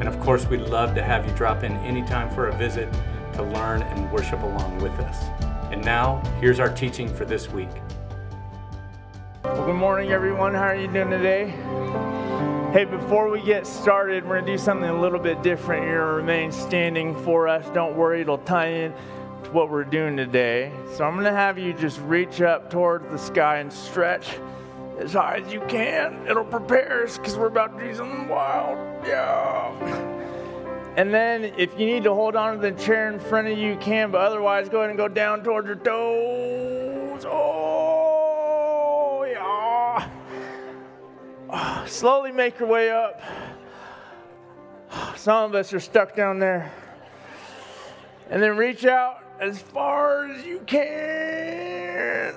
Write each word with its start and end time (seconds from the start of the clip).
and 0.00 0.08
of 0.08 0.18
course, 0.20 0.46
we'd 0.46 0.60
love 0.60 0.94
to 0.94 1.02
have 1.02 1.26
you 1.26 1.34
drop 1.34 1.64
in 1.64 1.72
anytime 1.78 2.30
for 2.30 2.48
a 2.48 2.56
visit 2.56 2.88
to 3.34 3.42
learn 3.42 3.82
and 3.82 4.10
worship 4.12 4.42
along 4.42 4.78
with 4.78 4.92
us. 5.00 5.24
And 5.72 5.84
now, 5.84 6.22
here's 6.40 6.60
our 6.60 6.72
teaching 6.72 7.12
for 7.12 7.24
this 7.24 7.48
week. 7.50 7.68
Well, 9.44 9.66
good 9.66 9.74
morning, 9.74 10.12
everyone. 10.12 10.54
How 10.54 10.64
are 10.64 10.76
you 10.76 10.86
doing 10.86 11.10
today? 11.10 11.50
Hey, 12.72 12.84
before 12.84 13.30
we 13.30 13.42
get 13.42 13.66
started, 13.66 14.24
we're 14.24 14.36
going 14.36 14.46
to 14.46 14.52
do 14.52 14.58
something 14.58 14.88
a 14.88 15.00
little 15.00 15.18
bit 15.18 15.42
different. 15.42 15.84
To 15.84 15.90
remain 15.90 16.52
standing 16.52 17.16
for 17.24 17.48
us. 17.48 17.68
Don't 17.70 17.96
worry, 17.96 18.20
it'll 18.20 18.38
tie 18.38 18.68
in 18.68 18.92
to 19.44 19.50
what 19.50 19.70
we're 19.70 19.84
doing 19.84 20.16
today. 20.16 20.72
So 20.94 21.04
I'm 21.04 21.14
going 21.14 21.24
to 21.24 21.32
have 21.32 21.58
you 21.58 21.72
just 21.72 21.98
reach 22.00 22.40
up 22.40 22.70
towards 22.70 23.08
the 23.10 23.18
sky 23.18 23.58
and 23.58 23.72
stretch 23.72 24.36
as 24.98 25.14
high 25.14 25.42
as 25.44 25.52
you 25.52 25.60
can. 25.68 26.26
It'll 26.28 26.44
prepare 26.44 27.04
us 27.04 27.16
because 27.16 27.36
we're 27.36 27.46
about 27.46 27.78
to 27.78 27.84
do 27.84 27.94
something 27.94 28.28
wild. 28.28 28.78
And 30.98 31.14
then 31.14 31.44
if 31.56 31.78
you 31.78 31.86
need 31.86 32.02
to 32.04 32.12
hold 32.12 32.34
on 32.34 32.56
to 32.56 32.60
the 32.60 32.72
chair 32.72 33.12
in 33.12 33.20
front 33.20 33.46
of 33.46 33.56
you, 33.56 33.68
you 33.68 33.76
can, 33.76 34.10
but 34.10 34.20
otherwise 34.20 34.68
go 34.68 34.78
ahead 34.78 34.90
and 34.90 34.98
go 34.98 35.06
down 35.06 35.44
towards 35.44 35.68
your 35.68 35.76
toes. 35.76 37.24
Oh, 37.24 39.24
yeah. 39.30 39.38
Ah. 39.40 40.10
Ah, 41.48 41.84
slowly 41.86 42.32
make 42.32 42.58
your 42.58 42.68
way 42.68 42.90
up. 42.90 43.22
Some 45.16 45.44
of 45.44 45.54
us 45.54 45.72
are 45.72 45.78
stuck 45.78 46.16
down 46.16 46.40
there. 46.40 46.72
And 48.28 48.42
then 48.42 48.56
reach 48.56 48.84
out 48.84 49.22
as 49.38 49.62
far 49.62 50.28
as 50.28 50.44
you 50.44 50.58
can. 50.66 52.34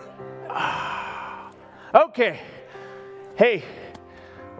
Ah. 0.50 1.52
Okay. 1.96 2.40
Hey, 3.36 3.64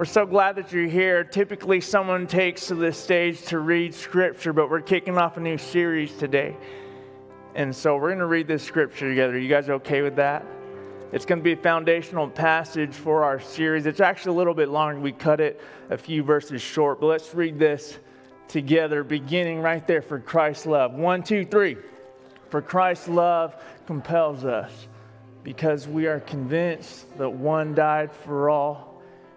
we're 0.02 0.06
so 0.06 0.26
glad 0.26 0.56
that 0.56 0.72
you're 0.72 0.88
here. 0.88 1.24
Typically, 1.24 1.80
someone 1.80 2.26
takes 2.26 2.66
to 2.66 2.74
the 2.74 2.92
stage 2.92 3.40
to 3.44 3.60
read 3.60 3.94
scripture, 3.94 4.52
but 4.52 4.68
we're 4.68 4.82
kicking 4.82 5.16
off 5.16 5.38
a 5.38 5.40
new 5.40 5.60
series 5.60 6.12
today. 6.18 6.58
And 7.54 7.76
so 7.76 7.98
we're 7.98 8.08
going 8.08 8.18
to 8.18 8.26
read 8.26 8.48
this 8.48 8.64
scripture 8.64 9.08
together. 9.08 9.38
You 9.38 9.48
guys 9.48 9.70
okay 9.70 10.02
with 10.02 10.16
that? 10.16 10.44
It's 11.12 11.24
going 11.24 11.38
to 11.38 11.44
be 11.44 11.52
a 11.52 11.56
foundational 11.56 12.28
passage 12.28 12.96
for 12.96 13.24
our 13.24 13.40
series. 13.40 13.86
It's 13.86 14.00
actually 14.00 14.34
a 14.34 14.38
little 14.40 14.56
bit 14.56 14.70
longer. 14.70 15.00
We 15.00 15.12
cut 15.12 15.40
it 15.40 15.62
a 15.92 15.98
few 16.00 16.24
verses 16.24 16.64
short, 16.64 17.00
but 17.00 17.06
let's 17.06 17.36
read 17.36 17.60
this 17.60 18.00
together, 18.48 19.04
beginning 19.04 19.62
right 19.62 19.86
there 19.86 20.02
for 20.02 20.18
Christ's 20.18 20.66
love. 20.66 20.96
One, 20.96 21.22
two, 21.22 21.46
three. 21.46 21.78
For 22.50 22.60
Christ's 22.60 23.08
love 23.08 23.56
compels 23.86 24.46
us 24.46 24.88
because 25.44 25.88
we 25.88 26.08
are 26.08 26.22
convinced 26.22 27.16
that 27.20 27.30
one 27.30 27.76
died 27.76 28.12
for 28.12 28.50
all, 28.50 28.91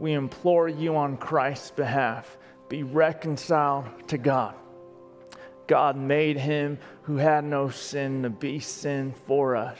We 0.00 0.14
implore 0.14 0.66
you 0.66 0.96
on 0.96 1.18
Christ's 1.18 1.70
behalf 1.70 2.38
be 2.70 2.82
reconciled 2.84 3.86
to 4.08 4.16
God. 4.16 4.54
God 5.66 5.96
made 5.96 6.38
him 6.38 6.78
who 7.02 7.16
had 7.16 7.44
no 7.44 7.68
sin 7.68 8.22
to 8.22 8.30
be 8.30 8.60
sin 8.60 9.12
for 9.26 9.54
us, 9.54 9.78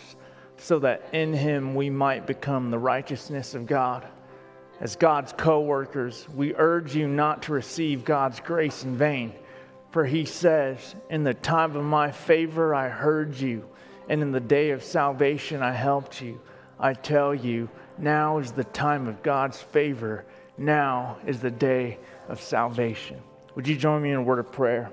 so 0.59 0.79
that 0.81 1.09
in 1.13 1.33
him 1.33 1.75
we 1.75 1.89
might 1.89 2.27
become 2.27 2.71
the 2.71 2.79
righteousness 2.79 3.55
of 3.55 3.67
God. 3.67 4.07
As 4.81 4.95
God's 4.95 5.33
co 5.33 5.61
workers, 5.61 6.29
we 6.35 6.55
urge 6.55 6.95
you 6.95 7.09
not 7.09 7.43
to 7.45 7.53
receive 7.53 8.05
God's 8.05 8.41
grace 8.41 8.85
in 8.85 8.97
vain. 8.97 9.33
For 9.91 10.05
he 10.05 10.27
says, 10.27 10.97
In 11.09 11.25
the 11.25 11.35
time 11.35 11.77
of 11.77 11.85
my 11.85 12.11
favor 12.11 12.75
I 12.75 12.89
heard 12.89 13.35
you, 13.35 13.67
and 14.09 14.21
in 14.21 14.33
the 14.33 14.41
day 14.41 14.71
of 14.71 14.85
salvation 14.85 15.63
I 15.63 15.73
helped 15.73 16.21
you. 16.21 16.41
I 16.79 16.95
tell 16.95 17.35
you, 17.35 17.69
now 18.01 18.39
is 18.39 18.53
the 18.53 18.65
time 18.65 19.07
of 19.07 19.23
God's 19.23 19.61
favor. 19.61 20.25
Now 20.57 21.19
is 21.27 21.41
the 21.41 21.51
day 21.51 21.99
of 22.29 22.41
salvation. 22.41 23.21
Would 23.55 23.67
you 23.67 23.77
join 23.77 24.03
me 24.03 24.11
in 24.11 24.17
a 24.17 24.23
word 24.23 24.39
of 24.39 24.53
prayer? 24.53 24.91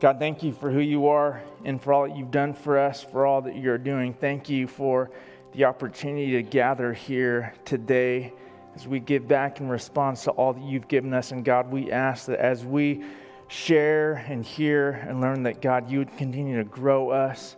God, 0.00 0.18
thank 0.18 0.42
you 0.42 0.52
for 0.52 0.70
who 0.70 0.80
you 0.80 1.06
are 1.06 1.42
and 1.64 1.80
for 1.80 1.92
all 1.92 2.08
that 2.08 2.16
you've 2.16 2.32
done 2.32 2.54
for 2.54 2.78
us, 2.78 3.02
for 3.02 3.24
all 3.24 3.40
that 3.42 3.56
you're 3.56 3.78
doing. 3.78 4.12
Thank 4.14 4.48
you 4.48 4.66
for 4.66 5.10
the 5.52 5.64
opportunity 5.64 6.32
to 6.32 6.42
gather 6.42 6.92
here 6.92 7.54
today 7.64 8.32
as 8.74 8.88
we 8.88 8.98
give 8.98 9.28
back 9.28 9.60
in 9.60 9.68
response 9.68 10.24
to 10.24 10.30
all 10.32 10.54
that 10.54 10.62
you've 10.62 10.88
given 10.88 11.14
us. 11.14 11.30
And 11.30 11.44
God, 11.44 11.70
we 11.70 11.92
ask 11.92 12.26
that 12.26 12.40
as 12.40 12.64
we 12.64 13.04
share 13.48 14.24
and 14.28 14.44
hear 14.44 14.92
and 15.06 15.20
learn 15.20 15.42
that, 15.44 15.60
God, 15.60 15.90
you 15.90 15.98
would 15.98 16.16
continue 16.16 16.56
to 16.56 16.64
grow 16.64 17.10
us 17.10 17.56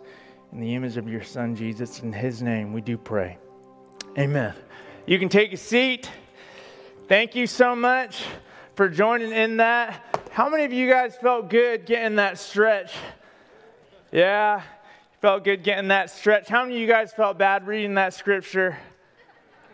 in 0.55 0.61
the 0.61 0.73
image 0.73 0.95
of 0.95 1.09
your 1.09 1.21
Son, 1.21 1.53
Jesus. 1.53 1.99
In 1.99 2.13
his 2.13 2.41
name, 2.41 2.71
we 2.71 2.79
do 2.79 2.97
pray. 2.97 3.37
Amen. 4.17 4.53
You 5.05 5.19
can 5.19 5.27
take 5.27 5.51
a 5.51 5.57
seat. 5.57 6.09
Thank 7.09 7.35
you 7.35 7.45
so 7.45 7.75
much 7.75 8.23
for 8.75 8.87
joining 8.87 9.33
in 9.33 9.57
that. 9.57 10.01
How 10.31 10.47
many 10.49 10.63
of 10.63 10.71
you 10.71 10.89
guys 10.89 11.17
felt 11.17 11.49
good 11.49 11.85
getting 11.85 12.15
that 12.15 12.39
stretch? 12.39 12.93
Yeah, 14.13 14.61
felt 15.19 15.43
good 15.43 15.61
getting 15.61 15.89
that 15.89 16.09
stretch. 16.09 16.47
How 16.47 16.63
many 16.63 16.75
of 16.75 16.81
you 16.81 16.87
guys 16.87 17.11
felt 17.11 17.37
bad 17.37 17.67
reading 17.67 17.95
that 17.95 18.13
scripture? 18.13 18.77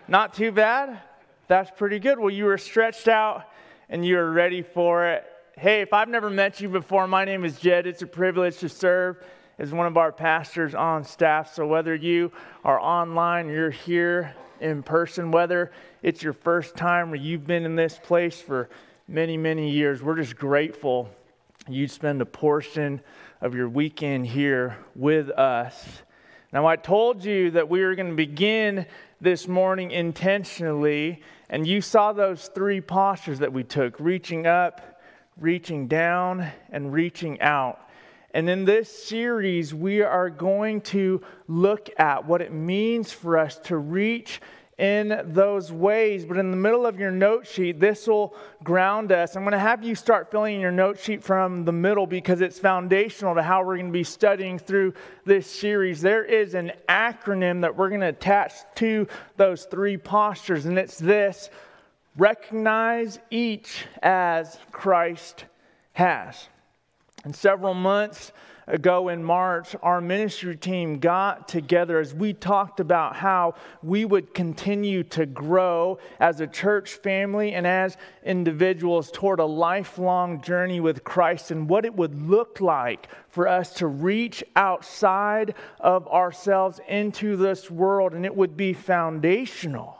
Not 0.08 0.34
too 0.34 0.52
bad? 0.52 1.00
That's 1.48 1.70
pretty 1.70 2.00
good. 2.00 2.18
Well, 2.18 2.32
you 2.32 2.46
were 2.46 2.58
stretched 2.58 3.08
out 3.08 3.46
and 3.88 4.04
you 4.04 4.16
were 4.16 4.32
ready 4.32 4.64
for 4.64 5.06
it. 5.06 5.26
Hey, 5.60 5.82
if 5.82 5.94
I've 5.94 6.10
never 6.10 6.32
met 6.32 6.60
you 6.60 6.70
before, 6.70 7.06
my 7.08 7.24
name 7.24 7.46
is 7.46 7.60
Jed. 7.60 7.86
It's 7.86 8.02
a 8.02 8.08
privilege 8.08 8.58
to 8.58 8.70
serve 8.70 9.24
as 9.62 9.72
one 9.72 9.86
of 9.86 9.96
our 9.96 10.12
pastors 10.12 10.74
on 10.74 11.04
staff. 11.04 11.54
So 11.54 11.68
whether 11.68 11.94
you 11.94 12.32
are 12.64 12.80
online, 12.80 13.48
you're 13.48 13.70
here 13.70 14.36
in 14.60 14.82
person, 14.82 15.30
whether 15.30 15.72
it's 16.02 16.24
your 16.24 16.34
first 16.34 16.76
time 16.76 17.12
or 17.12 17.16
you've 17.16 17.46
been 17.46 17.64
in 17.64 17.76
this 17.76 18.00
place 18.02 18.42
for 18.42 18.70
many, 19.08 19.38
many 19.38 19.70
years, 19.70 20.02
we're 20.02 20.16
just 20.16 20.36
grateful 20.36 21.10
you'd 21.70 21.92
spend 21.92 22.24
a 22.24 22.26
portion 22.26 23.02
of 23.40 23.54
your 23.54 23.70
weekend 23.70 24.26
here 24.26 24.78
with 24.96 25.30
us. 25.30 26.02
Now, 26.52 26.66
I 26.66 26.76
told 26.76 27.24
you 27.24 27.52
that 27.52 27.70
we 27.70 27.82
were 27.82 27.94
going 27.94 28.10
to 28.10 28.16
begin 28.16 28.88
this 29.22 29.48
morning 29.48 29.92
intentionally 29.92 31.22
and 31.52 31.68
you 31.68 31.82
saw 31.82 32.14
those 32.14 32.48
three 32.48 32.82
postures 32.82 33.38
that 33.38 33.54
we 33.54 33.64
took 33.64 34.00
reaching 34.00 34.48
up, 34.48 35.04
reaching 35.38 35.88
down, 35.88 36.52
and 36.72 36.92
reaching 36.92 37.40
out. 37.42 37.91
And 38.34 38.50
in 38.50 38.66
this 38.66 38.90
series, 38.90 39.74
we 39.74 40.02
are 40.02 40.30
going 40.30 40.82
to 40.82 41.22
look 41.48 41.90
at 41.98 42.26
what 42.26 42.42
it 42.42 42.54
means 42.54 43.12
for 43.12 43.38
us 43.38 43.58
to 43.66 43.78
reach 43.78 44.42
in 44.78 45.22
those 45.26 45.72
ways. 45.72 46.26
But 46.26 46.38
in 46.38 46.50
the 46.50 46.58
middle 46.58 46.86
of 46.86 47.00
your 47.00 47.12
note 47.12 47.46
sheet, 47.46 47.80
this 47.80 48.08
will 48.08 48.34
ground 48.64 49.12
us. 49.12 49.36
I'm 49.36 49.44
going 49.44 49.52
to 49.52 49.60
have 49.60 49.84
you 49.84 49.94
start 49.96 50.32
filling 50.32 50.56
in 50.56 50.62
your 50.62 50.72
note 50.72 51.00
sheet 51.00 51.24
from 51.24 51.66
the 51.66 51.72
middle 51.72 52.08
because 52.08 52.42
it's 52.42 52.58
foundational 52.58 53.36
to 53.36 53.44
how 53.44 53.64
we're 53.64 53.76
going 53.76 53.88
to 53.88 53.92
be 53.92 54.04
studying 54.04 54.58
through 54.58 54.94
this 55.24 55.46
series. 55.46 56.02
There 56.02 56.24
is 56.26 56.56
an 56.56 56.72
acronym 56.90 57.62
that 57.62 57.76
we're 57.76 57.90
going 57.90 58.02
to 58.02 58.08
attach 58.08 58.54
to 58.76 59.08
those 59.38 59.66
three 59.66 59.98
postures, 59.98 60.66
and 60.66 60.80
it's 60.80 60.98
this 60.98 61.50
recognize 62.18 63.20
each 63.30 63.86
as 64.02 64.58
Christ 64.72 65.46
has. 65.94 66.48
And 67.24 67.36
several 67.36 67.74
months 67.76 68.32
ago 68.68 69.10
in 69.10 69.24
March, 69.24 69.76
our 69.84 70.02
ministry 70.02 70.56
team 70.56 71.00
got 71.00 71.48
together 71.48 72.00
as 72.00 72.14
we 72.14 72.34
talked 72.34 72.80
about 72.80 73.16
how 73.16 73.56
we 73.84 74.06
would 74.06 74.34
continue 74.34 75.04
to 75.04 75.26
grow 75.26 76.00
as 76.20 76.40
a 76.40 76.48
church 76.48 76.94
family 76.94 77.54
and 77.54 77.68
as 77.68 77.98
individuals 78.24 79.12
toward 79.12 79.40
a 79.40 79.46
lifelong 79.46 80.42
journey 80.42 80.80
with 80.80 81.04
Christ 81.04 81.52
and 81.52 81.70
what 81.70 81.86
it 81.86 81.94
would 81.94 82.22
look 82.28 82.62
like 82.62 83.08
for 83.30 83.48
us 83.48 83.74
to 83.76 83.88
reach 83.88 84.44
outside 84.56 85.54
of 85.80 86.08
ourselves 86.08 86.80
into 86.88 87.36
this 87.36 87.70
world. 87.70 88.14
And 88.14 88.26
it 88.26 88.36
would 88.36 88.56
be 88.56 88.74
foundational 88.74 89.98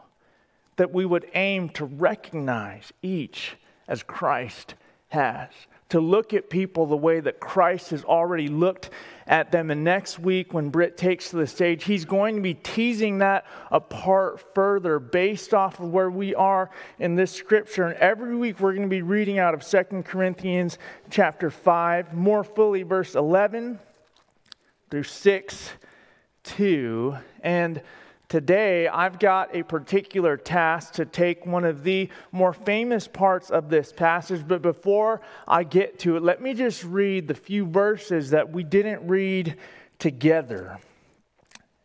that 0.78 0.94
we 0.94 1.06
would 1.06 1.28
aim 1.34 1.70
to 1.70 1.86
recognize 1.86 2.94
each 3.02 3.58
as 3.88 4.02
Christ 4.02 4.76
has 5.10 5.50
to 5.92 6.00
look 6.00 6.34
at 6.34 6.50
people 6.50 6.86
the 6.86 6.96
way 6.96 7.20
that 7.20 7.42
Christ 7.42 7.90
has 7.90 8.06
already 8.06 8.48
looked 8.48 8.92
at 9.28 9.52
them. 9.52 9.72
And 9.72 9.84
next 9.84 10.20
week, 10.20 10.54
when 10.54 10.70
Britt 10.70 10.96
takes 10.96 11.32
to 11.32 11.36
the 11.36 11.46
stage, 11.46 11.84
he's 11.84 12.06
going 12.06 12.36
to 12.36 12.42
be 12.42 12.54
teasing 12.54 13.18
that 13.18 13.46
apart 13.72 14.56
further 14.56 15.00
based 15.00 15.54
off 15.54 15.82
of 15.82 15.90
where 15.90 16.10
we 16.10 16.34
are 16.34 16.70
in 17.00 17.16
this 17.16 17.34
scripture. 17.34 17.84
And 17.84 17.96
every 17.96 18.38
week, 18.38 18.62
we're 18.62 18.72
going 18.72 18.88
to 18.88 18.90
be 18.90 19.02
reading 19.02 19.38
out 19.38 19.54
of 19.54 19.64
Second 19.64 20.06
Corinthians 20.06 20.78
chapter 21.10 21.50
5, 21.50 22.14
more 22.14 22.46
fully, 22.46 22.84
verse 22.84 23.16
11 23.16 23.78
through 24.90 25.04
6 25.04 25.70
2. 26.44 27.18
And 27.44 27.82
Today, 28.32 28.88
I've 28.88 29.20
got 29.20 29.54
a 29.54 29.62
particular 29.62 30.38
task 30.38 30.94
to 30.94 31.04
take 31.04 31.46
one 31.46 31.66
of 31.66 31.84
the 31.84 32.08
more 32.32 32.54
famous 32.54 33.06
parts 33.06 33.50
of 33.50 33.68
this 33.68 33.92
passage, 33.92 34.48
but 34.48 34.62
before 34.62 35.20
I 35.46 35.66
get 35.66 36.00
to 36.00 36.16
it, 36.16 36.24
let 36.24 36.42
me 36.42 36.54
just 36.54 36.86
read 36.86 37.28
the 37.28 37.34
few 37.34 37.66
verses 37.66 38.30
that 38.30 38.50
we 38.50 38.64
didn't 38.64 39.06
read 39.06 39.58
together. 40.00 40.80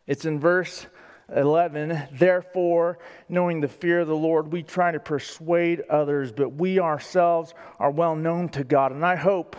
It's 0.05 0.23
in 0.23 0.39
verse 0.39 0.87
11. 1.35 2.07
Therefore, 2.13 2.99
knowing 3.27 3.59
the 3.59 3.67
fear 3.67 3.99
of 3.99 4.07
the 4.07 4.15
Lord, 4.15 4.49
we 4.49 4.63
try 4.63 4.93
to 4.93 5.01
persuade 5.01 5.81
others, 5.89 6.31
but 6.31 6.53
we 6.53 6.79
ourselves 6.79 7.53
are 7.77 7.91
well 7.91 8.15
known 8.15 8.47
to 8.51 8.63
God. 8.63 8.93
And 8.93 9.05
I 9.05 9.17
hope 9.17 9.57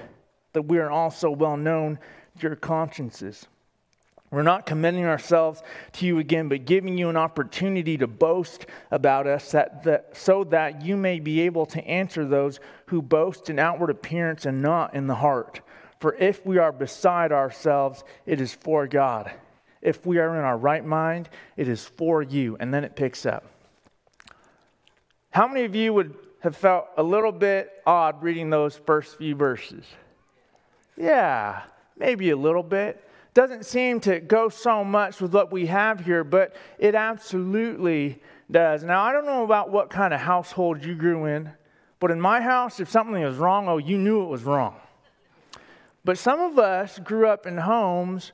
that 0.55 0.63
we 0.63 0.79
are 0.79 0.91
also 0.91 1.29
well 1.29 1.59
known 1.59 1.99
to 2.39 2.47
your 2.47 2.57
consciences. 2.57 3.47
We're 4.31 4.43
not 4.43 4.67
commending 4.67 5.07
ourselves 5.07 5.63
to 5.95 6.07
you 6.07 6.19
again, 6.19 6.49
but 6.49 6.67
giving 6.67 6.99
you 6.99 7.09
an 7.09 7.17
opportunity 7.17 7.97
to 7.97 8.07
boast 8.07 8.67
about 8.91 9.27
us 9.27 9.53
that, 9.53 9.85
that, 9.85 10.17
so 10.17 10.45
that 10.45 10.83
you 10.83 10.97
may 10.97 11.19
be 11.19 11.41
able 11.43 11.65
to 11.67 11.87
answer 11.87 12.27
those 12.27 12.61
who 12.87 13.01
boast 13.01 13.49
in 13.49 13.59
outward 13.59 13.89
appearance 13.89 14.45
and 14.45 14.61
not 14.61 14.95
in 14.95 15.07
the 15.07 15.15
heart. 15.15 15.63
For 16.01 16.15
if 16.15 16.45
we 16.45 16.59
are 16.59 16.73
beside 16.73 17.33
ourselves, 17.33 18.05
it 18.27 18.41
is 18.41 18.53
for 18.53 18.87
God. 18.87 19.33
If 19.81 20.05
we 20.05 20.19
are 20.19 20.37
in 20.37 20.45
our 20.45 20.59
right 20.59 20.85
mind, 20.85 21.31
it 21.57 21.67
is 21.67 21.85
for 21.85 22.23
you. 22.23 22.57
And 22.61 22.73
then 22.73 22.85
it 22.85 22.97
picks 22.97 23.25
up. 23.25 23.45
How 25.31 25.49
many 25.49 25.65
of 25.65 25.75
you 25.75 25.95
would 25.95 26.15
have 26.41 26.57
felt 26.57 26.87
a 26.97 27.03
little 27.03 27.33
bit 27.33 27.73
odd 27.87 28.23
reading 28.23 28.51
those 28.51 28.77
first 28.77 29.17
few 29.17 29.35
verses? 29.35 29.85
Yeah, 30.97 31.63
maybe 31.97 32.31
a 32.31 32.37
little 32.37 32.63
bit 32.63 33.08
doesn't 33.39 33.65
seem 33.65 34.01
to 34.01 34.19
go 34.19 34.49
so 34.49 34.83
much 34.83 35.21
with 35.21 35.33
what 35.33 35.53
we 35.53 35.67
have 35.67 36.01
here, 36.01 36.25
but 36.25 36.57
it 36.77 36.97
absolutely 36.97 38.21
does. 38.51 38.83
Now, 38.83 39.05
I 39.05 39.13
don't 39.13 39.27
know 39.27 39.45
about 39.45 39.71
what 39.71 39.91
kind 39.91 40.13
of 40.13 40.19
household 40.19 40.85
you 40.85 40.97
grew 40.97 41.27
in, 41.27 41.49
but 42.01 42.11
in 42.11 42.21
my 42.21 42.41
house, 42.41 42.81
if 42.81 42.91
something 42.91 43.23
was 43.23 43.37
wrong, 43.37 43.69
oh, 43.69 43.79
you 43.79 43.97
knew 43.97 44.25
it 44.25 44.27
was 44.27 44.43
wrong. 44.43 44.75
But 46.05 46.19
some 46.19 46.41
of 46.41 46.59
us 46.59 46.99
grew 46.99 47.29
up 47.29 47.47
in 47.47 47.57
homes 47.57 48.33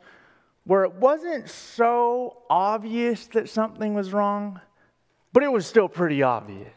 where 0.65 0.85
it 0.85 0.95
wasn't 0.95 1.51
so 1.51 2.39
obvious 2.49 3.27
that 3.27 3.51
something 3.51 3.93
was 3.93 4.11
wrong, 4.11 4.59
but 5.35 5.43
it 5.43 5.53
was 5.53 5.67
still 5.67 5.87
pretty 5.87 6.23
obvious. 6.23 6.73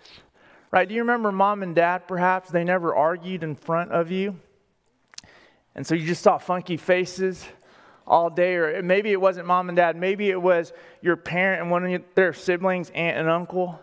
Right? 0.70 0.86
Do 0.86 0.94
you 0.94 1.00
remember 1.00 1.32
mom 1.32 1.64
and 1.64 1.74
dad 1.74 2.10
perhaps? 2.10 2.50
They 2.50 2.66
never 2.66 2.94
argued 2.94 3.44
in 3.44 3.56
front 3.56 3.94
of 3.94 4.12
you. 4.12 4.38
And 5.76 5.88
so 5.88 5.96
you 5.96 6.06
just 6.06 6.24
saw 6.24 6.38
funky 6.38 6.76
faces 6.76 7.46
all 8.08 8.30
day, 8.30 8.56
or 8.56 8.82
maybe 8.82 9.12
it 9.12 9.20
wasn't 9.20 9.46
mom 9.46 9.70
and 9.70 9.76
dad, 9.76 9.98
maybe 9.98 10.30
it 10.30 10.42
was 10.42 10.72
your 11.02 11.18
parent 11.18 11.62
and 11.62 11.70
one 11.70 11.86
of 11.86 12.02
their 12.16 12.34
siblings, 12.34 12.90
aunt 12.92 13.18
and 13.18 13.30
uncle, 13.30 13.80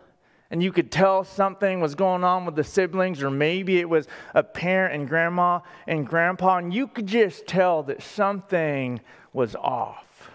and 0.51 0.63
you 0.63 0.73
could 0.73 0.91
tell 0.91 1.25
something 1.25 1.81
was 1.81 1.95
going 1.95 2.25
on 2.25 2.47
with 2.47 2.57
the 2.57 2.65
siblings, 2.65 3.23
or 3.23 3.31
maybe 3.31 3.79
it 3.79 3.89
was 3.89 4.09
a 4.35 4.43
parent 4.43 4.95
and 4.95 5.09
grandma 5.09 5.61
and 5.87 6.07
grandpa, 6.07 6.57
and 6.57 6.73
you 6.73 6.87
could 6.87 7.07
just 7.07 7.47
tell 7.47 7.83
that 7.83 8.03
something 8.03 9.01
was 9.33 9.55
off. 9.57 10.31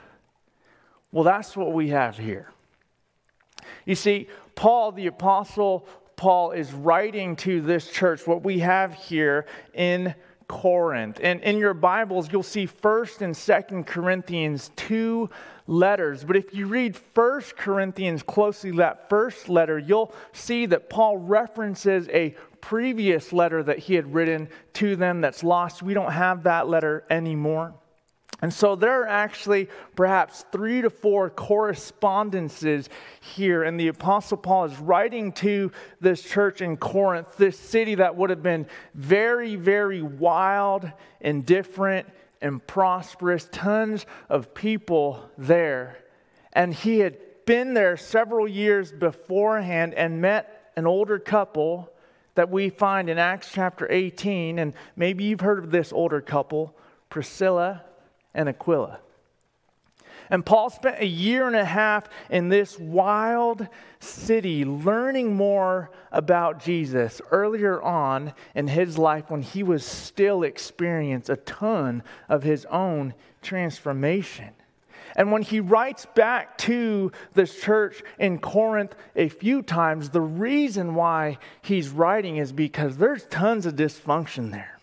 Well, 1.11 1.23
that's 1.23 1.57
what 1.57 1.73
we 1.73 1.89
have 1.89 2.17
here. 2.17 2.51
You 3.85 3.95
see, 3.95 4.27
Paul, 4.55 4.91
the 4.91 5.07
apostle 5.07 5.87
Paul, 6.15 6.51
is 6.51 6.73
writing 6.73 7.35
to 7.37 7.61
this 7.61 7.89
church 7.89 8.27
what 8.27 8.43
we 8.43 8.59
have 8.59 8.93
here 8.93 9.45
in 9.73 10.13
Corinth. 10.49 11.19
And 11.23 11.39
in 11.41 11.57
your 11.57 11.73
Bibles, 11.73 12.29
you'll 12.31 12.43
see 12.43 12.67
1st 12.67 13.21
and 13.21 13.33
2nd 13.33 13.85
Corinthians, 13.85 14.71
two 14.75 15.29
letters. 15.67 16.25
But 16.25 16.35
if 16.35 16.53
you 16.53 16.67
read 16.67 16.97
1st 17.15 17.55
Corinthians 17.55 18.23
closely, 18.23 18.71
that 18.71 19.07
first 19.07 19.47
letter, 19.47 19.79
you'll 19.79 20.13
see 20.33 20.65
that 20.65 20.89
Paul 20.89 21.17
references 21.19 22.09
a 22.09 22.35
previous 22.59 23.31
letter 23.31 23.63
that 23.63 23.77
he 23.77 23.93
had 23.93 24.13
written 24.13 24.49
to 24.73 24.95
them 24.95 25.21
that's 25.21 25.43
lost. 25.43 25.83
We 25.83 25.93
don't 25.93 26.11
have 26.11 26.43
that 26.43 26.67
letter 26.67 27.05
anymore. 27.09 27.75
And 28.41 28.53
so 28.53 28.75
there 28.75 29.01
are 29.01 29.07
actually 29.07 29.67
perhaps 29.95 30.45
three 30.51 30.81
to 30.81 30.89
four 30.89 31.29
correspondences 31.29 32.89
here. 33.19 33.63
And 33.63 33.79
the 33.79 33.89
Apostle 33.89 34.37
Paul 34.37 34.65
is 34.65 34.77
writing 34.79 35.33
to 35.33 35.71
this 35.99 36.21
church 36.21 36.61
in 36.61 36.77
Corinth, 36.77 37.35
this 37.37 37.59
city 37.59 37.95
that 37.95 38.15
would 38.15 38.29
have 38.29 38.43
been 38.43 38.65
very, 38.93 39.55
very 39.55 40.01
wild 40.01 40.89
and 41.19 41.45
different 41.45 42.07
and 42.41 42.65
prosperous, 42.65 43.49
tons 43.51 44.05
of 44.29 44.53
people 44.53 45.29
there. 45.37 45.97
And 46.53 46.73
he 46.73 46.99
had 46.99 47.17
been 47.45 47.73
there 47.73 47.97
several 47.97 48.47
years 48.47 48.93
beforehand 48.93 49.93
and 49.95 50.21
met 50.21 50.71
an 50.77 50.87
older 50.87 51.19
couple 51.19 51.91
that 52.35 52.49
we 52.49 52.69
find 52.69 53.09
in 53.09 53.17
Acts 53.17 53.51
chapter 53.51 53.91
18. 53.91 54.59
And 54.59 54.73
maybe 54.95 55.25
you've 55.25 55.41
heard 55.41 55.61
of 55.61 55.71
this 55.71 55.91
older 55.91 56.21
couple, 56.21 56.73
Priscilla 57.09 57.83
and 58.33 58.49
Aquila. 58.49 58.99
And 60.29 60.45
Paul 60.45 60.69
spent 60.69 61.01
a 61.01 61.07
year 61.07 61.47
and 61.47 61.55
a 61.55 61.65
half 61.65 62.07
in 62.29 62.49
this 62.49 62.77
wild 62.77 63.67
city 63.99 64.63
learning 64.63 65.35
more 65.35 65.89
about 66.11 66.63
Jesus 66.63 67.19
earlier 67.31 67.81
on 67.81 68.33
in 68.53 68.67
his 68.67 68.97
life 68.97 69.31
when 69.31 69.41
he 69.41 69.63
was 69.63 69.83
still 69.83 70.43
experiencing 70.43 71.33
a 71.33 71.37
ton 71.37 72.03
of 72.27 72.43
his 72.43 72.65
own 72.65 73.15
transformation. 73.41 74.49
And 75.15 75.31
when 75.31 75.41
he 75.41 75.59
writes 75.59 76.05
back 76.13 76.57
to 76.59 77.11
this 77.33 77.59
church 77.59 78.03
in 78.19 78.37
Corinth 78.37 78.93
a 79.15 79.29
few 79.29 79.63
times, 79.63 80.11
the 80.11 80.21
reason 80.21 80.93
why 80.93 81.39
he's 81.63 81.89
writing 81.89 82.37
is 82.37 82.51
because 82.51 82.97
there's 82.97 83.25
tons 83.25 83.65
of 83.65 83.75
dysfunction 83.75 84.51
there. 84.51 84.77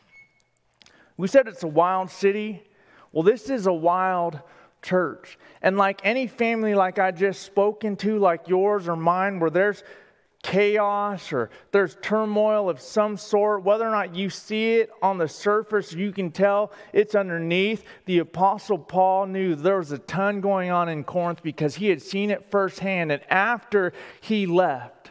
We 1.17 1.29
said 1.29 1.47
it's 1.47 1.63
a 1.63 1.69
wild 1.69 2.11
city. 2.11 2.66
Well, 3.17 3.23
this 3.23 3.49
is 3.49 3.67
a 3.67 3.73
wild 3.73 4.39
church. 4.83 5.39
And 5.63 5.79
like 5.79 6.03
any 6.05 6.27
family, 6.27 6.75
like 6.75 6.99
I 6.99 7.13
just 7.13 7.45
spoken 7.45 7.97
to, 7.97 8.19
like 8.19 8.47
yours 8.47 8.89
or 8.89 8.95
mine, 8.95 9.41
where 9.41 9.49
there's 9.49 9.83
chaos 10.43 11.33
or 11.33 11.49
there's 11.73 11.97
turmoil 12.03 12.69
of 12.69 12.79
some 12.79 13.17
sort, 13.17 13.65
whether 13.65 13.89
or 13.89 13.91
not 13.91 14.15
you 14.15 14.29
see 14.29 14.75
it 14.75 14.91
on 15.01 15.17
the 15.17 15.29
surface, 15.29 15.95
you 15.95 16.13
can 16.13 16.31
tell 16.31 16.73
it's 16.93 17.15
underneath. 17.15 17.87
The 18.05 18.19
Apostle 18.19 18.77
Paul 18.77 19.25
knew 19.29 19.55
there 19.55 19.79
was 19.79 19.93
a 19.93 19.99
ton 19.99 20.43
going 20.43 20.71
on 20.71 20.91
in 20.91 21.03
Corinth 21.03 21.43
because 21.43 21.77
he 21.77 21.89
had 21.89 22.03
seen 22.03 22.31
it 22.31 22.45
firsthand. 22.51 23.13
And 23.13 23.23
after 23.31 23.95
he 24.21 24.45
left, 24.45 25.11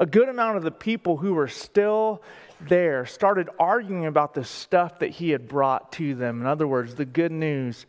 a 0.00 0.06
good 0.06 0.28
amount 0.28 0.56
of 0.56 0.64
the 0.64 0.72
people 0.72 1.16
who 1.16 1.34
were 1.34 1.46
still 1.46 2.24
there 2.60 3.06
started 3.06 3.48
arguing 3.58 4.06
about 4.06 4.34
the 4.34 4.44
stuff 4.44 4.98
that 5.00 5.10
he 5.10 5.30
had 5.30 5.48
brought 5.48 5.92
to 5.92 6.14
them. 6.14 6.40
In 6.40 6.46
other 6.46 6.66
words, 6.66 6.94
the 6.94 7.04
good 7.04 7.32
news 7.32 7.86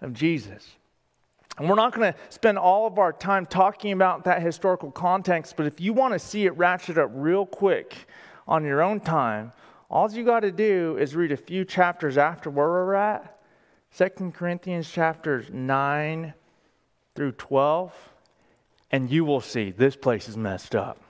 of 0.00 0.12
Jesus. 0.12 0.66
And 1.58 1.68
we're 1.68 1.74
not 1.74 1.94
going 1.94 2.12
to 2.12 2.18
spend 2.28 2.58
all 2.58 2.86
of 2.86 2.98
our 2.98 3.12
time 3.12 3.46
talking 3.46 3.92
about 3.92 4.24
that 4.24 4.42
historical 4.42 4.90
context, 4.90 5.56
but 5.56 5.66
if 5.66 5.80
you 5.80 5.92
want 5.92 6.12
to 6.12 6.18
see 6.18 6.44
it 6.46 6.56
ratchet 6.56 6.98
up 6.98 7.10
real 7.14 7.46
quick 7.46 8.08
on 8.46 8.64
your 8.64 8.82
own 8.82 9.00
time, 9.00 9.52
all 9.90 10.10
you 10.10 10.24
got 10.24 10.40
to 10.40 10.52
do 10.52 10.96
is 10.98 11.14
read 11.14 11.32
a 11.32 11.36
few 11.36 11.64
chapters 11.64 12.18
after 12.18 12.50
where 12.50 12.68
we're 12.68 12.94
at 12.94 13.38
2 13.96 14.32
Corinthians 14.32 14.90
chapters 14.90 15.46
9 15.50 16.34
through 17.14 17.32
12, 17.32 17.94
and 18.90 19.10
you 19.10 19.24
will 19.24 19.40
see 19.40 19.70
this 19.70 19.96
place 19.96 20.28
is 20.28 20.36
messed 20.36 20.74
up. 20.74 21.00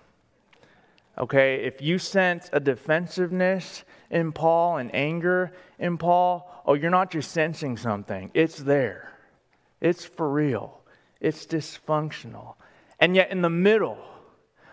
Okay, 1.18 1.64
if 1.64 1.80
you 1.80 1.98
sense 1.98 2.50
a 2.52 2.60
defensiveness 2.60 3.84
in 4.10 4.32
Paul 4.32 4.76
and 4.76 4.94
anger 4.94 5.52
in 5.78 5.96
Paul, 5.96 6.50
oh, 6.66 6.74
you're 6.74 6.90
not 6.90 7.10
just 7.10 7.30
sensing 7.30 7.76
something, 7.76 8.30
it's 8.34 8.58
there. 8.58 9.12
It's 9.80 10.04
for 10.04 10.30
real. 10.30 10.80
It's 11.20 11.46
dysfunctional. 11.46 12.54
And 13.00 13.14
yet, 13.14 13.30
in 13.30 13.42
the 13.42 13.50
middle 13.50 13.98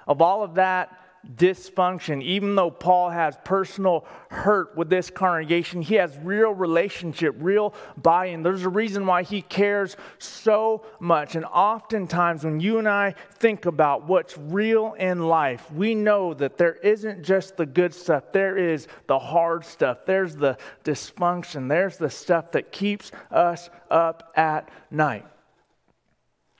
of 0.07 0.21
all 0.21 0.43
of 0.43 0.55
that 0.55 1.02
dysfunction, 1.35 2.21
even 2.21 2.55
though 2.55 2.69
Paul 2.71 3.09
has 3.09 3.37
personal 3.43 4.05
hurt 4.29 4.75
with 4.75 4.89
this 4.89 5.09
congregation, 5.09 5.81
he 5.81 5.95
has 5.95 6.17
real 6.23 6.51
relationship, 6.51 7.35
real 7.39 7.73
buy 7.97 8.27
in. 8.27 8.43
There's 8.43 8.65
a 8.65 8.69
reason 8.69 9.05
why 9.05 9.23
he 9.23 9.41
cares 9.41 9.95
so 10.19 10.85
much. 10.99 11.35
And 11.35 11.45
oftentimes, 11.45 12.43
when 12.43 12.59
you 12.59 12.77
and 12.79 12.87
I 12.87 13.15
think 13.35 13.65
about 13.65 14.05
what's 14.05 14.37
real 14.37 14.93
in 14.93 15.27
life, 15.27 15.71
we 15.71 15.95
know 15.95 16.33
that 16.33 16.57
there 16.57 16.75
isn't 16.75 17.23
just 17.23 17.57
the 17.57 17.65
good 17.65 17.93
stuff, 17.93 18.31
there 18.31 18.57
is 18.57 18.87
the 19.07 19.19
hard 19.19 19.65
stuff, 19.65 19.99
there's 20.05 20.35
the 20.35 20.57
dysfunction, 20.83 21.69
there's 21.69 21.97
the 21.97 22.09
stuff 22.09 22.51
that 22.51 22.71
keeps 22.71 23.11
us 23.31 23.69
up 23.89 24.31
at 24.35 24.69
night. 24.91 25.25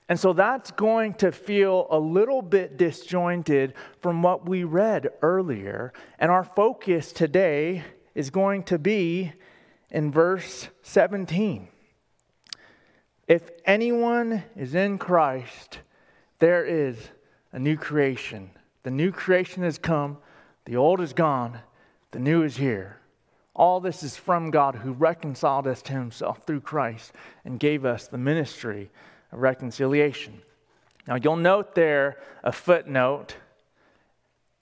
And 0.08 0.20
so 0.20 0.34
that's 0.34 0.70
going 0.70 1.14
to 1.14 1.32
feel 1.32 1.86
a 1.90 1.98
little 1.98 2.42
bit 2.42 2.76
disjointed 2.76 3.74
from 4.00 4.22
what 4.22 4.46
we 4.46 4.64
read 4.64 5.10
earlier. 5.22 5.92
And 6.18 6.30
our 6.30 6.44
focus 6.44 7.10
today 7.10 7.84
is 8.14 8.30
going 8.30 8.64
to 8.64 8.78
be 8.78 9.32
in 9.90 10.10
verse 10.10 10.68
17. 10.82 11.68
If 13.26 13.50
anyone 13.64 14.44
is 14.54 14.74
in 14.74 14.98
Christ, 14.98 15.78
there 16.38 16.64
is 16.64 16.98
a 17.52 17.58
new 17.58 17.76
creation. 17.76 18.50
The 18.82 18.90
new 18.90 19.10
creation 19.10 19.62
has 19.62 19.78
come, 19.78 20.18
the 20.66 20.76
old 20.76 21.00
is 21.00 21.14
gone, 21.14 21.60
the 22.10 22.18
new 22.18 22.42
is 22.42 22.58
here. 22.58 22.98
All 23.54 23.80
this 23.80 24.02
is 24.02 24.16
from 24.16 24.50
God 24.50 24.74
who 24.74 24.92
reconciled 24.92 25.66
us 25.66 25.80
to 25.82 25.92
himself 25.92 26.42
through 26.46 26.60
Christ 26.60 27.12
and 27.44 27.58
gave 27.58 27.86
us 27.86 28.08
the 28.08 28.18
ministry 28.18 28.90
reconciliation. 29.34 30.40
Now, 31.06 31.16
you'll 31.16 31.36
note 31.36 31.74
there 31.74 32.18
a 32.42 32.52
footnote, 32.52 33.36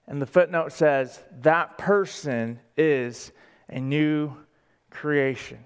and 0.07 0.21
the 0.21 0.27
footnote 0.27 0.73
says, 0.73 1.21
That 1.43 1.79
person 1.79 2.61
is 2.77 3.33
a 3.69 3.81
new 3.81 4.37
creation. 4.91 5.65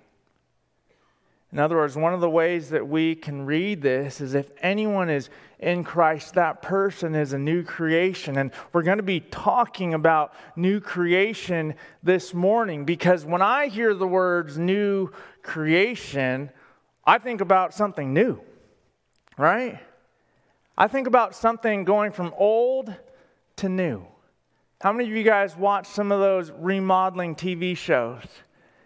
In 1.52 1.60
other 1.60 1.76
words, 1.76 1.96
one 1.96 2.12
of 2.12 2.20
the 2.20 2.28
ways 2.28 2.70
that 2.70 2.86
we 2.86 3.14
can 3.14 3.46
read 3.46 3.80
this 3.80 4.20
is 4.20 4.34
if 4.34 4.50
anyone 4.60 5.08
is 5.08 5.30
in 5.58 5.84
Christ, 5.84 6.34
that 6.34 6.60
person 6.60 7.14
is 7.14 7.32
a 7.32 7.38
new 7.38 7.62
creation. 7.62 8.36
And 8.36 8.50
we're 8.72 8.82
going 8.82 8.98
to 8.98 9.02
be 9.02 9.20
talking 9.20 9.94
about 9.94 10.34
new 10.54 10.80
creation 10.80 11.74
this 12.02 12.34
morning 12.34 12.84
because 12.84 13.24
when 13.24 13.40
I 13.40 13.68
hear 13.68 13.94
the 13.94 14.06
words 14.06 14.58
new 14.58 15.10
creation, 15.42 16.50
I 17.06 17.18
think 17.18 17.40
about 17.40 17.72
something 17.72 18.12
new 18.12 18.40
right? 19.36 19.78
I 20.78 20.88
think 20.88 21.06
about 21.06 21.34
something 21.34 21.84
going 21.84 22.12
from 22.12 22.34
old 22.36 22.94
to 23.56 23.68
new. 23.68 24.06
How 24.80 24.92
many 24.92 25.08
of 25.08 25.16
you 25.16 25.22
guys 25.22 25.56
watch 25.56 25.86
some 25.86 26.12
of 26.12 26.20
those 26.20 26.50
remodeling 26.50 27.34
TV 27.34 27.76
shows? 27.76 28.22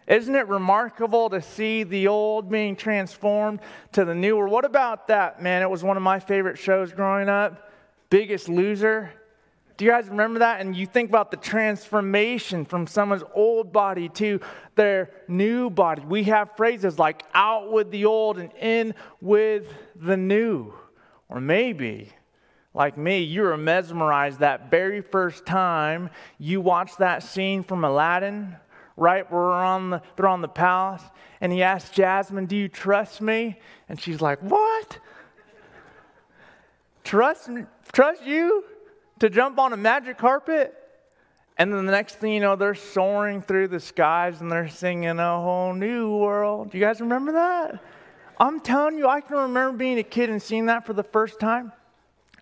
Isn't 0.06 0.34
it 0.34 0.48
remarkable 0.48 1.30
to 1.30 1.40
see 1.40 1.82
the 1.82 2.08
old 2.08 2.48
being 2.48 2.74
transformed 2.74 3.60
to 3.92 4.04
the 4.04 4.14
new? 4.14 4.36
Or 4.36 4.48
what 4.48 4.64
about 4.64 5.08
that, 5.08 5.42
man? 5.42 5.62
It 5.62 5.70
was 5.70 5.84
one 5.84 5.96
of 5.96 6.02
my 6.02 6.18
favorite 6.18 6.58
shows 6.58 6.92
growing 6.92 7.28
up 7.28 7.70
Biggest 8.08 8.48
Loser. 8.48 9.12
Do 9.80 9.86
you 9.86 9.92
guys 9.92 10.10
remember 10.10 10.40
that? 10.40 10.60
And 10.60 10.76
you 10.76 10.84
think 10.84 11.08
about 11.08 11.30
the 11.30 11.38
transformation 11.38 12.66
from 12.66 12.86
someone's 12.86 13.22
old 13.32 13.72
body 13.72 14.10
to 14.10 14.38
their 14.74 15.10
new 15.26 15.70
body. 15.70 16.02
We 16.02 16.24
have 16.24 16.54
phrases 16.54 16.98
like 16.98 17.22
out 17.32 17.72
with 17.72 17.90
the 17.90 18.04
old 18.04 18.36
and 18.36 18.52
in 18.60 18.94
with 19.22 19.72
the 19.96 20.18
new. 20.18 20.74
Or 21.30 21.40
maybe, 21.40 22.12
like 22.74 22.98
me, 22.98 23.20
you 23.20 23.40
were 23.40 23.56
mesmerized 23.56 24.40
that 24.40 24.70
very 24.70 25.00
first 25.00 25.46
time 25.46 26.10
you 26.38 26.60
watched 26.60 26.98
that 26.98 27.22
scene 27.22 27.62
from 27.62 27.82
Aladdin, 27.82 28.56
right? 28.98 29.32
Where 29.32 29.40
on 29.40 29.88
the, 29.88 30.02
they're 30.14 30.28
on 30.28 30.42
the 30.42 30.48
palace, 30.48 31.04
and 31.40 31.50
he 31.50 31.62
asked 31.62 31.94
Jasmine, 31.94 32.44
Do 32.44 32.56
you 32.58 32.68
trust 32.68 33.22
me? 33.22 33.58
And 33.88 33.98
she's 33.98 34.20
like, 34.20 34.40
What? 34.40 34.98
Trust, 37.02 37.48
trust 37.94 38.22
you 38.26 38.62
to 39.20 39.30
jump 39.30 39.58
on 39.58 39.72
a 39.72 39.76
magic 39.76 40.18
carpet? 40.18 40.74
And 41.56 41.72
then 41.72 41.84
the 41.86 41.92
next 41.92 42.16
thing 42.16 42.32
you 42.32 42.40
know, 42.40 42.56
they're 42.56 42.74
soaring 42.74 43.42
through 43.42 43.68
the 43.68 43.80
skies 43.80 44.40
and 44.40 44.50
they're 44.50 44.68
singing 44.68 45.18
a 45.18 45.40
whole 45.40 45.74
new 45.74 46.16
world. 46.16 46.70
Do 46.70 46.78
you 46.78 46.84
guys 46.84 47.00
remember 47.00 47.32
that? 47.32 47.82
I'm 48.38 48.60
telling 48.60 48.96
you, 48.96 49.06
I 49.06 49.20
can 49.20 49.36
remember 49.36 49.76
being 49.76 49.98
a 49.98 50.02
kid 50.02 50.30
and 50.30 50.42
seeing 50.42 50.66
that 50.66 50.86
for 50.86 50.94
the 50.94 51.02
first 51.02 51.38
time. 51.38 51.72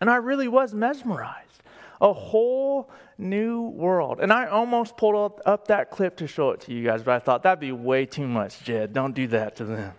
And 0.00 0.08
I 0.08 0.16
really 0.16 0.46
was 0.46 0.72
mesmerized. 0.72 1.62
A 2.00 2.12
whole 2.12 2.88
new 3.18 3.62
world. 3.70 4.20
And 4.20 4.32
I 4.32 4.46
almost 4.46 4.96
pulled 4.96 5.16
up, 5.16 5.40
up 5.44 5.66
that 5.66 5.90
clip 5.90 6.16
to 6.18 6.28
show 6.28 6.50
it 6.50 6.60
to 6.62 6.72
you 6.72 6.84
guys, 6.84 7.02
but 7.02 7.14
I 7.14 7.18
thought 7.18 7.42
that'd 7.42 7.58
be 7.58 7.72
way 7.72 8.06
too 8.06 8.28
much, 8.28 8.62
Jed. 8.62 8.92
Don't 8.92 9.14
do 9.14 9.26
that 9.28 9.56
to 9.56 9.64
them. 9.64 9.92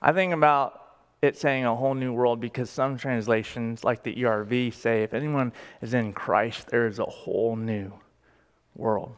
I 0.00 0.12
think 0.12 0.32
about 0.32 0.83
it 1.24 1.36
saying 1.36 1.64
a 1.64 1.74
whole 1.74 1.94
new 1.94 2.12
world 2.12 2.40
because 2.40 2.70
some 2.70 2.96
translations, 2.96 3.84
like 3.84 4.02
the 4.02 4.14
ERV, 4.14 4.72
say 4.72 5.02
if 5.02 5.14
anyone 5.14 5.52
is 5.82 5.94
in 5.94 6.12
Christ, 6.12 6.68
there 6.68 6.86
is 6.86 6.98
a 6.98 7.04
whole 7.04 7.56
new 7.56 7.92
world. 8.76 9.16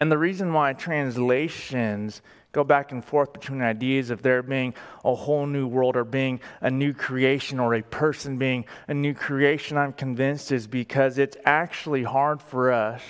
And 0.00 0.12
the 0.12 0.18
reason 0.18 0.52
why 0.52 0.74
translations 0.74 2.22
go 2.52 2.64
back 2.64 2.92
and 2.92 3.04
forth 3.04 3.32
between 3.32 3.62
ideas 3.62 4.10
of 4.10 4.22
there 4.22 4.42
being 4.42 4.74
a 5.04 5.14
whole 5.14 5.46
new 5.46 5.66
world 5.66 5.96
or 5.96 6.04
being 6.04 6.40
a 6.60 6.70
new 6.70 6.94
creation 6.94 7.58
or 7.58 7.74
a 7.74 7.82
person 7.82 8.38
being 8.38 8.64
a 8.86 8.94
new 8.94 9.14
creation, 9.14 9.76
I'm 9.76 9.92
convinced 9.92 10.52
is 10.52 10.66
because 10.66 11.18
it's 11.18 11.36
actually 11.44 12.04
hard 12.04 12.40
for 12.40 12.72
us 12.72 13.02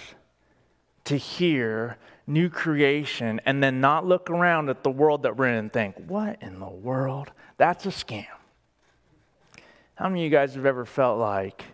to 1.04 1.16
hear 1.16 1.96
new 2.28 2.50
creation 2.50 3.40
and 3.44 3.62
then 3.62 3.80
not 3.80 4.06
look 4.06 4.30
around 4.30 4.68
at 4.68 4.84
the 4.84 4.90
world 4.90 5.22
that 5.22 5.36
we're 5.36 5.48
in 5.48 5.54
and 5.54 5.72
think, 5.72 5.96
what 6.06 6.40
in 6.42 6.60
the 6.60 6.68
world? 6.68 7.32
That's 7.56 7.86
a 7.86 7.90
scam. 7.90 8.26
How 9.94 10.08
many 10.08 10.20
of 10.20 10.24
you 10.24 10.30
guys 10.30 10.54
have 10.54 10.66
ever 10.66 10.84
felt 10.84 11.18
like 11.18 11.64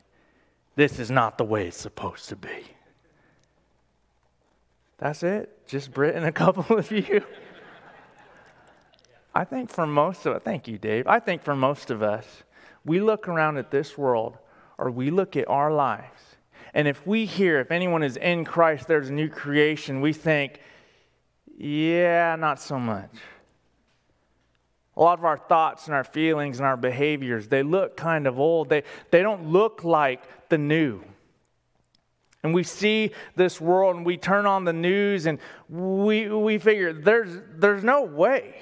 this 0.77 0.99
is 0.99 1.11
not 1.11 1.37
the 1.37 1.45
way 1.45 1.67
it's 1.67 1.77
supposed 1.77 2.29
to 2.31 2.37
be? 2.37 2.65
That's 4.99 5.23
it? 5.23 5.67
Just 5.67 5.93
Britt 5.93 6.15
and 6.15 6.25
a 6.25 6.33
couple 6.45 6.79
of 6.79 6.91
you? 6.91 7.23
I 9.35 9.45
think 9.45 9.71
for 9.71 9.87
most 9.87 10.27
of 10.27 10.37
us, 10.37 10.43
thank 10.43 10.69
you, 10.69 10.79
Dave. 10.79 11.07
I 11.07 11.19
think 11.19 11.43
for 11.43 11.57
most 11.57 11.91
of 11.91 12.03
us, 12.03 12.45
we 12.85 13.01
look 13.01 13.29
around 13.29 13.57
at 13.57 13.71
this 13.71 13.99
world 13.99 14.39
or 14.79 14.91
we 14.91 15.11
look 15.11 15.37
at 15.37 15.49
our 15.49 15.73
lives, 15.73 16.34
and 16.75 16.89
if 16.89 17.07
we 17.07 17.25
hear, 17.25 17.61
if 17.61 17.71
anyone 17.71 18.03
is 18.03 18.17
in 18.17 18.45
Christ, 18.45 18.89
there's 18.89 19.09
a 19.09 19.13
new 19.13 19.29
creation, 19.29 20.01
we 20.01 20.13
think, 20.13 20.59
yeah, 21.57 22.35
not 22.35 22.61
so 22.61 22.81
much. 22.81 23.11
A 24.97 25.01
lot 25.01 25.19
of 25.19 25.25
our 25.25 25.39
thoughts 25.39 25.87
and 25.87 25.95
our 25.95 26.03
feelings 26.03 26.59
and 26.59 26.67
our 26.67 26.77
behaviors, 26.77 27.47
they 27.47 27.63
look 27.63 27.97
kind 27.97 28.27
of 28.27 28.41
old. 28.41 28.69
They, 28.69 28.83
they 29.13 29.23
don't 29.23 29.51
look 29.51 29.85
like 29.85 30.49
the 30.49 30.59
new. 30.59 31.03
And 32.43 32.53
we 32.53 32.65
see 32.65 33.13
this 33.37 33.61
world 33.61 33.97
and 33.97 34.05
we 34.05 34.17
turn 34.17 34.45
on 34.45 34.65
the 34.65 34.73
news 34.73 35.27
and 35.27 35.39
we, 35.69 36.29
we 36.29 36.59
figure 36.59 36.93
there's, 36.93 37.41
there's 37.57 37.85
no 37.85 38.03
way 38.03 38.61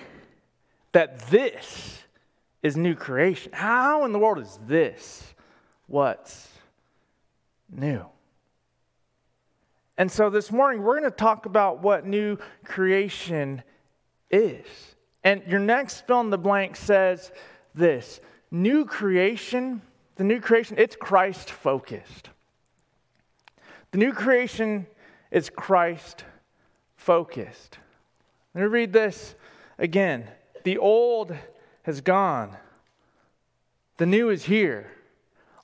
that 0.92 1.18
this 1.30 1.98
is 2.62 2.76
new 2.76 2.94
creation. 2.94 3.52
How 3.52 4.04
in 4.04 4.12
the 4.12 4.18
world 4.18 4.38
is 4.38 4.58
this 4.66 5.34
what's 5.86 6.51
new? 7.72 8.04
And 9.98 10.10
so 10.10 10.30
this 10.30 10.50
morning, 10.50 10.82
we're 10.82 10.98
going 10.98 11.10
to 11.10 11.16
talk 11.16 11.46
about 11.46 11.82
what 11.82 12.06
new 12.06 12.38
creation 12.64 13.62
is. 14.30 14.66
And 15.24 15.42
your 15.46 15.60
next 15.60 16.06
fill 16.06 16.20
in 16.20 16.30
the 16.30 16.38
blank 16.38 16.76
says 16.76 17.30
this 17.74 18.20
new 18.50 18.84
creation, 18.84 19.82
the 20.16 20.24
new 20.24 20.40
creation, 20.40 20.76
it's 20.78 20.96
Christ 20.96 21.50
focused. 21.50 22.30
The 23.92 23.98
new 23.98 24.12
creation 24.12 24.86
is 25.30 25.50
Christ 25.50 26.24
focused. 26.96 27.78
Let 28.54 28.62
me 28.62 28.66
read 28.66 28.92
this 28.92 29.34
again 29.78 30.28
the 30.64 30.78
old 30.78 31.36
has 31.82 32.00
gone. 32.00 32.56
The 33.98 34.06
new 34.06 34.30
is 34.30 34.44
here. 34.44 34.90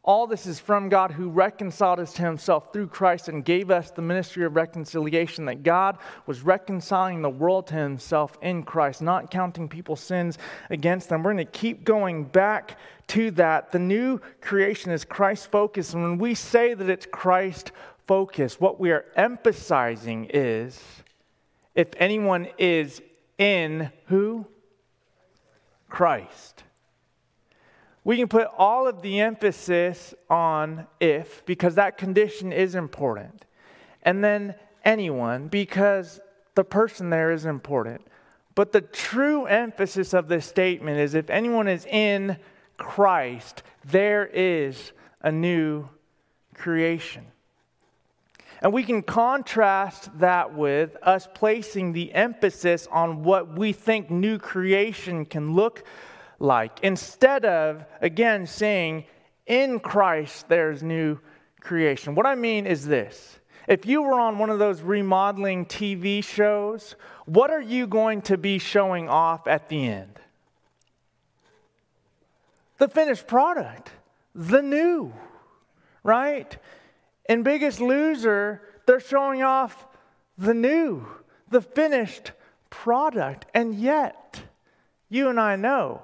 All 0.09 0.27
this 0.27 0.47
is 0.47 0.59
from 0.59 0.89
God 0.89 1.11
who 1.11 1.29
reconciled 1.29 2.01
us 2.01 2.15
to 2.15 2.23
himself 2.23 2.73
through 2.73 2.87
Christ 2.87 3.29
and 3.29 3.45
gave 3.45 3.71
us 3.71 3.91
the 3.91 4.01
ministry 4.01 4.47
of 4.47 4.57
reconciliation, 4.57 5.45
that 5.45 5.63
God 5.63 5.99
was 6.25 6.41
reconciling 6.41 7.21
the 7.21 7.29
world 7.29 7.67
to 7.67 7.75
himself 7.75 8.39
in 8.41 8.63
Christ, 8.63 9.03
not 9.03 9.31
counting 9.31 9.69
people's 9.69 10.01
sins 10.01 10.39
against 10.71 11.11
them. 11.11 11.23
We're 11.23 11.35
going 11.35 11.45
to 11.45 11.53
keep 11.53 11.85
going 11.85 12.25
back 12.25 12.79
to 13.09 13.31
that. 13.33 13.71
The 13.71 13.81
new 13.81 14.19
creation 14.41 14.93
is 14.93 15.05
Christ 15.05 15.51
focused. 15.51 15.93
And 15.93 16.03
when 16.03 16.17
we 16.17 16.35
say 16.35 16.73
that 16.73 16.89
it's 16.89 17.05
Christ 17.05 17.73
focused, 18.07 18.63
what 18.63 18.81
we 18.81 18.93
are 18.93 19.05
emphasizing 19.15 20.31
is 20.33 20.83
if 21.75 21.91
anyone 21.99 22.49
is 22.57 23.03
in 23.37 23.93
who? 24.07 24.47
Christ. 25.91 26.65
We 28.09 28.17
can 28.17 28.29
put 28.29 28.49
all 28.57 28.89
of 28.89 29.03
the 29.03 29.21
emphasis 29.21 30.15
on 30.31 30.87
if, 30.99 31.45
because 31.45 31.75
that 31.75 31.99
condition 31.99 32.55
is 32.55 32.75
important. 32.75 33.45
And 34.03 34.25
then 34.25 34.55
anyone, 34.83 35.49
because 35.49 36.19
the 36.55 36.65
person 36.65 37.11
there 37.11 37.33
is 37.33 37.45
important. 37.45 38.01
But 38.55 38.73
the 38.73 38.81
true 38.81 39.45
emphasis 39.45 40.15
of 40.15 40.27
this 40.27 40.47
statement 40.47 40.99
is 40.99 41.13
if 41.15 41.29
anyone 41.29 41.69
is 41.69 41.85
in 41.85 42.39
Christ, 42.79 43.63
there 43.85 44.25
is 44.25 44.93
a 45.21 45.31
new 45.31 45.87
creation. 46.55 47.27
And 48.63 48.73
we 48.73 48.85
can 48.85 49.03
contrast 49.03 50.19
that 50.19 50.55
with 50.55 50.97
us 51.03 51.29
placing 51.35 51.93
the 51.93 52.15
emphasis 52.15 52.89
on 52.91 53.23
what 53.23 53.59
we 53.59 53.75
think 53.75 54.11
new 54.11 54.39
creation 54.39 55.27
can 55.27 55.53
look 55.53 55.85
like. 56.39 56.81
Instead 56.83 57.45
of, 57.45 57.85
again, 58.01 58.47
saying, 58.47 59.05
in 59.47 59.81
Christ 59.81 60.49
there's 60.49 60.83
new 60.83 61.19
creation. 61.61 62.15
What 62.15 62.27
I 62.27 62.35
mean 62.35 62.67
is 62.67 62.87
this 62.87 63.39
if 63.67 63.85
you 63.85 64.03
were 64.03 64.19
on 64.19 64.39
one 64.39 64.51
of 64.51 64.59
those 64.59 64.81
remodeling 64.81 65.67
TV 65.67 66.25
shows, 66.25 66.97
what 67.27 67.51
are 67.51 67.61
you 67.61 67.87
going 67.87 68.23
to 68.23 68.39
be 68.39 68.59
showing 68.59 69.09
off 69.09 69.47
at 69.47 69.69
the 69.69 69.87
end? 69.87 70.19
The 72.79 72.89
finished 72.89 73.27
product, 73.27 73.91
the 74.35 74.63
new, 74.63 75.13
right? 76.03 76.57
In 77.29 77.43
Biggest 77.43 77.81
Loser, 77.81 78.63
they're 78.87 79.01
showing 79.01 79.43
off 79.43 79.87
the 80.39 80.55
new, 80.55 81.07
the 81.51 81.61
finished 81.61 82.33
product. 82.71 83.45
And 83.53 83.75
yet, 83.75 84.41
you 85.11 85.29
and 85.29 85.39
I 85.39 85.57
know 85.57 86.03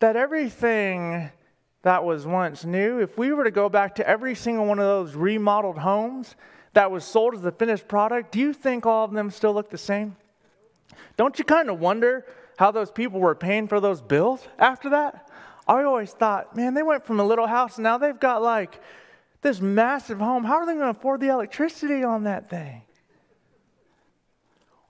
that 0.00 0.16
everything 0.16 1.30
that 1.82 2.04
was 2.04 2.26
once 2.26 2.64
new, 2.64 2.98
if 3.00 3.16
we 3.16 3.32
were 3.32 3.44
to 3.44 3.50
go 3.50 3.68
back 3.68 3.94
to 3.94 4.08
every 4.08 4.34
single 4.34 4.66
one 4.66 4.78
of 4.78 4.84
those 4.84 5.14
remodeled 5.14 5.78
homes 5.78 6.34
that 6.72 6.90
was 6.90 7.04
sold 7.04 7.34
as 7.34 7.44
a 7.44 7.52
finished 7.52 7.88
product, 7.88 8.32
do 8.32 8.38
you 8.38 8.52
think 8.52 8.84
all 8.84 9.04
of 9.04 9.12
them 9.12 9.30
still 9.30 9.54
look 9.54 9.70
the 9.70 9.78
same? 9.78 10.16
Don't 11.16 11.38
you 11.38 11.44
kind 11.44 11.70
of 11.70 11.80
wonder 11.80 12.26
how 12.58 12.70
those 12.70 12.90
people 12.90 13.20
were 13.20 13.34
paying 13.34 13.68
for 13.68 13.80
those 13.80 14.00
bills 14.00 14.46
after 14.58 14.90
that? 14.90 15.28
I 15.66 15.84
always 15.84 16.12
thought, 16.12 16.56
man, 16.56 16.74
they 16.74 16.82
went 16.82 17.04
from 17.04 17.20
a 17.20 17.24
little 17.24 17.46
house 17.46 17.76
and 17.76 17.84
now 17.84 17.98
they've 17.98 18.18
got 18.18 18.42
like 18.42 18.80
this 19.42 19.60
massive 19.60 20.18
home. 20.18 20.44
How 20.44 20.56
are 20.56 20.66
they 20.66 20.74
going 20.74 20.92
to 20.92 20.98
afford 20.98 21.20
the 21.20 21.28
electricity 21.28 22.04
on 22.04 22.24
that 22.24 22.50
thing? 22.50 22.82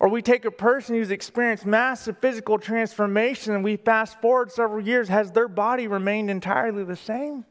Or 0.00 0.08
we 0.08 0.22
take 0.22 0.46
a 0.46 0.50
person 0.50 0.94
who's 0.94 1.10
experienced 1.10 1.66
massive 1.66 2.16
physical 2.18 2.58
transformation 2.58 3.54
and 3.54 3.62
we 3.62 3.76
fast 3.76 4.18
forward 4.22 4.50
several 4.50 4.82
years. 4.82 5.08
Has 5.08 5.30
their 5.30 5.46
body 5.46 5.86
remained 5.86 6.30
entirely 6.30 6.84
the 6.84 6.96
same? 6.96 7.44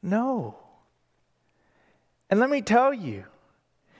No. 0.00 0.56
And 2.30 2.38
let 2.38 2.48
me 2.48 2.62
tell 2.62 2.94
you 2.94 3.24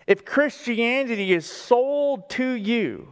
if 0.07 0.25
Christianity 0.25 1.33
is 1.33 1.47
sold 1.47 2.31
to 2.31 2.49
you 2.49 3.09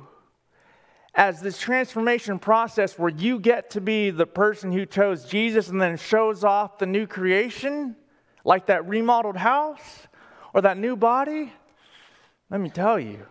as 1.13 1.41
this 1.41 1.59
transformation 1.59 2.39
process 2.39 2.97
where 2.97 3.11
you 3.11 3.41
get 3.41 3.71
to 3.71 3.81
be 3.81 4.11
the 4.11 4.27
person 4.27 4.71
who 4.71 4.87
chose 4.87 5.25
Jesus 5.25 5.71
and 5.71 5.81
then 5.81 5.97
shows 5.97 6.45
off 6.45 6.79
the 6.79 6.87
new 6.87 7.09
creation, 7.09 7.97
like 8.45 8.67
that 8.67 8.87
remodeled 8.87 9.37
house 9.37 10.07
or 10.55 10.61
that 10.61 10.79
new 10.79 10.95
body, 10.95 11.53
let 12.49 12.61
me 12.61 12.71
tell 12.71 13.01
you 13.01 13.27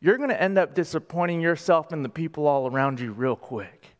you're 0.00 0.16
going 0.16 0.30
to 0.30 0.42
end 0.42 0.58
up 0.58 0.74
disappointing 0.74 1.40
yourself 1.40 1.92
and 1.92 2.04
the 2.04 2.08
people 2.08 2.46
all 2.46 2.66
around 2.66 3.00
you 3.00 3.12
real 3.12 3.36
quick. 3.36 3.94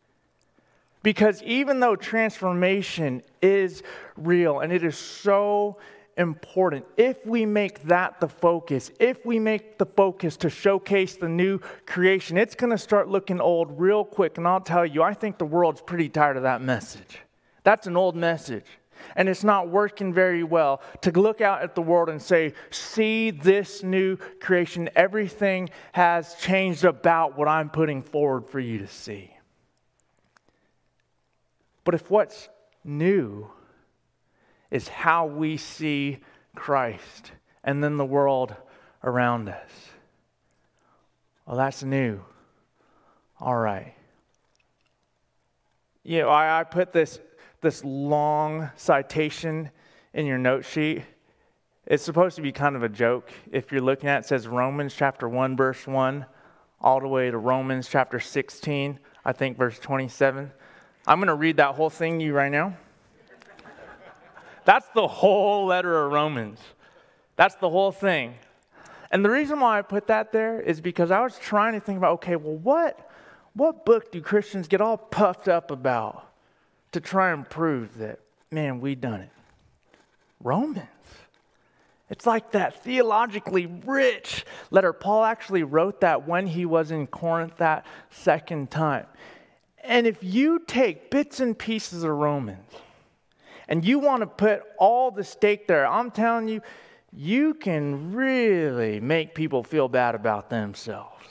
Because 1.02 1.42
even 1.42 1.80
though 1.80 1.96
transformation 1.96 3.22
is 3.40 3.82
real 4.16 4.60
and 4.60 4.72
it 4.72 4.84
is 4.84 4.96
so 4.96 5.78
important, 6.16 6.84
if 6.96 7.24
we 7.24 7.46
make 7.46 7.82
that 7.84 8.20
the 8.20 8.28
focus, 8.28 8.90
if 9.00 9.24
we 9.24 9.38
make 9.38 9.78
the 9.78 9.86
focus 9.86 10.36
to 10.38 10.50
showcase 10.50 11.16
the 11.16 11.28
new 11.28 11.58
creation, 11.86 12.36
it's 12.36 12.54
going 12.54 12.70
to 12.70 12.78
start 12.78 13.08
looking 13.08 13.40
old 13.40 13.80
real 13.80 14.04
quick. 14.04 14.36
And 14.36 14.46
I'll 14.46 14.60
tell 14.60 14.84
you, 14.84 15.02
I 15.02 15.14
think 15.14 15.38
the 15.38 15.46
world's 15.46 15.80
pretty 15.80 16.08
tired 16.08 16.36
of 16.36 16.42
that 16.42 16.60
message. 16.60 17.18
That's 17.62 17.86
an 17.86 17.96
old 17.96 18.16
message 18.16 18.66
and 19.16 19.28
it's 19.28 19.44
not 19.44 19.68
working 19.68 20.12
very 20.12 20.42
well, 20.42 20.82
to 21.02 21.10
look 21.12 21.40
out 21.40 21.62
at 21.62 21.74
the 21.74 21.82
world 21.82 22.08
and 22.08 22.20
say, 22.20 22.54
See 22.70 23.30
this 23.30 23.82
new 23.82 24.16
creation. 24.40 24.88
Everything 24.96 25.70
has 25.92 26.34
changed 26.36 26.84
about 26.84 27.36
what 27.36 27.48
I'm 27.48 27.70
putting 27.70 28.02
forward 28.02 28.48
for 28.48 28.60
you 28.60 28.78
to 28.78 28.86
see. 28.86 29.34
But 31.84 31.94
if 31.94 32.10
what's 32.10 32.48
new 32.84 33.50
is 34.70 34.88
how 34.88 35.26
we 35.26 35.56
see 35.56 36.18
Christ 36.54 37.32
and 37.64 37.82
then 37.82 37.96
the 37.96 38.04
world 38.04 38.54
around 39.02 39.48
us, 39.48 39.70
well, 41.46 41.56
that's 41.56 41.82
new. 41.82 42.20
All 43.40 43.56
right. 43.56 43.94
You 46.02 46.20
know, 46.20 46.28
I, 46.28 46.60
I 46.60 46.64
put 46.64 46.92
this 46.92 47.18
this 47.60 47.84
long 47.84 48.70
citation 48.76 49.70
in 50.14 50.26
your 50.26 50.38
note 50.38 50.64
sheet. 50.64 51.02
It's 51.86 52.02
supposed 52.02 52.36
to 52.36 52.42
be 52.42 52.52
kind 52.52 52.76
of 52.76 52.82
a 52.82 52.88
joke. 52.88 53.30
If 53.50 53.72
you're 53.72 53.80
looking 53.80 54.08
at 54.08 54.16
it, 54.16 54.18
it 54.20 54.28
says 54.28 54.46
Romans 54.46 54.94
chapter 54.94 55.28
1, 55.28 55.56
verse 55.56 55.86
1, 55.86 56.24
all 56.80 57.00
the 57.00 57.08
way 57.08 57.30
to 57.30 57.38
Romans 57.38 57.88
chapter 57.88 58.20
16, 58.20 58.98
I 59.24 59.32
think 59.32 59.58
verse 59.58 59.78
27. 59.78 60.50
I'm 61.06 61.18
going 61.18 61.28
to 61.28 61.34
read 61.34 61.56
that 61.56 61.74
whole 61.74 61.90
thing 61.90 62.18
to 62.18 62.24
you 62.24 62.32
right 62.32 62.52
now. 62.52 62.76
That's 64.64 64.86
the 64.94 65.08
whole 65.08 65.66
letter 65.66 66.04
of 66.04 66.12
Romans. 66.12 66.60
That's 67.36 67.56
the 67.56 67.68
whole 67.68 67.92
thing. 67.92 68.34
And 69.10 69.24
the 69.24 69.30
reason 69.30 69.58
why 69.58 69.78
I 69.78 69.82
put 69.82 70.06
that 70.06 70.30
there 70.30 70.60
is 70.60 70.80
because 70.80 71.10
I 71.10 71.20
was 71.20 71.38
trying 71.38 71.72
to 71.72 71.80
think 71.80 71.98
about 71.98 72.12
okay, 72.14 72.36
well, 72.36 72.56
what, 72.56 73.10
what 73.54 73.84
book 73.84 74.12
do 74.12 74.20
Christians 74.20 74.68
get 74.68 74.80
all 74.80 74.96
puffed 74.96 75.48
up 75.48 75.70
about? 75.70 76.29
To 76.92 77.00
try 77.00 77.32
and 77.32 77.48
prove 77.48 77.98
that, 77.98 78.20
man, 78.50 78.80
we 78.80 78.94
done 78.94 79.20
it. 79.20 79.30
Romans. 80.42 80.86
It's 82.08 82.26
like 82.26 82.52
that 82.52 82.82
theologically 82.82 83.66
rich 83.66 84.44
letter. 84.70 84.92
Paul 84.92 85.24
actually 85.24 85.62
wrote 85.62 86.00
that 86.00 86.26
when 86.26 86.46
he 86.46 86.66
was 86.66 86.90
in 86.90 87.06
Corinth 87.06 87.56
that 87.58 87.86
second 88.10 88.70
time. 88.70 89.06
And 89.84 90.06
if 90.06 90.22
you 90.22 90.58
take 90.66 91.10
bits 91.10 91.38
and 91.38 91.56
pieces 91.56 92.02
of 92.02 92.10
Romans 92.10 92.66
and 93.68 93.84
you 93.84 94.00
want 94.00 94.22
to 94.22 94.26
put 94.26 94.62
all 94.76 95.12
the 95.12 95.22
stake 95.22 95.68
there, 95.68 95.86
I'm 95.86 96.10
telling 96.10 96.48
you, 96.48 96.60
you 97.12 97.54
can 97.54 98.12
really 98.12 99.00
make 99.00 99.34
people 99.34 99.62
feel 99.62 99.88
bad 99.88 100.16
about 100.16 100.50
themselves 100.50 101.26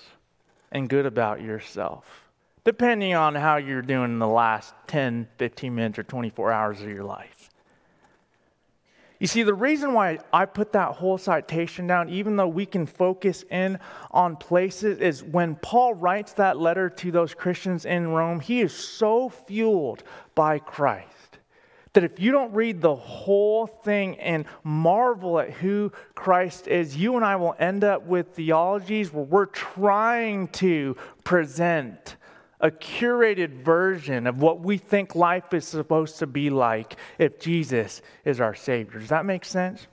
and 0.71 0.87
good 0.87 1.05
about 1.05 1.41
yourself 1.41 2.28
depending 2.63 3.13
on 3.13 3.35
how 3.35 3.57
you're 3.57 3.81
doing 3.81 4.11
in 4.11 4.19
the 4.19 4.27
last 4.27 4.73
10, 4.87 5.27
15 5.37 5.75
minutes, 5.75 5.99
or 5.99 6.03
24 6.03 6.51
hours 6.51 6.81
of 6.81 6.89
your 6.89 7.03
life. 7.03 7.49
You 9.19 9.27
see, 9.27 9.43
the 9.43 9.53
reason 9.53 9.93
why 9.93 10.19
I 10.31 10.45
put 10.45 10.71
that 10.73 10.93
whole 10.93 11.17
citation 11.17 11.87
down, 11.87 12.07
even 12.09 12.37
though 12.37 12.47
we 12.47 12.65
can 12.65 12.85
focus 12.85 13.43
in 13.51 13.77
on 14.11 14.37
places, 14.37 14.99
is 14.99 15.23
when 15.23 15.55
Paul 15.55 15.93
writes 15.93 16.33
that 16.33 16.57
letter 16.57 16.89
to 16.89 17.11
those 17.11 17.33
Christians 17.33 17.85
in 17.85 18.07
Rome, 18.07 18.39
he 18.39 18.61
is 18.61 18.73
so 18.73 19.27
fueled 19.27 20.03
by 20.35 20.59
Christ 20.59 21.39
that 21.93 22.03
if 22.03 22.19
you 22.19 22.31
don't 22.31 22.53
read 22.53 22.81
the 22.81 22.95
whole 22.95 23.67
thing 23.67 24.17
and 24.19 24.45
marvel 24.63 25.39
at 25.39 25.51
who 25.51 25.91
Christ 26.15 26.67
is, 26.67 26.95
you 26.95 27.15
and 27.15 27.25
I 27.25 27.35
will 27.35 27.55
end 27.59 27.83
up 27.83 28.05
with 28.05 28.35
theologies 28.35 29.11
where 29.11 29.25
we're 29.25 29.47
trying 29.47 30.47
to 30.49 30.95
present 31.23 32.15
a 32.59 32.69
curated 32.69 33.63
version 33.63 34.27
of 34.27 34.41
what 34.41 34.59
we 34.61 34.77
think 34.77 35.15
life 35.15 35.53
is 35.53 35.65
supposed 35.65 36.19
to 36.19 36.27
be 36.27 36.49
like 36.49 36.97
if 37.17 37.39
Jesus 37.39 38.01
is 38.25 38.41
our 38.41 38.53
Savior. 38.53 38.99
Does 38.99 39.09
that 39.09 39.25
make 39.25 39.45
sense? 39.45 39.87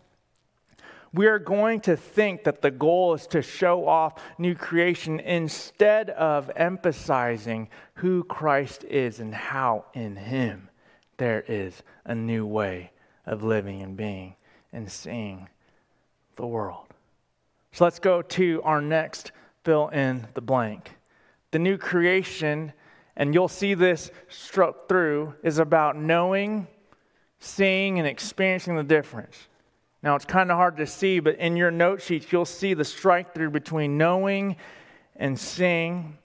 We 1.12 1.28
are 1.28 1.38
going 1.38 1.80
to 1.82 1.96
think 1.96 2.44
that 2.44 2.60
the 2.60 2.70
goal 2.70 3.14
is 3.14 3.26
to 3.28 3.40
show 3.40 3.86
off 3.86 4.20
new 4.36 4.54
creation 4.54 5.20
instead 5.20 6.10
of 6.10 6.50
emphasizing 6.56 7.68
who 7.94 8.24
Christ 8.24 8.84
is 8.84 9.20
and 9.20 9.34
how 9.34 9.86
in 9.94 10.16
Him 10.16 10.68
there 11.16 11.42
is 11.46 11.82
a 12.04 12.14
new 12.14 12.44
way 12.44 12.90
of 13.24 13.42
living 13.42 13.82
and 13.82 13.96
being 13.96 14.34
and 14.72 14.90
seeing 14.90 15.48
the 16.36 16.46
world. 16.46 16.86
So 17.72 17.84
let's 17.84 17.98
go 17.98 18.20
to 18.20 18.60
our 18.62 18.82
next 18.82 19.32
fill 19.64 19.88
in 19.88 20.26
the 20.34 20.40
blank. 20.40 20.95
The 21.56 21.60
new 21.60 21.78
creation, 21.78 22.74
and 23.16 23.32
you'll 23.32 23.48
see 23.48 23.72
this 23.72 24.10
struck 24.28 24.90
through, 24.90 25.32
is 25.42 25.58
about 25.58 25.96
knowing, 25.96 26.66
seeing, 27.38 27.98
and 27.98 28.06
experiencing 28.06 28.76
the 28.76 28.84
difference. 28.84 29.48
Now, 30.02 30.16
it's 30.16 30.26
kind 30.26 30.50
of 30.50 30.58
hard 30.58 30.76
to 30.76 30.86
see, 30.86 31.18
but 31.18 31.36
in 31.36 31.56
your 31.56 31.70
note 31.70 32.02
sheets, 32.02 32.30
you'll 32.30 32.44
see 32.44 32.74
the 32.74 32.84
strike 32.84 33.34
through 33.34 33.52
between 33.52 33.96
knowing 33.96 34.56
and 35.16 35.38
seeing 35.38 36.18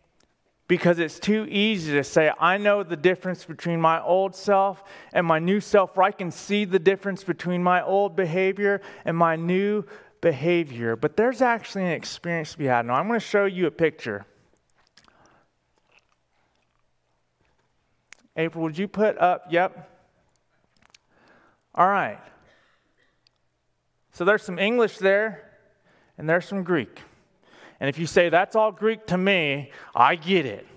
because 0.67 0.99
it's 0.99 1.17
too 1.17 1.47
easy 1.49 1.93
to 1.93 2.03
say, 2.03 2.29
I 2.37 2.57
know 2.57 2.83
the 2.83 2.97
difference 2.97 3.45
between 3.45 3.79
my 3.79 4.01
old 4.01 4.35
self 4.35 4.83
and 5.13 5.25
my 5.25 5.39
new 5.39 5.61
self, 5.61 5.97
or 5.97 6.03
I 6.03 6.11
can 6.11 6.29
see 6.29 6.65
the 6.65 6.77
difference 6.77 7.23
between 7.23 7.63
my 7.63 7.81
old 7.81 8.17
behavior 8.17 8.81
and 9.05 9.15
my 9.15 9.37
new 9.37 9.85
behavior. 10.19 10.97
But 10.97 11.15
there's 11.15 11.41
actually 11.41 11.85
an 11.85 11.93
experience 11.93 12.51
to 12.51 12.57
be 12.57 12.65
had. 12.65 12.85
Now, 12.85 12.95
I'm 12.95 13.07
going 13.07 13.17
to 13.17 13.25
show 13.25 13.45
you 13.45 13.67
a 13.67 13.71
picture. 13.71 14.25
April, 18.35 18.63
would 18.63 18.77
you 18.77 18.87
put 18.87 19.17
up? 19.17 19.45
Yep. 19.49 19.89
All 21.75 21.87
right. 21.87 22.19
So 24.13 24.25
there's 24.25 24.43
some 24.43 24.59
English 24.59 24.97
there, 24.97 25.51
and 26.17 26.29
there's 26.29 26.45
some 26.45 26.63
Greek. 26.63 27.01
And 27.79 27.89
if 27.89 27.97
you 27.97 28.05
say, 28.05 28.29
that's 28.29 28.55
all 28.55 28.71
Greek 28.71 29.07
to 29.07 29.17
me, 29.17 29.71
I 29.95 30.15
get 30.15 30.45
it. 30.45 30.67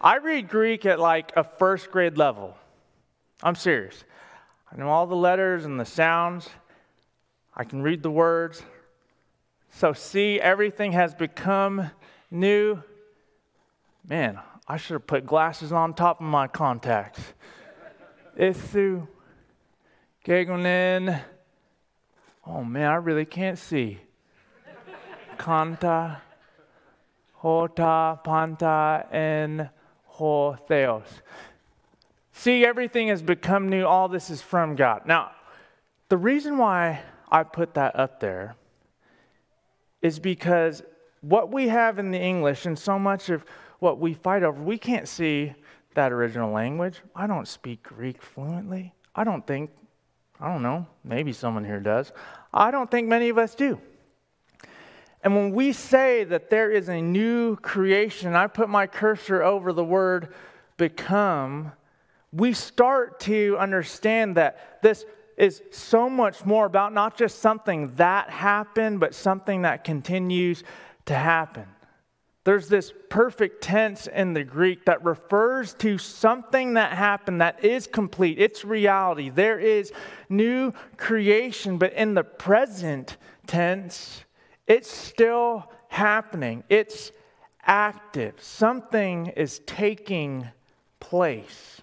I 0.00 0.18
read 0.18 0.48
Greek 0.48 0.84
at 0.84 1.00
like 1.00 1.32
a 1.36 1.44
first 1.44 1.90
grade 1.90 2.18
level. 2.18 2.56
I'm 3.42 3.54
serious. 3.54 4.04
I 4.70 4.76
know 4.76 4.88
all 4.88 5.06
the 5.06 5.16
letters 5.16 5.64
and 5.64 5.80
the 5.80 5.84
sounds. 5.84 6.48
I 7.56 7.64
can 7.64 7.82
read 7.82 8.02
the 8.02 8.10
words. 8.10 8.62
So, 9.70 9.92
see, 9.92 10.40
everything 10.40 10.92
has 10.92 11.14
become 11.14 11.90
new. 12.30 12.82
Man, 14.06 14.38
I 14.66 14.76
should 14.76 14.94
have 14.94 15.06
put 15.06 15.26
glasses 15.26 15.72
on 15.72 15.94
top 15.94 16.20
of 16.20 16.26
my 16.26 16.46
contacts. 16.46 17.20
Ithu, 18.38 19.06
Gegonin. 20.24 21.20
Oh 22.46 22.64
man, 22.64 22.90
I 22.90 22.96
really 22.96 23.26
can't 23.26 23.58
see. 23.58 24.00
Kanta, 25.36 26.18
Hota, 27.34 28.18
Panta, 28.24 29.06
and 29.10 29.68
Ho 30.04 30.56
Theos. 30.66 31.22
See, 32.32 32.64
everything 32.64 33.08
has 33.08 33.22
become 33.22 33.68
new. 33.68 33.84
All 33.84 34.08
this 34.08 34.30
is 34.30 34.40
from 34.40 34.76
God. 34.76 35.02
Now, 35.06 35.32
the 36.08 36.16
reason 36.16 36.58
why 36.58 37.02
I 37.30 37.42
put 37.42 37.74
that 37.74 37.98
up 37.98 38.20
there 38.20 38.56
is 40.02 40.18
because 40.18 40.82
what 41.20 41.52
we 41.52 41.68
have 41.68 41.98
in 41.98 42.10
the 42.10 42.20
English 42.20 42.66
and 42.66 42.78
so 42.78 42.98
much 42.98 43.30
of 43.30 43.44
what 43.78 43.98
we 43.98 44.14
fight 44.14 44.42
over, 44.42 44.60
we 44.62 44.78
can't 44.78 45.08
see 45.08 45.52
that 45.94 46.12
original 46.12 46.52
language. 46.52 47.00
I 47.14 47.26
don't 47.26 47.46
speak 47.46 47.82
Greek 47.82 48.22
fluently. 48.22 48.92
I 49.14 49.24
don't 49.24 49.46
think, 49.46 49.70
I 50.40 50.52
don't 50.52 50.62
know, 50.62 50.86
maybe 51.04 51.32
someone 51.32 51.64
here 51.64 51.80
does. 51.80 52.12
I 52.52 52.70
don't 52.70 52.90
think 52.90 53.08
many 53.08 53.28
of 53.28 53.38
us 53.38 53.54
do. 53.54 53.80
And 55.22 55.34
when 55.34 55.52
we 55.52 55.72
say 55.72 56.24
that 56.24 56.50
there 56.50 56.70
is 56.70 56.88
a 56.88 57.00
new 57.00 57.56
creation, 57.56 58.34
I 58.34 58.46
put 58.46 58.68
my 58.68 58.86
cursor 58.86 59.42
over 59.42 59.72
the 59.72 59.84
word 59.84 60.34
become, 60.76 61.72
we 62.32 62.52
start 62.52 63.20
to 63.20 63.56
understand 63.58 64.36
that 64.36 64.82
this 64.82 65.06
is 65.36 65.62
so 65.70 66.10
much 66.10 66.44
more 66.44 66.66
about 66.66 66.92
not 66.92 67.16
just 67.16 67.38
something 67.38 67.94
that 67.96 68.28
happened, 68.28 69.00
but 69.00 69.14
something 69.14 69.62
that 69.62 69.82
continues 69.84 70.62
to 71.06 71.14
happen. 71.14 71.66
There's 72.44 72.68
this 72.68 72.92
perfect 73.08 73.62
tense 73.62 74.06
in 74.06 74.34
the 74.34 74.44
Greek 74.44 74.84
that 74.84 75.02
refers 75.02 75.72
to 75.74 75.96
something 75.96 76.74
that 76.74 76.92
happened 76.92 77.40
that 77.40 77.64
is 77.64 77.86
complete. 77.86 78.38
It's 78.38 78.66
reality. 78.66 79.30
There 79.30 79.58
is 79.58 79.92
new 80.28 80.72
creation, 80.98 81.78
but 81.78 81.94
in 81.94 82.12
the 82.12 82.22
present 82.22 83.16
tense, 83.46 84.24
it's 84.66 84.90
still 84.90 85.72
happening, 85.88 86.64
it's 86.68 87.12
active. 87.64 88.34
Something 88.38 89.28
is 89.28 89.60
taking 89.66 90.46
place. 91.00 91.80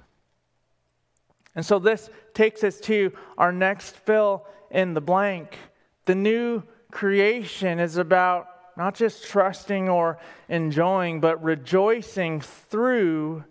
And 1.55 1.65
so 1.65 1.79
this 1.79 2.09
takes 2.33 2.63
us 2.63 2.79
to 2.81 3.11
our 3.37 3.51
next 3.51 3.95
fill 3.95 4.45
in 4.69 4.93
the 4.93 5.01
blank. 5.01 5.57
The 6.05 6.15
new 6.15 6.63
creation 6.91 7.79
is 7.79 7.97
about 7.97 8.47
not 8.77 8.95
just 8.95 9.25
trusting 9.25 9.89
or 9.89 10.17
enjoying, 10.49 11.19
but 11.19 11.43
rejoicing 11.43 12.41
through 12.41 13.43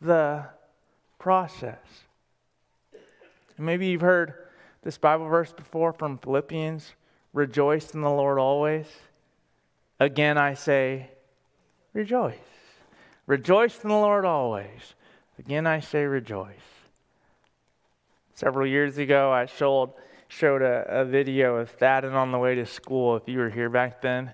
the 0.00 0.44
process. 1.18 1.78
maybe 3.58 3.88
you've 3.88 4.00
heard 4.00 4.34
this 4.82 4.98
Bible 4.98 5.26
verse 5.26 5.52
before 5.52 5.92
from 5.92 6.18
Philippians 6.18 6.94
Rejoice 7.32 7.94
in 7.94 8.00
the 8.00 8.10
Lord 8.10 8.38
always. 8.38 8.86
Again, 10.00 10.38
I 10.38 10.54
say, 10.54 11.10
rejoice. 11.92 12.34
Rejoice 13.26 13.82
in 13.82 13.90
the 13.90 13.96
Lord 13.96 14.24
always. 14.24 14.94
Again, 15.38 15.66
I 15.66 15.80
say, 15.80 16.04
rejoice. 16.04 16.54
Several 18.34 18.66
years 18.66 18.98
ago, 18.98 19.30
I 19.30 19.46
showed, 19.46 19.92
showed 20.28 20.62
a, 20.62 20.84
a 20.88 21.04
video 21.04 21.56
of 21.56 21.76
Thadden 21.78 22.14
on 22.14 22.32
the 22.32 22.38
way 22.38 22.54
to 22.54 22.64
school. 22.64 23.16
If 23.16 23.28
you 23.28 23.38
were 23.38 23.50
here 23.50 23.68
back 23.68 24.00
then, 24.00 24.32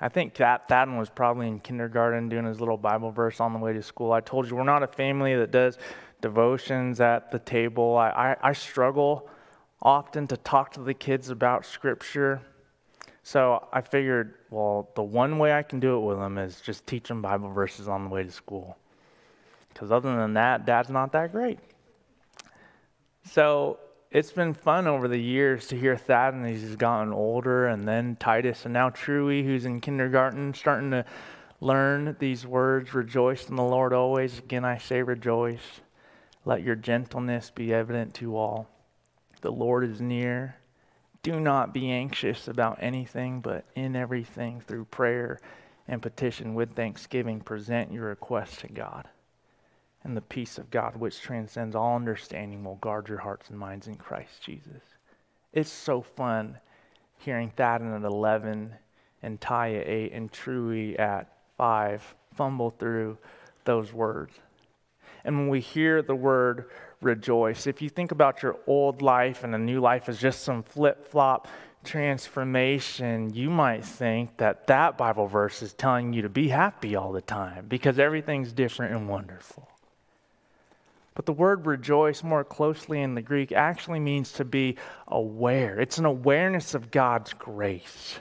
I 0.00 0.08
think 0.08 0.34
that 0.34 0.68
Thadden 0.68 0.98
was 0.98 1.08
probably 1.08 1.48
in 1.48 1.58
kindergarten 1.60 2.28
doing 2.28 2.44
his 2.44 2.60
little 2.60 2.76
Bible 2.76 3.10
verse 3.10 3.40
on 3.40 3.52
the 3.52 3.58
way 3.58 3.72
to 3.72 3.82
school. 3.82 4.12
I 4.12 4.20
told 4.20 4.48
you, 4.48 4.56
we're 4.56 4.64
not 4.64 4.82
a 4.82 4.86
family 4.86 5.34
that 5.36 5.50
does 5.50 5.78
devotions 6.20 7.00
at 7.00 7.30
the 7.30 7.38
table. 7.38 7.96
I, 7.96 8.10
I, 8.10 8.50
I 8.50 8.52
struggle 8.52 9.28
often 9.80 10.26
to 10.26 10.36
talk 10.36 10.72
to 10.72 10.80
the 10.82 10.92
kids 10.92 11.30
about 11.30 11.64
Scripture. 11.64 12.42
So 13.22 13.66
I 13.72 13.80
figured, 13.80 14.34
well, 14.50 14.90
the 14.94 15.02
one 15.02 15.38
way 15.38 15.52
I 15.52 15.62
can 15.62 15.80
do 15.80 15.96
it 15.96 16.00
with 16.00 16.18
them 16.18 16.36
is 16.38 16.60
just 16.60 16.86
teach 16.86 17.08
them 17.08 17.22
Bible 17.22 17.50
verses 17.50 17.88
on 17.88 18.04
the 18.04 18.10
way 18.10 18.22
to 18.22 18.30
school. 18.30 18.76
Because 19.72 19.90
other 19.90 20.14
than 20.16 20.34
that, 20.34 20.66
Dad's 20.66 20.90
not 20.90 21.12
that 21.12 21.32
great. 21.32 21.58
So 23.24 23.78
it's 24.10 24.32
been 24.32 24.54
fun 24.54 24.86
over 24.86 25.08
the 25.08 25.20
years 25.20 25.66
to 25.68 25.78
hear 25.78 25.96
Thad, 25.96 26.34
and 26.34 26.46
he's 26.46 26.76
gotten 26.76 27.12
older, 27.12 27.66
and 27.66 27.86
then 27.86 28.16
Titus, 28.16 28.64
and 28.64 28.72
now 28.72 28.90
Truey, 28.90 29.44
who's 29.44 29.64
in 29.64 29.80
kindergarten, 29.80 30.54
starting 30.54 30.90
to 30.92 31.04
learn 31.60 32.16
these 32.18 32.46
words 32.46 32.94
rejoice 32.94 33.48
in 33.48 33.56
the 33.56 33.62
Lord 33.62 33.92
always. 33.92 34.38
Again, 34.38 34.64
I 34.64 34.78
say 34.78 35.02
rejoice. 35.02 35.80
Let 36.44 36.62
your 36.62 36.76
gentleness 36.76 37.50
be 37.50 37.74
evident 37.74 38.14
to 38.14 38.36
all. 38.36 38.68
The 39.40 39.50
Lord 39.50 39.84
is 39.84 40.00
near. 40.00 40.56
Do 41.22 41.40
not 41.40 41.74
be 41.74 41.90
anxious 41.90 42.46
about 42.46 42.78
anything, 42.80 43.40
but 43.40 43.64
in 43.74 43.96
everything, 43.96 44.60
through 44.60 44.84
prayer 44.86 45.40
and 45.88 46.00
petition 46.00 46.54
with 46.54 46.76
thanksgiving, 46.76 47.40
present 47.40 47.92
your 47.92 48.06
requests 48.06 48.58
to 48.58 48.68
God. 48.68 49.08
And 50.06 50.16
the 50.16 50.20
peace 50.20 50.56
of 50.56 50.70
God, 50.70 50.94
which 50.94 51.20
transcends 51.20 51.74
all 51.74 51.96
understanding, 51.96 52.62
will 52.62 52.76
guard 52.76 53.08
your 53.08 53.18
hearts 53.18 53.50
and 53.50 53.58
minds 53.58 53.88
in 53.88 53.96
Christ 53.96 54.40
Jesus. 54.40 54.80
It's 55.52 55.68
so 55.68 56.00
fun 56.00 56.58
hearing 57.18 57.50
Thadden 57.56 57.92
at 57.92 58.04
11 58.04 58.72
and 59.24 59.40
Ty 59.40 59.74
at 59.74 59.88
8 59.88 60.12
and 60.12 60.30
Truey 60.30 60.96
at 60.96 61.32
5 61.56 62.14
fumble 62.36 62.70
through 62.70 63.18
those 63.64 63.92
words. 63.92 64.32
And 65.24 65.36
when 65.36 65.48
we 65.48 65.58
hear 65.58 66.02
the 66.02 66.14
word 66.14 66.66
rejoice. 67.00 67.66
If 67.66 67.82
you 67.82 67.88
think 67.88 68.12
about 68.12 68.44
your 68.44 68.58
old 68.68 69.02
life 69.02 69.42
and 69.42 69.56
a 69.56 69.58
new 69.58 69.80
life 69.80 70.08
as 70.08 70.20
just 70.20 70.42
some 70.42 70.62
flip 70.62 71.04
flop 71.04 71.48
transformation, 71.82 73.34
you 73.34 73.50
might 73.50 73.84
think 73.84 74.36
that 74.36 74.68
that 74.68 74.96
Bible 74.96 75.26
verse 75.26 75.62
is 75.62 75.72
telling 75.72 76.12
you 76.12 76.22
to 76.22 76.28
be 76.28 76.48
happy 76.48 76.94
all 76.94 77.10
the 77.10 77.20
time 77.20 77.66
because 77.66 77.98
everything's 77.98 78.52
different 78.52 78.94
and 78.94 79.08
wonderful. 79.08 79.68
But 81.16 81.24
the 81.24 81.32
word 81.32 81.66
rejoice, 81.66 82.22
more 82.22 82.44
closely 82.44 83.00
in 83.00 83.14
the 83.14 83.22
Greek, 83.22 83.50
actually 83.50 83.98
means 83.98 84.32
to 84.32 84.44
be 84.44 84.76
aware. 85.08 85.80
It's 85.80 85.96
an 85.96 86.04
awareness 86.04 86.74
of 86.74 86.90
God's 86.90 87.32
grace. 87.32 88.20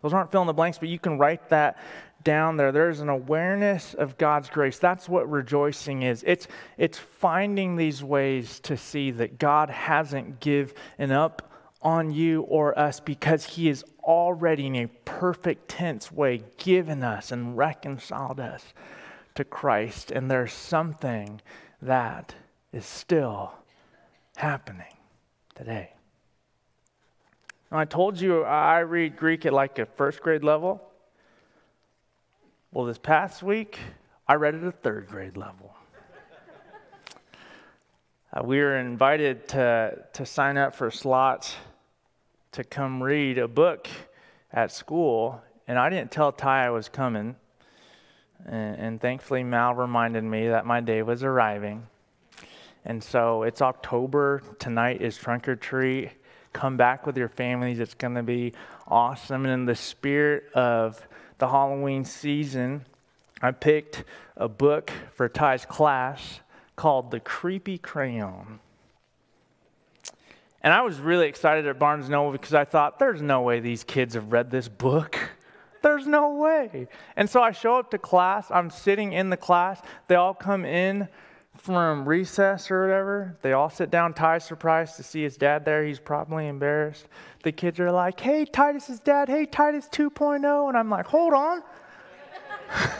Those 0.00 0.14
aren't 0.14 0.32
fill 0.32 0.40
in 0.40 0.46
the 0.46 0.54
blanks, 0.54 0.78
but 0.78 0.88
you 0.88 0.98
can 0.98 1.18
write 1.18 1.50
that 1.50 1.78
down 2.24 2.56
there. 2.56 2.72
There's 2.72 3.00
an 3.00 3.10
awareness 3.10 3.92
of 3.92 4.16
God's 4.16 4.48
grace. 4.48 4.78
That's 4.78 5.10
what 5.10 5.30
rejoicing 5.30 6.02
is. 6.02 6.24
It's, 6.26 6.48
it's 6.78 6.98
finding 6.98 7.76
these 7.76 8.02
ways 8.02 8.58
to 8.60 8.78
see 8.78 9.10
that 9.12 9.38
God 9.38 9.68
hasn't 9.68 10.40
given 10.40 11.12
up 11.12 11.52
on 11.82 12.12
you 12.12 12.42
or 12.42 12.78
us 12.78 12.98
because 12.98 13.44
he 13.44 13.68
is 13.68 13.84
already 14.02 14.68
in 14.68 14.76
a 14.76 14.86
perfect 15.04 15.68
tense 15.68 16.10
way 16.10 16.42
given 16.56 17.02
us 17.02 17.30
and 17.30 17.58
reconciled 17.58 18.40
us 18.40 18.64
to 19.34 19.44
Christ. 19.44 20.10
And 20.10 20.30
there's 20.30 20.52
something 20.52 21.40
that 21.80 22.34
is 22.72 22.86
still 22.86 23.52
happening 24.36 24.94
today. 25.54 25.92
Now, 27.70 27.78
I 27.78 27.84
told 27.84 28.20
you 28.20 28.42
I 28.42 28.80
read 28.80 29.16
Greek 29.16 29.46
at 29.46 29.52
like 29.52 29.78
a 29.78 29.86
first 29.86 30.20
grade 30.20 30.44
level. 30.44 30.82
Well, 32.72 32.86
this 32.86 32.98
past 32.98 33.42
week, 33.42 33.78
I 34.26 34.34
read 34.34 34.54
it 34.54 34.62
at 34.62 34.68
a 34.68 34.72
third 34.72 35.08
grade 35.08 35.36
level. 35.36 35.74
uh, 38.32 38.42
we 38.44 38.58
were 38.58 38.78
invited 38.78 39.48
to, 39.48 39.98
to 40.12 40.26
sign 40.26 40.56
up 40.56 40.74
for 40.74 40.90
slots 40.90 41.54
to 42.52 42.64
come 42.64 43.02
read 43.02 43.38
a 43.38 43.48
book 43.48 43.88
at 44.52 44.70
school, 44.70 45.42
and 45.66 45.78
I 45.78 45.88
didn't 45.88 46.10
tell 46.10 46.32
Ty 46.32 46.66
I 46.66 46.70
was 46.70 46.88
coming. 46.88 47.36
And, 48.46 48.76
and 48.76 49.00
thankfully, 49.00 49.42
Mal 49.42 49.74
reminded 49.74 50.24
me 50.24 50.48
that 50.48 50.66
my 50.66 50.80
day 50.80 51.02
was 51.02 51.22
arriving. 51.22 51.86
And 52.84 53.02
so 53.02 53.44
it's 53.44 53.62
October. 53.62 54.42
Tonight 54.58 55.00
is 55.00 55.16
trunk 55.16 55.48
or 55.48 55.56
treat. 55.56 56.10
Come 56.52 56.76
back 56.76 57.06
with 57.06 57.16
your 57.16 57.28
families. 57.28 57.80
It's 57.80 57.94
going 57.94 58.14
to 58.14 58.22
be 58.22 58.52
awesome. 58.88 59.44
And 59.44 59.54
in 59.54 59.64
the 59.64 59.76
spirit 59.76 60.52
of 60.54 61.06
the 61.38 61.48
Halloween 61.48 62.04
season, 62.04 62.84
I 63.40 63.52
picked 63.52 64.04
a 64.36 64.48
book 64.48 64.90
for 65.12 65.28
Ty's 65.28 65.64
class 65.64 66.40
called 66.76 67.10
The 67.10 67.20
Creepy 67.20 67.78
Crayon. 67.78 68.60
And 70.62 70.72
I 70.72 70.82
was 70.82 70.98
really 70.98 71.26
excited 71.26 71.66
at 71.66 71.78
Barnes 71.78 72.08
Noble 72.08 72.32
because 72.32 72.54
I 72.54 72.64
thought, 72.64 72.98
there's 72.98 73.20
no 73.20 73.42
way 73.42 73.60
these 73.60 73.82
kids 73.82 74.14
have 74.14 74.32
read 74.32 74.50
this 74.50 74.68
book. 74.68 75.18
There's 75.82 76.06
no 76.06 76.34
way. 76.34 76.86
And 77.16 77.28
so 77.28 77.42
I 77.42 77.52
show 77.52 77.76
up 77.76 77.90
to 77.90 77.98
class. 77.98 78.50
I'm 78.50 78.70
sitting 78.70 79.12
in 79.12 79.30
the 79.30 79.36
class. 79.36 79.80
They 80.08 80.14
all 80.14 80.34
come 80.34 80.64
in 80.64 81.08
from 81.56 82.08
recess 82.08 82.70
or 82.70 82.82
whatever. 82.82 83.36
They 83.42 83.52
all 83.52 83.68
sit 83.68 83.90
down. 83.90 84.14
Ty's 84.14 84.44
surprised 84.44 84.96
to 84.96 85.02
see 85.02 85.22
his 85.22 85.36
dad 85.36 85.64
there. 85.64 85.84
He's 85.84 86.00
probably 86.00 86.48
embarrassed. 86.48 87.08
The 87.42 87.52
kids 87.52 87.78
are 87.80 87.90
like, 87.90 88.18
hey, 88.18 88.44
Titus's 88.44 89.00
dad. 89.00 89.28
Hey, 89.28 89.44
Titus 89.44 89.88
2.0. 89.92 90.68
And 90.68 90.76
I'm 90.76 90.88
like, 90.88 91.06
hold 91.06 91.34
on. 91.34 91.62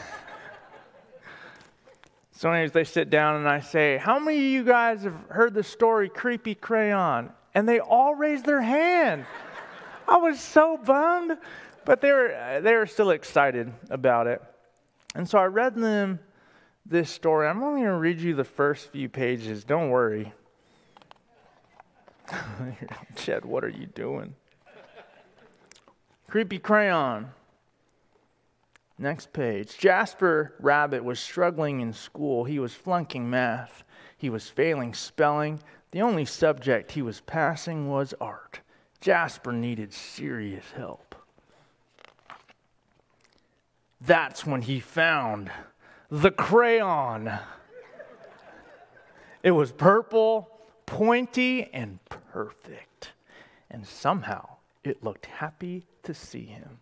so, 2.31 2.51
anyways, 2.51 2.73
they 2.73 2.83
sit 2.83 3.09
down 3.09 3.37
and 3.37 3.47
I 3.47 3.59
say, 3.59 3.97
how 3.97 4.19
many 4.19 4.37
of 4.37 4.43
you 4.43 4.63
guys 4.63 5.03
have 5.03 5.15
heard 5.29 5.53
the 5.53 5.63
story 5.63 6.09
Creepy 6.09 6.55
Crayon? 6.55 7.31
and 7.53 7.67
they 7.67 7.79
all 7.79 8.15
raise 8.15 8.43
their 8.43 8.61
hand. 8.61 9.25
I 10.07 10.17
was 10.17 10.39
so 10.39 10.77
bummed, 10.77 11.37
but 11.85 12.01
they 12.01 12.11
were, 12.11 12.33
uh, 12.33 12.59
they 12.61 12.73
were 12.75 12.85
still 12.85 13.11
excited 13.11 13.71
about 13.89 14.27
it. 14.27 14.41
And 15.15 15.27
so 15.27 15.37
I 15.37 15.45
read 15.45 15.75
them 15.75 16.19
this 16.85 17.09
story. 17.09 17.47
I'm 17.47 17.63
only 17.63 17.81
going 17.81 17.93
to 17.93 17.97
read 17.97 18.19
you 18.19 18.35
the 18.35 18.43
first 18.43 18.91
few 18.91 19.09
pages. 19.09 19.63
Don't 19.63 19.89
worry. 19.89 20.33
Chad, 23.15 23.45
what 23.45 23.63
are 23.63 23.69
you 23.69 23.85
doing? 23.87 24.35
Creepy 26.27 26.59
crayon. 26.59 27.29
Next 28.97 29.33
page. 29.33 29.77
Jasper 29.77 30.55
Rabbit 30.59 31.03
was 31.03 31.19
struggling 31.19 31.81
in 31.81 31.93
school. 31.93 32.43
He 32.43 32.59
was 32.59 32.73
flunking 32.73 33.29
math. 33.29 33.83
He 34.17 34.29
was 34.29 34.47
failing 34.49 34.93
spelling. 34.93 35.59
The 35.91 36.01
only 36.01 36.25
subject 36.25 36.91
he 36.91 37.01
was 37.01 37.21
passing 37.21 37.89
was 37.89 38.13
art. 38.21 38.61
Jasper 38.99 39.51
needed 39.51 39.93
serious 39.93 40.65
help. 40.75 41.15
That's 44.05 44.45
when 44.45 44.63
he 44.63 44.79
found 44.79 45.51
the 46.09 46.31
crayon. 46.31 47.39
It 49.41 49.51
was 49.51 49.71
purple, 49.71 50.49
pointy, 50.85 51.69
and 51.73 51.99
perfect. 52.05 53.11
And 53.69 53.85
somehow 53.87 54.57
it 54.83 55.03
looked 55.03 55.25
happy 55.25 55.85
to 56.03 56.13
see 56.13 56.45
him. 56.45 56.79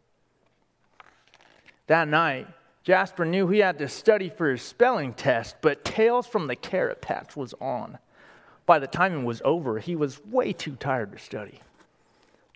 That 1.88 2.08
night, 2.08 2.48
Jasper 2.84 3.26
knew 3.26 3.48
he 3.48 3.60
had 3.60 3.78
to 3.80 3.88
study 3.88 4.30
for 4.30 4.50
his 4.50 4.62
spelling 4.62 5.14
test, 5.14 5.58
but 5.62 5.84
Tales 5.84 6.26
from 6.26 6.48
the 6.48 6.56
Carrot 6.56 7.02
Patch 7.02 7.36
was 7.36 7.54
on 7.62 7.98
by 8.72 8.80
the 8.80 8.88
time 8.88 9.14
it 9.14 9.24
was 9.26 9.42
over, 9.44 9.80
he 9.80 9.98
was 9.98 10.24
way 10.26 10.54
too 10.54 10.78
tired 10.78 11.12
to 11.12 11.20
study. 11.20 11.60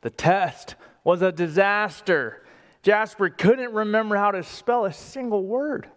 The 0.01 0.10
test 0.10 0.75
was 1.04 1.21
a 1.21 1.32
disaster. 1.32 2.41
Jasper 2.85 3.29
couldn't 3.31 3.73
remember 3.73 4.15
how 4.15 4.29
to 4.29 4.43
spell 4.43 4.85
a 4.85 4.93
single 4.93 5.43
word. 5.43 5.89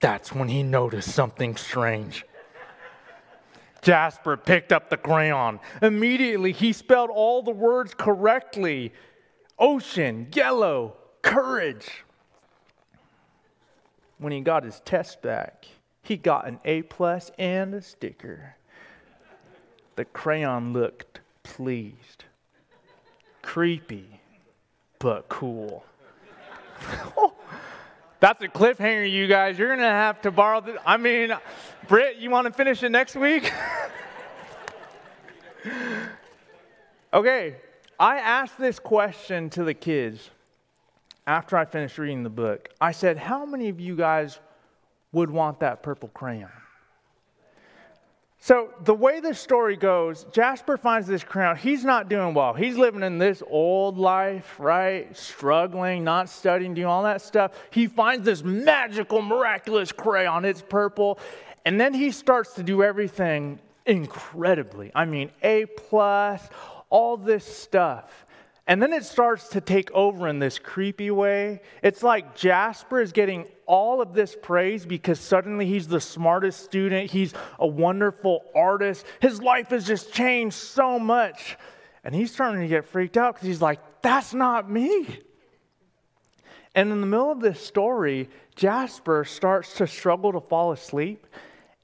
That's 0.00 0.32
when 0.32 0.48
he 0.48 0.64
noticed 0.64 1.12
something 1.12 1.54
strange. 1.54 2.26
Jasper 3.82 4.36
picked 4.36 4.72
up 4.72 4.90
the 4.90 4.96
crayon. 4.96 5.60
Immediately, 5.80 6.50
he 6.50 6.72
spelled 6.72 7.08
all 7.08 7.44
the 7.44 7.52
words 7.52 7.94
correctly 7.94 8.92
ocean, 9.60 10.26
yellow, 10.34 10.96
courage. 11.22 12.04
When 14.18 14.32
he 14.32 14.40
got 14.40 14.64
his 14.64 14.80
test 14.80 15.22
back, 15.22 15.66
he 16.02 16.16
got 16.16 16.48
an 16.48 16.58
A 16.64 16.82
plus 16.82 17.30
and 17.38 17.72
a 17.72 17.80
sticker. 17.80 18.56
The 19.94 20.04
crayon 20.04 20.72
looked 20.72 21.20
pleased. 21.44 22.23
Creepy, 23.44 24.08
but 24.98 25.28
cool. 25.28 25.84
that's 28.20 28.42
a 28.42 28.48
cliffhanger, 28.48 29.10
you 29.10 29.26
guys. 29.28 29.58
You're 29.58 29.68
going 29.68 29.78
to 29.80 29.86
have 29.86 30.20
to 30.22 30.30
borrow 30.30 30.60
the. 30.60 30.80
I 30.88 30.96
mean, 30.96 31.32
Britt, 31.86 32.16
you 32.16 32.30
want 32.30 32.46
to 32.46 32.52
finish 32.52 32.82
it 32.82 32.90
next 32.90 33.14
week? 33.14 33.52
okay, 37.14 37.56
I 38.00 38.16
asked 38.16 38.58
this 38.58 38.78
question 38.78 39.50
to 39.50 39.64
the 39.64 39.74
kids 39.74 40.30
after 41.26 41.56
I 41.56 41.64
finished 41.64 41.98
reading 41.98 42.22
the 42.22 42.30
book. 42.30 42.70
I 42.80 42.92
said, 42.92 43.16
How 43.18 43.44
many 43.46 43.68
of 43.68 43.78
you 43.78 43.94
guys 43.94 44.40
would 45.14 45.30
want 45.30 45.60
that 45.60 45.82
purple 45.82 46.10
crayon. 46.12 46.50
So, 48.44 48.68
the 48.84 48.92
way 48.92 49.20
this 49.20 49.40
story 49.40 49.74
goes, 49.74 50.26
Jasper 50.30 50.76
finds 50.76 51.08
this 51.08 51.24
crayon. 51.24 51.56
He's 51.56 51.82
not 51.82 52.10
doing 52.10 52.34
well. 52.34 52.52
He's 52.52 52.76
living 52.76 53.02
in 53.02 53.16
this 53.16 53.42
old 53.48 53.96
life, 53.96 54.56
right? 54.58 55.16
Struggling, 55.16 56.04
not 56.04 56.28
studying, 56.28 56.74
doing 56.74 56.86
all 56.86 57.04
that 57.04 57.22
stuff. 57.22 57.52
He 57.70 57.86
finds 57.86 58.26
this 58.26 58.44
magical, 58.44 59.22
miraculous 59.22 59.92
crayon. 59.92 60.44
It's 60.44 60.60
purple. 60.60 61.18
And 61.64 61.80
then 61.80 61.94
he 61.94 62.10
starts 62.10 62.52
to 62.56 62.62
do 62.62 62.82
everything 62.82 63.60
incredibly. 63.86 64.92
I 64.94 65.06
mean, 65.06 65.30
A 65.42 65.64
plus, 65.64 66.46
all 66.90 67.16
this 67.16 67.46
stuff. 67.46 68.23
And 68.66 68.80
then 68.82 68.94
it 68.94 69.04
starts 69.04 69.48
to 69.48 69.60
take 69.60 69.90
over 69.92 70.26
in 70.26 70.38
this 70.38 70.58
creepy 70.58 71.10
way. 71.10 71.60
It's 71.82 72.02
like 72.02 72.34
Jasper 72.34 73.00
is 73.00 73.12
getting 73.12 73.46
all 73.66 74.00
of 74.00 74.14
this 74.14 74.34
praise 74.40 74.86
because 74.86 75.20
suddenly 75.20 75.66
he's 75.66 75.86
the 75.86 76.00
smartest 76.00 76.64
student. 76.64 77.10
He's 77.10 77.34
a 77.58 77.66
wonderful 77.66 78.42
artist. 78.54 79.04
His 79.20 79.42
life 79.42 79.68
has 79.68 79.86
just 79.86 80.14
changed 80.14 80.56
so 80.56 80.98
much. 80.98 81.58
And 82.04 82.14
he's 82.14 82.32
starting 82.32 82.62
to 82.62 82.68
get 82.68 82.86
freaked 82.86 83.18
out 83.18 83.34
because 83.34 83.48
he's 83.48 83.62
like, 83.62 83.80
that's 84.00 84.32
not 84.32 84.70
me. 84.70 85.06
And 86.74 86.90
in 86.90 87.00
the 87.00 87.06
middle 87.06 87.30
of 87.30 87.40
this 87.40 87.60
story, 87.60 88.30
Jasper 88.56 89.24
starts 89.24 89.74
to 89.74 89.86
struggle 89.86 90.32
to 90.32 90.40
fall 90.40 90.72
asleep. 90.72 91.26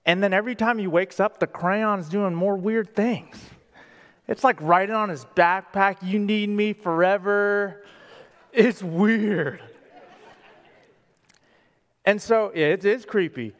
And 0.06 0.22
then 0.22 0.32
every 0.32 0.54
time 0.54 0.78
he 0.78 0.86
wakes 0.86 1.20
up, 1.20 1.40
the 1.40 1.46
crayon's 1.46 2.08
doing 2.08 2.34
more 2.34 2.56
weird 2.56 2.94
things. 2.94 3.38
It's 4.30 4.44
like 4.44 4.62
writing 4.62 4.94
on 4.94 5.08
his 5.08 5.26
backpack, 5.34 5.96
You 6.02 6.20
need 6.20 6.48
me 6.48 6.72
forever. 6.72 7.82
It's 8.52 8.80
weird. 8.80 9.60
And 12.04 12.22
so 12.22 12.52
it 12.54 12.84
is 12.84 13.04
creepy. 13.04 13.52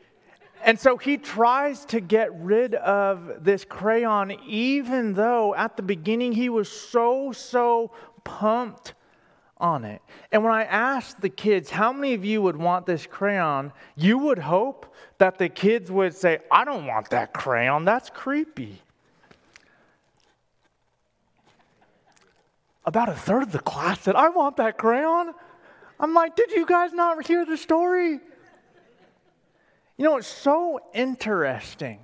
And 0.65 0.79
so 0.79 0.97
he 0.97 1.17
tries 1.17 1.85
to 1.87 2.01
get 2.01 2.33
rid 2.41 2.77
of 2.77 3.43
this 3.43 3.65
crayon, 3.65 4.31
even 4.47 5.13
though 5.13 5.57
at 5.57 5.77
the 5.77 5.83
beginning 5.83 6.33
he 6.33 6.49
was 6.49 6.71
so, 6.71 7.33
so 7.33 7.91
pumped 8.23 8.95
on 9.59 9.85
it. 9.85 10.01
And 10.31 10.45
when 10.45 10.53
I 10.53 10.65
asked 10.65 11.21
the 11.21 11.31
kids, 11.31 11.69
how 11.69 11.93
many 11.93 12.15
of 12.15 12.25
you 12.25 12.43
would 12.43 12.57
want 12.57 12.87
this 12.87 13.07
crayon, 13.07 13.73
you 13.97 14.19
would 14.19 14.39
hope 14.39 14.95
that 15.19 15.37
the 15.37 15.49
kids 15.49 15.91
would 15.91 16.15
say, 16.15 16.39
I 16.51 16.65
don't 16.65 16.87
want 16.87 17.11
that 17.11 17.35
crayon, 17.35 17.85
that's 17.85 18.09
creepy. 18.09 18.81
About 22.85 23.09
a 23.09 23.15
third 23.15 23.43
of 23.43 23.53
the 23.53 23.59
class 23.59 24.01
said, 24.01 24.17
I 24.17 24.31
want 24.31 24.57
that 24.57 24.79
crayon. 24.79 25.33
I'm 25.99 26.15
like, 26.15 26.35
did 26.37 26.53
you 26.53 26.65
guys 26.65 26.93
not 26.93 27.27
hear 27.27 27.45
the 27.45 27.57
story? 27.57 28.21
You 29.97 30.05
know, 30.05 30.17
it's 30.17 30.27
so 30.27 30.81
interesting 30.95 31.99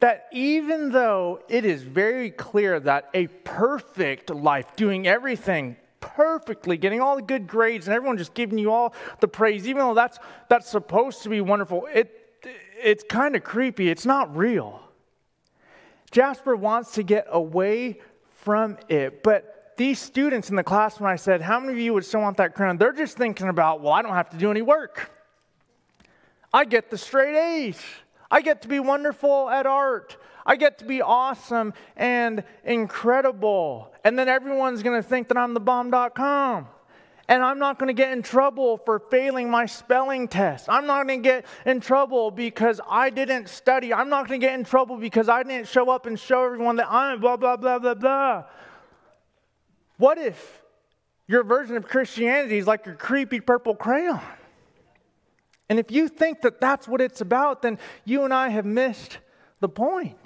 that 0.00 0.26
even 0.32 0.90
though 0.90 1.40
it 1.48 1.64
is 1.64 1.82
very 1.82 2.30
clear 2.30 2.80
that 2.80 3.08
a 3.14 3.26
perfect 3.28 4.30
life, 4.30 4.66
doing 4.76 5.06
everything 5.06 5.76
perfectly, 6.00 6.76
getting 6.76 7.00
all 7.00 7.16
the 7.16 7.22
good 7.22 7.46
grades, 7.46 7.86
and 7.86 7.94
everyone 7.94 8.18
just 8.18 8.34
giving 8.34 8.58
you 8.58 8.72
all 8.72 8.94
the 9.20 9.28
praise, 9.28 9.68
even 9.68 9.80
though 9.80 9.94
that's, 9.94 10.18
that's 10.48 10.68
supposed 10.68 11.22
to 11.22 11.28
be 11.28 11.40
wonderful, 11.40 11.86
it, 11.92 12.42
it's 12.82 13.04
kind 13.08 13.36
of 13.36 13.44
creepy. 13.44 13.90
It's 13.90 14.06
not 14.06 14.34
real. 14.36 14.82
Jasper 16.10 16.56
wants 16.56 16.92
to 16.92 17.02
get 17.02 17.26
away 17.30 18.00
from 18.42 18.78
it, 18.88 19.22
but 19.22 19.74
these 19.76 19.98
students 19.98 20.50
in 20.50 20.56
the 20.56 20.64
class, 20.64 21.00
when 21.00 21.10
I 21.10 21.16
said, 21.16 21.40
How 21.40 21.58
many 21.58 21.72
of 21.72 21.78
you 21.78 21.94
would 21.94 22.04
still 22.04 22.20
want 22.20 22.36
that 22.36 22.54
crown? 22.54 22.76
They're 22.76 22.92
just 22.92 23.16
thinking 23.16 23.48
about, 23.48 23.80
Well, 23.80 23.92
I 23.92 24.02
don't 24.02 24.12
have 24.12 24.30
to 24.30 24.36
do 24.36 24.50
any 24.50 24.62
work. 24.62 25.10
I 26.52 26.64
get 26.64 26.90
the 26.90 26.98
straight 26.98 27.36
A's. 27.36 27.80
I 28.30 28.42
get 28.42 28.62
to 28.62 28.68
be 28.68 28.78
wonderful 28.78 29.48
at 29.48 29.66
art. 29.66 30.16
I 30.44 30.56
get 30.56 30.78
to 30.78 30.84
be 30.84 31.02
awesome 31.02 31.74
and 31.96 32.44
incredible. 32.64 33.92
And 34.04 34.18
then 34.18 34.28
everyone's 34.28 34.82
going 34.82 35.00
to 35.00 35.08
think 35.08 35.28
that 35.28 35.36
I'm 35.36 35.54
the 35.54 35.60
bomb.com. 35.60 36.68
And 37.30 37.44
I'm 37.44 37.60
not 37.60 37.78
going 37.78 37.86
to 37.86 37.92
get 37.94 38.10
in 38.10 38.22
trouble 38.22 38.76
for 38.78 38.98
failing 38.98 39.48
my 39.48 39.64
spelling 39.64 40.26
test. 40.26 40.68
I'm 40.68 40.84
not 40.84 41.06
going 41.06 41.22
to 41.22 41.28
get 41.28 41.46
in 41.64 41.78
trouble 41.80 42.32
because 42.32 42.80
I 42.90 43.08
didn't 43.08 43.48
study. 43.48 43.94
I'm 43.94 44.08
not 44.08 44.26
going 44.26 44.40
to 44.40 44.44
get 44.44 44.58
in 44.58 44.64
trouble 44.64 44.96
because 44.96 45.28
I 45.28 45.44
didn't 45.44 45.68
show 45.68 45.90
up 45.90 46.06
and 46.06 46.18
show 46.18 46.44
everyone 46.44 46.74
that 46.76 46.90
I'm 46.90 47.20
blah, 47.20 47.36
blah, 47.36 47.56
blah, 47.56 47.78
blah, 47.78 47.94
blah. 47.94 48.44
What 49.96 50.18
if 50.18 50.60
your 51.28 51.44
version 51.44 51.76
of 51.76 51.86
Christianity 51.86 52.58
is 52.58 52.66
like 52.66 52.84
your 52.84 52.96
creepy 52.96 53.38
purple 53.38 53.76
crayon? 53.76 54.18
And 55.68 55.78
if 55.78 55.92
you 55.92 56.08
think 56.08 56.40
that 56.40 56.60
that's 56.60 56.88
what 56.88 57.00
it's 57.00 57.20
about, 57.20 57.62
then 57.62 57.78
you 58.04 58.24
and 58.24 58.34
I 58.34 58.48
have 58.48 58.66
missed 58.66 59.18
the 59.60 59.68
point. 59.68 60.18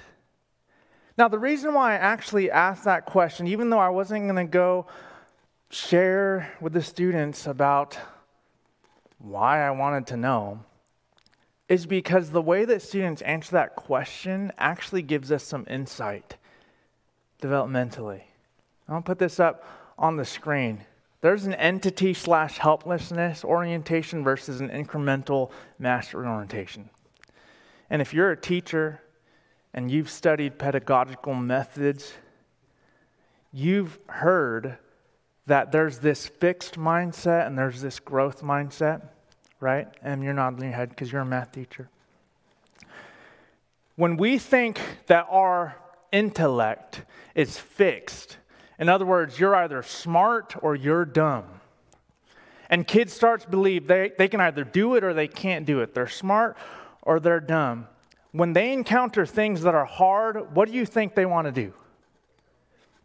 Now, 1.18 1.28
the 1.28 1.38
reason 1.38 1.74
why 1.74 1.92
I 1.92 1.96
actually 1.96 2.50
asked 2.50 2.84
that 2.84 3.04
question, 3.04 3.46
even 3.46 3.68
though 3.68 3.78
I 3.78 3.90
wasn't 3.90 4.24
going 4.24 4.36
to 4.36 4.50
go 4.50 4.86
share 5.70 6.52
with 6.60 6.72
the 6.72 6.82
students 6.82 7.46
about 7.46 7.98
why 9.18 9.66
I 9.66 9.70
wanted 9.70 10.06
to 10.08 10.16
know, 10.16 10.60
is 11.68 11.86
because 11.86 12.30
the 12.30 12.42
way 12.42 12.64
that 12.64 12.82
students 12.82 13.22
answer 13.22 13.52
that 13.52 13.74
question 13.74 14.52
actually 14.58 15.02
gives 15.02 15.32
us 15.32 15.42
some 15.42 15.66
insight 15.68 16.36
developmentally. 17.40 18.22
I'll 18.88 19.00
put 19.00 19.18
this 19.18 19.40
up 19.40 19.64
on 19.98 20.16
the 20.16 20.24
screen. 20.24 20.84
There's 21.22 21.46
an 21.46 21.54
entity 21.54 22.12
slash 22.12 22.58
helplessness 22.58 23.44
orientation 23.44 24.22
versus 24.22 24.60
an 24.60 24.68
incremental 24.68 25.50
mastery 25.78 26.26
orientation. 26.26 26.90
And 27.88 28.02
if 28.02 28.12
you're 28.12 28.30
a 28.30 28.36
teacher 28.36 29.00
and 29.72 29.90
you've 29.90 30.10
studied 30.10 30.58
pedagogical 30.58 31.34
methods, 31.34 32.12
you've 33.52 33.98
heard 34.06 34.76
that 35.46 35.72
there's 35.72 35.98
this 35.98 36.26
fixed 36.26 36.76
mindset 36.76 37.46
and 37.46 37.58
there's 37.58 37.80
this 37.80 38.00
growth 38.00 38.42
mindset, 38.42 39.08
right? 39.60 39.88
And 40.02 40.22
you're 40.22 40.32
nodding 40.32 40.62
your 40.64 40.72
head 40.72 40.90
because 40.90 41.12
you're 41.12 41.22
a 41.22 41.26
math 41.26 41.52
teacher. 41.52 41.88
When 43.96 44.16
we 44.16 44.38
think 44.38 44.80
that 45.06 45.26
our 45.30 45.76
intellect 46.10 47.02
is 47.34 47.58
fixed, 47.58 48.38
in 48.78 48.88
other 48.88 49.06
words, 49.06 49.38
you're 49.38 49.54
either 49.54 49.82
smart 49.82 50.54
or 50.62 50.74
you're 50.74 51.04
dumb. 51.04 51.44
And 52.70 52.86
kids 52.86 53.12
start 53.12 53.42
to 53.42 53.48
believe 53.48 53.86
they, 53.86 54.12
they 54.16 54.26
can 54.26 54.40
either 54.40 54.64
do 54.64 54.96
it 54.96 55.04
or 55.04 55.14
they 55.14 55.28
can't 55.28 55.66
do 55.66 55.80
it. 55.80 55.94
They're 55.94 56.08
smart 56.08 56.56
or 57.02 57.20
they're 57.20 57.38
dumb. 57.38 57.86
When 58.32 58.52
they 58.52 58.72
encounter 58.72 59.26
things 59.26 59.62
that 59.62 59.74
are 59.74 59.84
hard, 59.84 60.54
what 60.56 60.68
do 60.68 60.74
you 60.74 60.86
think 60.86 61.14
they 61.14 61.26
want 61.26 61.46
to 61.46 61.52
do? 61.52 61.72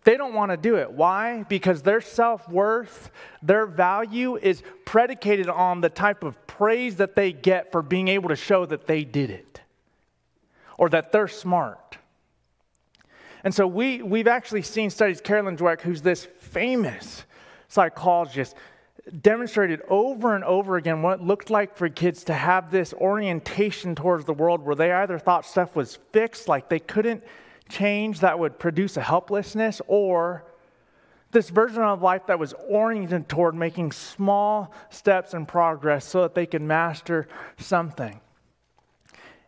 They 0.10 0.18
don't 0.18 0.34
want 0.34 0.50
to 0.50 0.58
do 0.58 0.78
it. 0.78 0.92
Why? 0.92 1.44
Because 1.44 1.84
their 1.84 2.02
self 2.02 2.50
worth, 2.50 3.12
their 3.44 3.68
value 3.68 4.38
is 4.38 4.64
predicated 4.84 5.48
on 5.50 5.82
the 5.82 5.90
type 5.90 6.24
of 6.24 6.48
praise 6.48 6.96
that 6.96 7.16
they 7.16 7.32
get 7.32 7.72
for 7.72 7.84
being 7.84 8.08
able 8.08 8.30
to 8.30 8.36
show 8.36 8.66
that 8.66 8.88
they 8.88 9.04
did 9.04 9.30
it 9.30 9.62
or 10.80 10.90
that 10.90 11.12
they're 11.12 11.28
smart. 11.28 12.00
And 13.44 13.54
so 13.54 13.68
we, 13.68 14.02
we've 14.02 14.26
actually 14.26 14.64
seen 14.64 14.90
studies, 14.90 15.22
Carolyn 15.22 15.56
Dweck, 15.56 15.82
who's 15.82 16.02
this 16.02 16.26
famous 16.40 17.24
psychologist, 17.68 18.56
demonstrated 19.22 19.80
over 19.90 20.34
and 20.34 20.44
over 20.44 20.78
again 20.78 21.04
what 21.04 21.20
it 21.20 21.24
looked 21.24 21.52
like 21.52 21.78
for 21.78 21.88
kids 21.88 22.24
to 22.24 22.34
have 22.34 22.72
this 22.72 22.96
orientation 22.96 23.94
towards 23.94 24.26
the 24.26 24.34
world 24.34 24.66
where 24.66 24.76
they 24.76 24.92
either 24.92 25.20
thought 25.20 25.46
stuff 25.46 25.76
was 25.76 26.00
fixed, 26.12 26.48
like 26.48 26.68
they 26.68 26.80
couldn't 26.80 27.24
change, 27.70 28.20
that 28.22 28.38
would 28.38 28.60
produce 28.60 28.98
a 28.98 29.02
helplessness, 29.02 29.82
or 29.88 30.46
this 31.32 31.50
version 31.50 31.84
of 31.84 32.02
life 32.02 32.26
that 32.28 32.40
was 32.40 32.54
oriented 32.68 33.30
toward 33.30 33.56
making 33.56 33.92
small 33.92 34.74
steps 34.90 35.34
in 35.34 35.46
progress 35.46 36.06
so 36.06 36.24
that 36.24 36.34
they 36.34 36.46
could 36.46 36.62
master 36.62 37.28
something. 37.58 38.20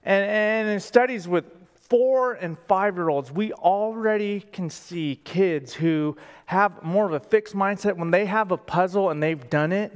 And, 0.04 0.26
and 0.26 0.70
in 0.70 0.80
studies 0.80 1.28
with 1.28 1.46
four 1.76 2.34
and 2.34 2.58
five 2.58 2.96
year 2.96 3.10
olds, 3.10 3.32
we 3.32 3.52
already 3.54 4.40
can 4.40 4.70
see 4.70 5.20
kids 5.24 5.74
who 5.74 6.16
have 6.46 6.84
more 6.84 7.06
of 7.06 7.14
a 7.14 7.20
fixed 7.20 7.56
mindset. 7.56 7.98
When 7.98 8.12
they 8.12 8.26
have 8.26 8.52
a 8.52 8.58
puzzle 8.58 9.10
and 9.10 9.22
they've 9.22 9.50
done 9.50 9.72
it, 9.72 9.94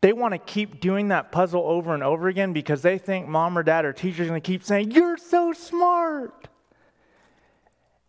they 0.00 0.12
want 0.12 0.32
to 0.32 0.38
keep 0.38 0.80
doing 0.80 1.08
that 1.08 1.32
puzzle 1.32 1.62
over 1.66 1.94
and 1.94 2.02
over 2.02 2.28
again 2.28 2.52
because 2.52 2.82
they 2.82 2.98
think 2.98 3.26
mom 3.26 3.56
or 3.56 3.62
dad 3.62 3.84
or 3.84 3.92
teacher 3.92 4.22
is 4.22 4.28
going 4.28 4.40
to 4.40 4.46
keep 4.46 4.62
saying, 4.62 4.92
You're 4.92 5.16
so 5.16 5.52
smart. 5.52 6.48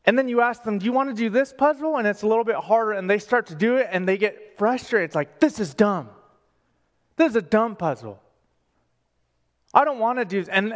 And 0.08 0.18
then 0.18 0.30
you 0.30 0.40
ask 0.40 0.64
them, 0.64 0.80
Do 0.80 0.86
you 0.86 0.94
want 0.94 1.10
to 1.10 1.16
do 1.16 1.30
this 1.30 1.54
puzzle? 1.54 1.98
And 1.98 2.08
it's 2.08 2.24
a 2.24 2.28
little 2.28 2.46
bit 2.46 2.56
harder, 2.56 2.94
and 2.94 3.10
they 3.10 3.20
start 3.20 3.48
to 3.48 3.56
do 3.56 3.76
it 3.76 3.90
and 3.92 4.08
they 4.08 4.18
get 4.18 4.58
frustrated. 4.58 5.10
It's 5.10 5.16
like, 5.16 5.40
This 5.40 5.60
is 5.60 5.74
dumb. 5.74 6.10
This 7.18 7.32
is 7.32 7.36
a 7.36 7.42
dumb 7.42 7.76
puzzle. 7.76 8.24
I 9.74 9.84
don't 9.84 10.00
want 10.00 10.18
to 10.20 10.26
do 10.26 10.40
this. 10.40 10.48
And, 10.48 10.72
and, 10.72 10.74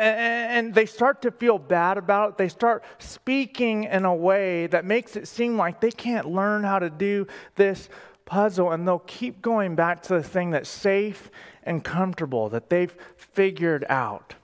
and 0.68 0.74
they 0.74 0.86
start 0.86 1.22
to 1.22 1.32
feel 1.32 1.58
bad 1.58 1.98
about 1.98 2.32
it. 2.32 2.38
They 2.38 2.50
start 2.50 2.84
speaking 3.00 3.86
in 3.86 4.04
a 4.04 4.14
way 4.14 4.68
that 4.68 4.84
makes 4.84 5.16
it 5.16 5.30
seem 5.30 5.58
like 5.58 5.80
they 5.80 5.92
can't 5.92 6.28
learn 6.28 6.64
how 6.64 6.80
to 6.80 6.90
do 6.90 7.26
this 7.56 7.88
puzzle. 8.26 8.72
And 8.72 8.86
they'll 8.86 9.00
keep 9.00 9.42
going 9.42 9.76
back 9.76 10.04
to 10.04 10.16
the 10.16 10.24
thing 10.24 10.52
that's 10.52 10.70
safe 10.70 11.32
and 11.64 11.82
comfortable 11.82 12.50
that 12.50 12.70
they've 12.70 12.94
figured 13.16 13.86
out. 13.88 14.36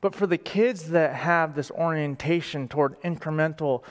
But 0.00 0.14
for 0.14 0.26
the 0.26 0.38
kids 0.38 0.90
that 0.90 1.14
have 1.14 1.54
this 1.54 1.70
orientation 1.70 2.68
toward 2.68 3.00
incremental 3.02 3.82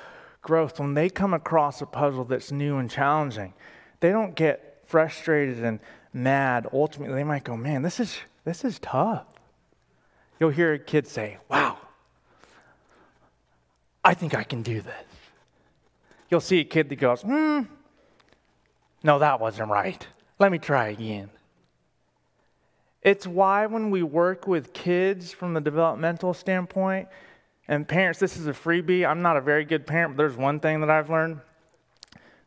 growth, 0.42 0.80
when 0.80 0.94
they 0.94 1.10
come 1.10 1.34
across 1.34 1.82
a 1.82 1.86
puzzle 1.86 2.24
that's 2.24 2.52
new 2.52 2.78
and 2.78 2.90
challenging, 2.90 3.54
they 4.00 4.12
don't 4.12 4.36
get 4.36 4.84
frustrated 4.86 5.64
and 5.64 5.80
mad. 6.14 6.68
Ultimately, 6.72 7.16
they 7.16 7.24
might 7.24 7.44
go, 7.44 7.58
man, 7.58 7.82
this 7.82 8.00
is 8.00 8.18
this 8.46 8.64
is 8.64 8.80
tough. 8.80 9.26
You'll 10.40 10.52
hear 10.52 10.74
a 10.74 10.80
kid 10.80 11.08
say, 11.08 11.38
Wow, 11.50 11.78
I 14.06 14.14
think 14.14 14.34
I 14.34 14.44
can 14.44 14.62
do 14.64 14.80
this. 14.80 15.06
You'll 16.30 16.40
see 16.42 16.60
a 16.60 16.64
kid 16.64 16.88
that 16.90 16.96
goes, 16.96 17.22
Hmm, 17.22 17.64
no, 19.04 19.20
that 19.20 19.42
wasn't 19.42 19.70
right. 19.70 20.06
Let 20.40 20.52
me 20.52 20.60
try 20.60 20.90
again. 20.90 21.30
It's 23.08 23.26
why 23.26 23.68
when 23.68 23.90
we 23.90 24.04
work 24.04 24.48
with 24.48 24.74
kids 24.74 25.32
from 25.32 25.54
the 25.54 25.62
developmental 25.62 26.34
standpoint, 26.34 27.08
and 27.70 27.88
parents, 27.88 28.20
this 28.20 28.36
is 28.36 28.48
a 28.48 28.52
freebie. 28.52 29.08
I'm 29.08 29.22
not 29.22 29.38
a 29.38 29.42
very 29.42 29.64
good 29.64 29.88
parent, 29.88 30.18
but 30.18 30.24
there's 30.24 30.36
one 30.36 30.60
thing 30.60 30.82
that 30.82 30.90
I've 30.90 31.10
learned. 31.10 31.40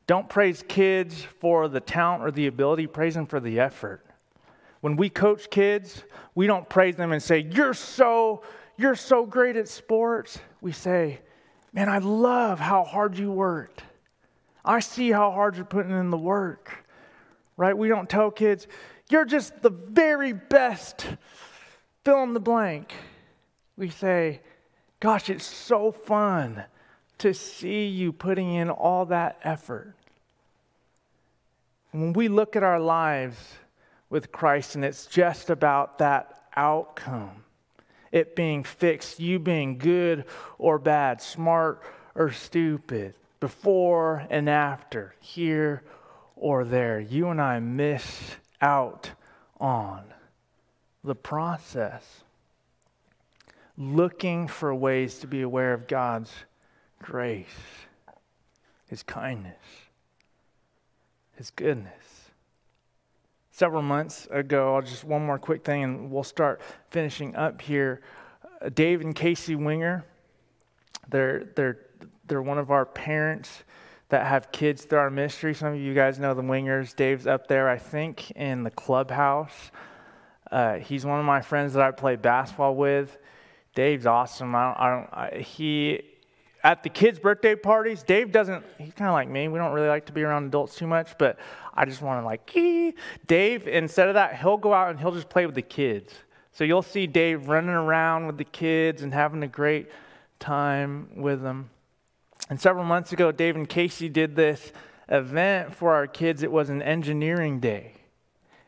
Don't 0.06 0.28
praise 0.28 0.62
kids 0.68 1.22
for 1.22 1.66
the 1.68 1.80
talent 1.80 2.22
or 2.22 2.30
the 2.30 2.46
ability, 2.46 2.88
praise 2.88 3.14
them 3.14 3.24
for 3.24 3.40
the 3.40 3.58
effort. 3.58 4.04
When 4.82 4.96
we 4.96 5.08
coach 5.08 5.48
kids, 5.48 6.04
we 6.34 6.46
don't 6.46 6.68
praise 6.68 6.94
them 6.94 7.12
and 7.12 7.22
say, 7.22 7.38
You're 7.50 7.72
so, 7.72 8.42
you're 8.76 8.96
so 8.96 9.24
great 9.24 9.56
at 9.56 9.66
sports. 9.66 10.40
We 10.60 10.72
say, 10.72 11.20
Man, 11.72 11.88
I 11.88 12.00
love 12.00 12.60
how 12.60 12.84
hard 12.84 13.16
you 13.16 13.32
worked. 13.32 13.82
I 14.62 14.80
see 14.80 15.10
how 15.10 15.30
hard 15.30 15.56
you're 15.56 15.64
putting 15.64 15.92
in 15.92 16.10
the 16.10 16.18
work. 16.18 16.84
Right? 17.60 17.76
We 17.76 17.88
don't 17.88 18.08
tell 18.08 18.30
kids, 18.30 18.66
You're 19.10 19.26
just 19.26 19.60
the 19.60 19.68
very 19.68 20.32
best. 20.32 21.06
Fill 22.04 22.22
in 22.22 22.32
the 22.32 22.40
blank. 22.40 22.94
We 23.76 23.90
say, 23.90 24.40
Gosh, 24.98 25.28
it's 25.28 25.44
so 25.44 25.92
fun 25.92 26.64
to 27.18 27.34
see 27.34 27.86
you 27.86 28.14
putting 28.14 28.54
in 28.54 28.70
all 28.70 29.04
that 29.06 29.38
effort. 29.42 29.94
When 31.90 32.14
we 32.14 32.28
look 32.28 32.56
at 32.56 32.62
our 32.62 32.80
lives, 32.80 33.36
with 34.08 34.32
Christ, 34.32 34.74
and 34.74 34.84
it's 34.84 35.04
just 35.04 35.50
about 35.50 35.98
that 35.98 36.42
outcome. 36.56 37.44
It 38.10 38.34
being 38.34 38.64
fixed, 38.64 39.20
you 39.20 39.38
being 39.38 39.78
good 39.78 40.24
or 40.58 40.78
bad, 40.78 41.22
smart 41.22 41.82
or 42.16 42.32
stupid, 42.32 43.14
before 43.38 44.26
and 44.30 44.50
after, 44.50 45.14
here 45.20 45.82
or 46.40 46.64
there. 46.64 46.98
You 46.98 47.28
and 47.28 47.40
I 47.40 47.60
miss 47.60 48.36
out 48.60 49.10
on 49.60 50.02
the 51.04 51.14
process. 51.14 52.04
looking 53.76 54.46
for 54.46 54.74
ways 54.74 55.20
to 55.20 55.26
be 55.26 55.40
aware 55.40 55.72
of 55.72 55.86
God's 55.86 56.30
grace, 57.02 57.46
His 58.88 59.02
kindness, 59.02 59.56
His 61.36 61.50
goodness. 61.50 62.30
Several 63.52 63.80
months 63.80 64.28
ago, 64.30 64.74
I'll 64.74 64.82
just 64.82 65.04
one 65.04 65.24
more 65.24 65.38
quick 65.38 65.64
thing 65.64 65.82
and 65.82 66.10
we'll 66.10 66.24
start 66.24 66.60
finishing 66.90 67.34
up 67.36 67.62
here. 67.62 68.02
Uh, 68.60 68.68
Dave 68.68 69.00
and 69.00 69.14
Casey 69.14 69.54
Winger, 69.54 70.04
they're, 71.08 71.44
they're, 71.56 71.78
they're 72.26 72.42
one 72.42 72.58
of 72.58 72.70
our 72.70 72.84
parents 72.84 73.64
that 74.10 74.26
have 74.26 74.52
kids 74.52 74.84
through 74.84 74.98
our 74.98 75.10
ministry. 75.10 75.54
Some 75.54 75.74
of 75.74 75.80
you 75.80 75.94
guys 75.94 76.18
know 76.18 76.34
the 76.34 76.42
Wingers. 76.42 76.94
Dave's 76.94 77.26
up 77.26 77.46
there, 77.46 77.68
I 77.68 77.78
think, 77.78 78.30
in 78.32 78.62
the 78.62 78.70
clubhouse. 78.70 79.70
Uh, 80.50 80.74
he's 80.74 81.06
one 81.06 81.18
of 81.18 81.24
my 81.24 81.40
friends 81.40 81.72
that 81.74 81.82
I 81.82 81.90
play 81.92 82.16
basketball 82.16 82.74
with. 82.74 83.18
Dave's 83.74 84.06
awesome. 84.06 84.54
I 84.54 84.64
don't, 84.64 84.80
I 84.80 84.90
don't 84.90 85.08
I, 85.12 85.38
he 85.40 86.02
at 86.62 86.82
the 86.82 86.88
kids' 86.88 87.18
birthday 87.18 87.54
parties, 87.54 88.02
Dave 88.02 88.32
doesn't. 88.32 88.64
He's 88.78 88.92
kind 88.92 89.08
of 89.08 89.14
like 89.14 89.28
me. 89.28 89.48
We 89.48 89.58
don't 89.58 89.72
really 89.72 89.88
like 89.88 90.06
to 90.06 90.12
be 90.12 90.22
around 90.22 90.46
adults 90.46 90.76
too 90.76 90.86
much, 90.86 91.16
but 91.18 91.38
I 91.74 91.84
just 91.84 92.02
want 92.02 92.20
to 92.20 92.26
like. 92.26 92.54
Ee. 92.56 92.94
Dave, 93.26 93.66
instead 93.66 94.08
of 94.08 94.14
that, 94.14 94.36
he'll 94.36 94.58
go 94.58 94.74
out 94.74 94.90
and 94.90 94.98
he'll 94.98 95.12
just 95.12 95.28
play 95.28 95.46
with 95.46 95.54
the 95.54 95.62
kids. 95.62 96.12
So 96.52 96.64
you'll 96.64 96.82
see 96.82 97.06
Dave 97.06 97.48
running 97.48 97.70
around 97.70 98.26
with 98.26 98.36
the 98.36 98.44
kids 98.44 99.02
and 99.02 99.14
having 99.14 99.42
a 99.42 99.48
great 99.48 99.88
time 100.38 101.08
with 101.16 101.42
them. 101.42 101.70
And 102.50 102.60
several 102.60 102.84
months 102.84 103.12
ago, 103.12 103.30
Dave 103.30 103.54
and 103.54 103.68
Casey 103.68 104.08
did 104.08 104.34
this 104.34 104.72
event 105.08 105.72
for 105.72 105.94
our 105.94 106.08
kids. 106.08 106.42
It 106.42 106.50
was 106.50 106.68
an 106.68 106.82
engineering 106.82 107.60
day. 107.60 107.94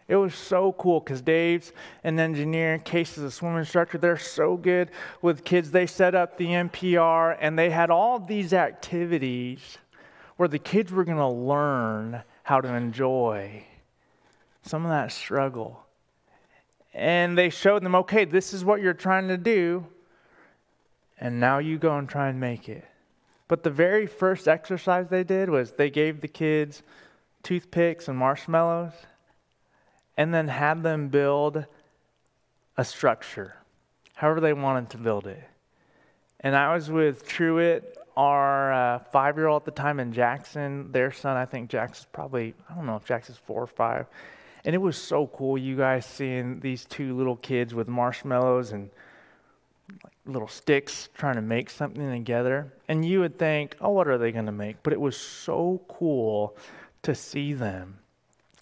It 0.07 0.16
was 0.16 0.35
so 0.35 0.72
cool 0.72 1.01
because 1.01 1.20
Dave's 1.20 1.72
an 2.05 2.20
engineer, 2.20 2.78
Casey's 2.78 3.24
a 3.24 3.30
swim 3.30 3.57
instructor. 3.57 3.99
They're 3.99 4.18
so 4.18 4.57
good 4.57 4.91
with 5.20 5.45
kids. 5.45 5.70
They 5.70 5.87
set 5.87 6.14
up 6.14 6.37
the 6.37 6.47
MPR 6.47 7.37
and 7.41 7.59
they 7.59 7.70
had 7.70 7.91
all 7.91 8.18
these 8.20 8.53
activities 8.53 9.78
where 10.37 10.49
the 10.49 10.59
kids 10.59 10.93
were 10.93 11.05
going 11.05 11.18
to 11.18 11.28
learn 11.28 12.22
how 12.45 12.61
to 12.61 12.72
enjoy 12.72 13.64
some 14.62 14.85
of 14.85 14.91
that 14.91 15.11
struggle. 15.11 15.85
And 16.95 17.37
they 17.37 17.51
showed 17.51 17.83
them, 17.83 17.95
okay, 17.97 18.26
this 18.26 18.53
is 18.53 18.64
what 18.64 18.80
you're 18.80 18.93
trying 18.93 19.28
to 19.28 19.39
do, 19.39 19.87
and 21.18 21.41
now 21.41 21.59
you 21.59 21.78
go 21.78 21.97
and 21.97 22.09
try 22.09 22.28
and 22.28 22.39
make 22.39 22.68
it. 22.68 22.85
But 23.53 23.64
the 23.64 23.70
very 23.70 24.07
first 24.07 24.48
exercise 24.48 25.09
they 25.11 25.24
did 25.24 25.50
was 25.50 25.72
they 25.72 25.90
gave 25.90 26.22
the 26.22 26.26
kids 26.26 26.82
toothpicks 27.42 28.09
and 28.09 28.16
marshmallows 28.16 28.94
and 30.16 30.32
then 30.32 30.48
had 30.48 30.82
them 30.82 31.09
build 31.09 31.66
a 32.78 32.84
structure, 32.86 33.57
however 34.14 34.40
they 34.40 34.55
wanted 34.55 34.88
to 34.88 34.96
build 34.96 35.26
it. 35.26 35.44
And 36.40 36.57
I 36.57 36.72
was 36.72 36.90
with 36.90 37.28
Truett, 37.28 37.98
our 38.16 38.72
uh, 38.72 38.98
five 39.00 39.36
year 39.36 39.48
old 39.48 39.61
at 39.61 39.66
the 39.66 39.82
time, 39.82 40.00
and 40.00 40.14
Jackson, 40.14 40.90
their 40.90 41.12
son. 41.12 41.36
I 41.36 41.44
think 41.44 41.68
Jackson's 41.68 42.09
probably, 42.11 42.55
I 42.70 42.74
don't 42.74 42.86
know 42.86 42.96
if 42.96 43.05
Jackson's 43.05 43.36
four 43.36 43.62
or 43.62 43.66
five. 43.66 44.07
And 44.64 44.74
it 44.74 44.78
was 44.78 44.96
so 44.96 45.26
cool, 45.26 45.59
you 45.59 45.76
guys 45.76 46.07
seeing 46.07 46.61
these 46.61 46.86
two 46.86 47.14
little 47.14 47.36
kids 47.36 47.74
with 47.74 47.86
marshmallows 47.86 48.72
and 48.72 48.88
little 50.27 50.49
sticks 50.49 51.09
trying 51.14 51.35
to 51.35 51.43
make 51.43 51.68
something 51.68 52.11
together. 52.11 52.73
And 52.89 53.05
you 53.05 53.20
would 53.20 53.39
think, 53.39 53.77
oh, 53.81 53.91
what 53.91 54.09
are 54.09 54.18
they 54.18 54.33
going 54.33 54.47
to 54.47 54.53
make? 54.53 54.83
But 54.83 54.93
it 54.93 55.01
was 55.01 55.16
so 55.16 55.83
cool 55.89 56.57
to 57.03 57.14
see 57.14 57.53
them 57.53 57.99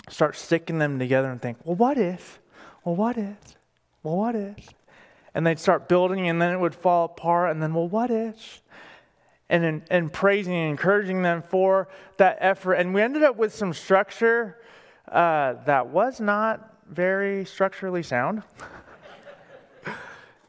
start 0.08 0.36
sticking 0.36 0.78
them 0.78 0.98
together 0.98 1.30
and 1.30 1.40
think, 1.40 1.58
well, 1.64 1.76
what 1.76 1.98
if? 1.98 2.40
Well, 2.84 2.96
what 2.96 3.16
if? 3.16 3.36
Well, 4.02 4.16
what 4.16 4.34
if? 4.34 4.68
And 5.34 5.46
they'd 5.46 5.58
start 5.58 5.88
building 5.88 6.28
and 6.28 6.40
then 6.40 6.52
it 6.52 6.58
would 6.58 6.74
fall 6.74 7.04
apart 7.04 7.50
and 7.50 7.62
then, 7.62 7.74
well, 7.74 7.88
what 7.88 8.10
if? 8.10 8.62
And, 9.48 9.64
in, 9.64 9.82
and 9.90 10.12
praising 10.12 10.54
and 10.54 10.70
encouraging 10.70 11.22
them 11.22 11.42
for 11.42 11.88
that 12.16 12.38
effort. 12.40 12.74
And 12.74 12.94
we 12.94 13.02
ended 13.02 13.22
up 13.22 13.36
with 13.36 13.54
some 13.54 13.72
structure 13.72 14.58
uh, 15.08 15.54
that 15.66 15.88
was 15.88 16.20
not 16.20 16.74
very 16.88 17.44
structurally 17.44 18.02
sound. 18.02 18.42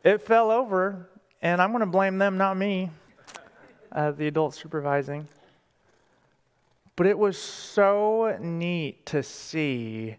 it 0.03 0.21
fell 0.21 0.51
over, 0.51 1.09
and 1.41 1.61
I'm 1.61 1.71
going 1.71 1.81
to 1.81 1.85
blame 1.85 2.17
them, 2.17 2.37
not 2.37 2.57
me, 2.57 2.89
uh, 3.91 4.11
the 4.11 4.27
adult 4.27 4.55
supervising. 4.55 5.27
But 6.95 7.07
it 7.07 7.17
was 7.17 7.37
so 7.37 8.37
neat 8.39 9.05
to 9.07 9.23
see 9.23 10.17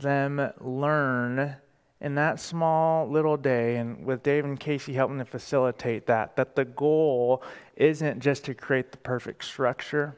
them 0.00 0.50
learn 0.60 1.56
in 2.00 2.14
that 2.16 2.38
small 2.38 3.08
little 3.08 3.36
day, 3.36 3.76
and 3.76 4.04
with 4.04 4.22
Dave 4.22 4.44
and 4.44 4.60
Casey 4.60 4.92
helping 4.92 5.18
to 5.18 5.24
facilitate 5.24 6.06
that, 6.06 6.36
that 6.36 6.54
the 6.54 6.64
goal 6.64 7.42
isn't 7.76 8.20
just 8.20 8.44
to 8.44 8.54
create 8.54 8.92
the 8.92 8.98
perfect 8.98 9.44
structure. 9.44 10.14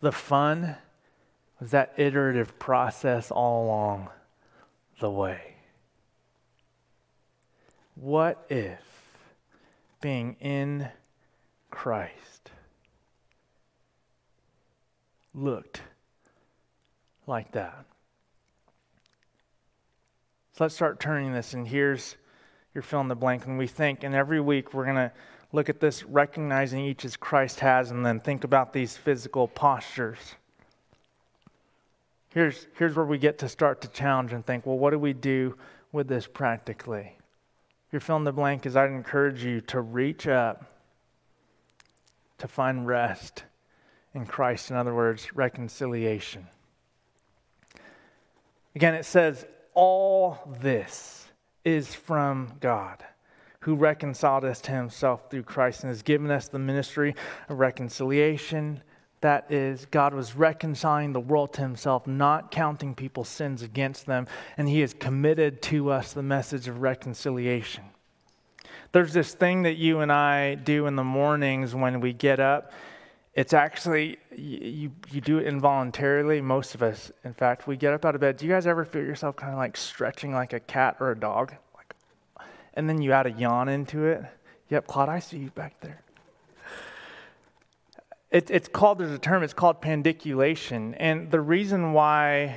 The 0.00 0.12
fun 0.12 0.76
was 1.60 1.70
that 1.72 1.92
iterative 1.96 2.58
process 2.58 3.30
all 3.30 3.66
along 3.66 4.08
the 5.00 5.10
way. 5.10 5.53
What 7.94 8.44
if 8.48 8.80
being 10.00 10.36
in 10.40 10.88
Christ 11.70 12.50
looked 15.34 15.80
like 17.26 17.52
that. 17.52 17.84
So 20.52 20.64
let's 20.64 20.74
start 20.74 21.00
turning 21.00 21.32
this, 21.32 21.54
and 21.54 21.66
here's 21.66 22.16
your 22.74 22.82
fill 22.82 23.00
in 23.00 23.08
the 23.08 23.14
blank. 23.14 23.46
And 23.46 23.58
we 23.58 23.66
think, 23.66 24.04
and 24.04 24.14
every 24.14 24.40
week 24.40 24.72
we're 24.72 24.84
going 24.84 24.96
to 24.96 25.12
look 25.52 25.68
at 25.68 25.80
this, 25.80 26.04
recognizing 26.04 26.84
each 26.84 27.04
as 27.04 27.16
Christ 27.16 27.60
has, 27.60 27.90
and 27.90 28.04
then 28.04 28.20
think 28.20 28.44
about 28.44 28.72
these 28.72 28.96
physical 28.96 29.48
postures. 29.48 30.18
Here's, 32.28 32.66
here's 32.76 32.94
where 32.94 33.04
we 33.04 33.18
get 33.18 33.38
to 33.38 33.48
start 33.48 33.80
to 33.80 33.88
challenge 33.88 34.32
and 34.32 34.44
think, 34.44 34.66
well, 34.66 34.78
what 34.78 34.90
do 34.90 34.98
we 34.98 35.12
do 35.12 35.56
with 35.92 36.08
this 36.08 36.26
practically? 36.26 37.16
Your 37.94 38.00
fill 38.00 38.16
in 38.16 38.24
the 38.24 38.32
blank 38.32 38.66
is 38.66 38.74
I'd 38.74 38.90
encourage 38.90 39.44
you 39.44 39.60
to 39.60 39.80
reach 39.80 40.26
up 40.26 40.64
to 42.38 42.48
find 42.48 42.88
rest 42.88 43.44
in 44.14 44.26
Christ. 44.26 44.72
In 44.72 44.76
other 44.76 44.92
words, 44.92 45.36
reconciliation. 45.36 46.48
Again, 48.74 48.94
it 48.94 49.04
says, 49.04 49.46
All 49.74 50.40
this 50.60 51.28
is 51.64 51.94
from 51.94 52.54
God, 52.58 53.04
who 53.60 53.76
reconciled 53.76 54.44
us 54.44 54.60
to 54.62 54.72
himself 54.72 55.30
through 55.30 55.44
Christ 55.44 55.84
and 55.84 55.88
has 55.88 56.02
given 56.02 56.32
us 56.32 56.48
the 56.48 56.58
ministry 56.58 57.14
of 57.48 57.60
reconciliation. 57.60 58.82
That 59.24 59.50
is, 59.50 59.86
God 59.86 60.12
was 60.12 60.36
reconciling 60.36 61.14
the 61.14 61.18
world 61.18 61.54
to 61.54 61.62
himself, 61.62 62.06
not 62.06 62.50
counting 62.50 62.94
people's 62.94 63.30
sins 63.30 63.62
against 63.62 64.04
them, 64.04 64.26
and 64.58 64.68
he 64.68 64.80
has 64.80 64.92
committed 64.92 65.62
to 65.62 65.90
us 65.90 66.12
the 66.12 66.22
message 66.22 66.68
of 66.68 66.82
reconciliation. 66.82 67.84
There's 68.92 69.14
this 69.14 69.32
thing 69.32 69.62
that 69.62 69.76
you 69.76 70.00
and 70.00 70.12
I 70.12 70.56
do 70.56 70.86
in 70.86 70.94
the 70.94 71.04
mornings 71.04 71.74
when 71.74 72.02
we 72.02 72.12
get 72.12 72.38
up. 72.38 72.72
It's 73.32 73.54
actually 73.54 74.18
you 74.36 74.90
you 75.10 75.22
do 75.22 75.38
it 75.38 75.46
involuntarily 75.46 76.42
most 76.42 76.74
of 76.74 76.82
us 76.82 77.10
in 77.24 77.32
fact 77.32 77.66
we 77.66 77.78
get 77.78 77.94
up 77.94 78.04
out 78.04 78.14
of 78.14 78.20
bed. 78.20 78.36
Do 78.36 78.44
you 78.44 78.52
guys 78.52 78.66
ever 78.66 78.84
feel 78.84 79.04
yourself 79.04 79.36
kind 79.36 79.52
of 79.52 79.58
like 79.58 79.78
stretching 79.78 80.34
like 80.34 80.52
a 80.52 80.60
cat 80.60 80.98
or 81.00 81.12
a 81.12 81.18
dog? 81.18 81.54
Like 81.74 81.94
and 82.74 82.86
then 82.86 83.00
you 83.00 83.12
add 83.12 83.26
a 83.26 83.32
yawn 83.32 83.70
into 83.70 84.04
it. 84.04 84.22
Yep 84.68 84.86
claude 84.86 85.08
i 85.08 85.18
see 85.18 85.38
you 85.38 85.50
back 85.52 85.80
there 85.80 86.04
it, 88.34 88.50
it's 88.50 88.66
called 88.66 88.98
there's 88.98 89.12
a 89.12 89.18
term 89.18 89.44
it's 89.44 89.54
called 89.54 89.80
pandiculation. 89.80 90.94
And 90.96 91.30
the 91.30 91.40
reason 91.40 91.92
why 91.92 92.56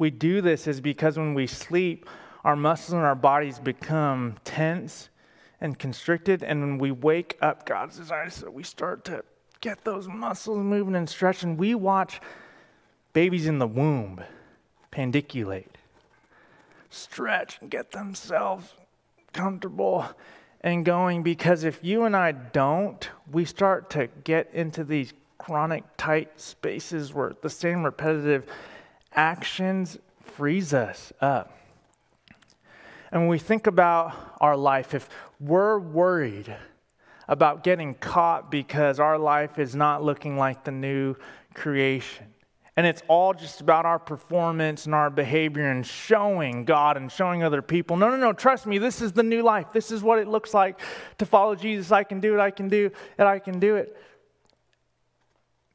we 0.00 0.10
do 0.10 0.40
this 0.40 0.66
is 0.66 0.80
because 0.80 1.16
when 1.16 1.34
we 1.34 1.46
sleep 1.46 2.08
our 2.42 2.56
muscles 2.56 2.94
and 2.94 3.02
our 3.02 3.14
bodies 3.14 3.60
become 3.60 4.34
tense 4.44 5.08
and 5.60 5.78
constricted. 5.78 6.42
And 6.42 6.60
when 6.60 6.78
we 6.78 6.90
wake 6.90 7.38
up 7.40 7.64
god's 7.64 7.96
desire 7.96 8.28
so 8.28 8.50
we 8.50 8.64
start 8.64 9.04
to 9.04 9.24
get 9.60 9.84
those 9.84 10.08
muscles 10.08 10.58
moving 10.58 10.96
and 10.96 11.08
stretching. 11.08 11.56
We 11.56 11.76
watch 11.76 12.20
babies 13.12 13.46
in 13.46 13.60
the 13.60 13.68
womb 13.68 14.20
pandiculate, 14.90 15.78
stretch, 16.90 17.58
and 17.60 17.70
get 17.70 17.92
themselves 17.92 18.74
comfortable 19.32 20.06
and 20.64 20.82
going 20.82 21.22
because 21.22 21.62
if 21.62 21.78
you 21.82 22.04
and 22.04 22.16
I 22.16 22.32
don't, 22.32 23.08
we 23.30 23.44
start 23.44 23.90
to 23.90 24.08
get 24.24 24.48
into 24.54 24.82
these 24.82 25.12
chronic 25.36 25.84
tight 25.98 26.40
spaces 26.40 27.12
where 27.12 27.34
the 27.42 27.50
same 27.50 27.84
repetitive 27.84 28.46
actions 29.12 29.98
freeze 30.22 30.72
us 30.72 31.12
up. 31.20 31.54
And 33.12 33.22
when 33.22 33.28
we 33.28 33.38
think 33.38 33.66
about 33.66 34.14
our 34.40 34.56
life, 34.56 34.94
if 34.94 35.10
we're 35.38 35.78
worried 35.78 36.56
about 37.28 37.62
getting 37.62 37.94
caught 37.96 38.50
because 38.50 38.98
our 38.98 39.18
life 39.18 39.58
is 39.58 39.76
not 39.76 40.02
looking 40.02 40.38
like 40.38 40.64
the 40.64 40.72
new 40.72 41.14
creation. 41.52 42.26
And 42.76 42.86
it's 42.86 43.02
all 43.06 43.34
just 43.34 43.60
about 43.60 43.86
our 43.86 44.00
performance 44.00 44.86
and 44.86 44.94
our 44.94 45.08
behavior 45.08 45.70
and 45.70 45.86
showing 45.86 46.64
God 46.64 46.96
and 46.96 47.10
showing 47.10 47.44
other 47.44 47.62
people. 47.62 47.96
No, 47.96 48.10
no, 48.10 48.16
no, 48.16 48.32
trust 48.32 48.66
me, 48.66 48.78
this 48.78 49.00
is 49.00 49.12
the 49.12 49.22
new 49.22 49.42
life. 49.42 49.66
This 49.72 49.92
is 49.92 50.02
what 50.02 50.18
it 50.18 50.26
looks 50.26 50.52
like 50.52 50.80
to 51.18 51.26
follow 51.26 51.54
Jesus. 51.54 51.92
I 51.92 52.02
can 52.02 52.18
do 52.18 52.34
it, 52.34 52.40
I 52.40 52.50
can 52.50 52.68
do 52.68 52.90
it, 53.16 53.24
I 53.24 53.38
can 53.38 53.60
do 53.60 53.76
it. 53.76 53.96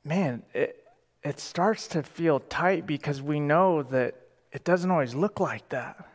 Man, 0.04 0.44
it, 0.54 0.86
it 1.24 1.40
starts 1.40 1.88
to 1.90 2.04
feel 2.04 2.40
tight 2.42 2.86
because 2.86 3.22
we 3.22 3.40
know 3.40 3.84
that 3.84 4.16
it 4.52 4.66
doesn't 4.66 4.92
always 4.92 5.16
look 5.16 5.40
like 5.40 5.70
that. 5.70 6.06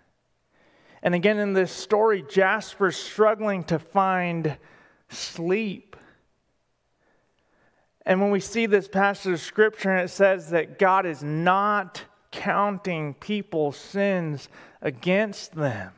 And 1.02 1.14
again, 1.14 1.38
in 1.38 1.52
this 1.52 1.70
story, 1.70 2.24
Jasper's 2.28 2.96
struggling 2.96 3.64
to 3.64 3.78
find 3.78 4.56
sleep. 5.08 5.96
And 8.06 8.20
when 8.20 8.30
we 8.30 8.40
see 8.40 8.66
this 8.66 8.88
passage 8.88 9.32
of 9.32 9.40
scripture 9.40 9.90
and 9.90 10.04
it 10.04 10.08
says 10.10 10.50
that 10.50 10.78
God 10.78 11.06
is 11.06 11.22
not 11.22 12.02
counting 12.30 13.14
people's 13.14 13.76
sins 13.76 14.48
against 14.82 15.54
them, 15.54 15.92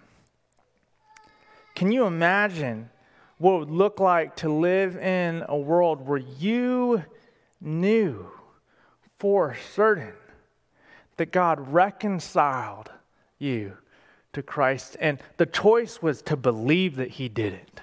can 1.74 1.90
you 1.90 2.06
imagine 2.06 2.90
what 3.38 3.54
it 3.54 3.58
would 3.58 3.70
look 3.70 4.00
like 4.00 4.36
to 4.36 4.48
live 4.48 4.96
in 4.96 5.44
a 5.48 5.56
world 5.56 6.06
where 6.06 6.18
you 6.38 7.04
knew 7.60 8.26
for 9.18 9.56
certain 9.74 10.14
that 11.16 11.32
God 11.32 11.72
reconciled 11.72 12.90
you 13.38 13.76
to 14.32 14.42
Christ, 14.42 14.96
and 15.00 15.18
the 15.38 15.46
choice 15.46 16.02
was 16.02 16.20
to 16.22 16.36
believe 16.36 16.96
that 16.96 17.12
He 17.12 17.28
did 17.28 17.54
it? 17.54 17.80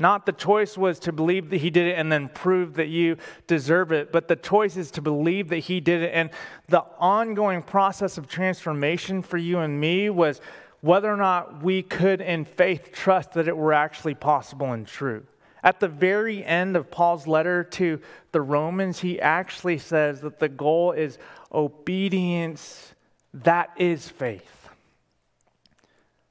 Not 0.00 0.24
the 0.24 0.32
choice 0.32 0.78
was 0.78 0.98
to 1.00 1.12
believe 1.12 1.50
that 1.50 1.58
he 1.58 1.68
did 1.68 1.86
it 1.86 1.98
and 1.98 2.10
then 2.10 2.30
prove 2.30 2.74
that 2.74 2.88
you 2.88 3.18
deserve 3.46 3.92
it, 3.92 4.10
but 4.10 4.28
the 4.28 4.36
choice 4.36 4.78
is 4.78 4.90
to 4.92 5.02
believe 5.02 5.50
that 5.50 5.58
he 5.58 5.78
did 5.78 6.02
it. 6.02 6.12
And 6.14 6.30
the 6.68 6.86
ongoing 6.98 7.60
process 7.60 8.16
of 8.16 8.26
transformation 8.26 9.20
for 9.20 9.36
you 9.36 9.58
and 9.58 9.78
me 9.78 10.08
was 10.08 10.40
whether 10.80 11.12
or 11.12 11.18
not 11.18 11.62
we 11.62 11.82
could, 11.82 12.22
in 12.22 12.46
faith, 12.46 12.92
trust 12.92 13.32
that 13.32 13.46
it 13.46 13.54
were 13.54 13.74
actually 13.74 14.14
possible 14.14 14.72
and 14.72 14.86
true. 14.86 15.22
At 15.62 15.80
the 15.80 15.88
very 15.88 16.42
end 16.42 16.76
of 16.76 16.90
Paul's 16.90 17.26
letter 17.26 17.62
to 17.64 18.00
the 18.32 18.40
Romans, 18.40 19.00
he 19.00 19.20
actually 19.20 19.76
says 19.76 20.22
that 20.22 20.38
the 20.38 20.48
goal 20.48 20.92
is 20.92 21.18
obedience 21.52 22.94
that 23.34 23.68
is 23.76 24.08
faith. 24.08 24.68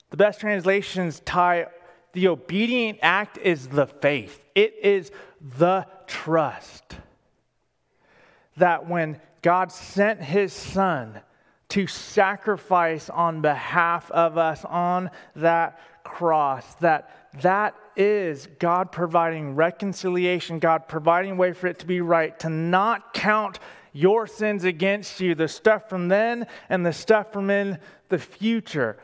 The 0.09 0.17
best 0.17 0.39
translations 0.39 1.20
tie 1.20 1.67
the 2.14 2.28
obedient 2.28 2.99
act 3.01 3.38
is 3.38 3.68
the 3.68 3.88
faith, 3.88 4.41
it 4.55 4.76
is 4.82 5.12
the 5.57 5.86
trust. 6.07 6.95
That 8.57 8.88
when 8.88 9.22
God 9.41 9.72
sent 9.72 10.22
his 10.22 10.51
son 10.51 11.22
to 11.70 11.88
sacrifice 11.88 13.10
on 13.10 13.41
behalf 13.41 14.10
of 14.12 14.38
us 14.38 14.66
on 14.66 15.12
that 15.36 15.80
cross, 16.03 16.74
that 16.76 17.10
that 17.41 17.76
is 17.95 18.47
God 18.60 18.91
providing 18.91 19.55
reconciliation, 19.55 20.60
God 20.60 20.88
providing 20.88 21.38
way 21.38 21.53
for 21.53 21.68
it 21.68 21.80
to 21.80 21.86
be 21.86 22.01
right, 22.01 22.38
to 22.39 22.49
not 22.49 23.14
count 23.14 23.60
your 23.93 24.28
sins 24.28 24.64
against 24.64 25.20
you, 25.20 25.36
the 25.36 25.47
stuff 25.47 25.89
from 25.89 26.07
then 26.07 26.47
and 26.70 26.86
the 26.86 26.93
stuff 26.93 27.32
from 27.32 27.49
in 27.49 27.78
the 28.10 28.20
future. 28.20 28.97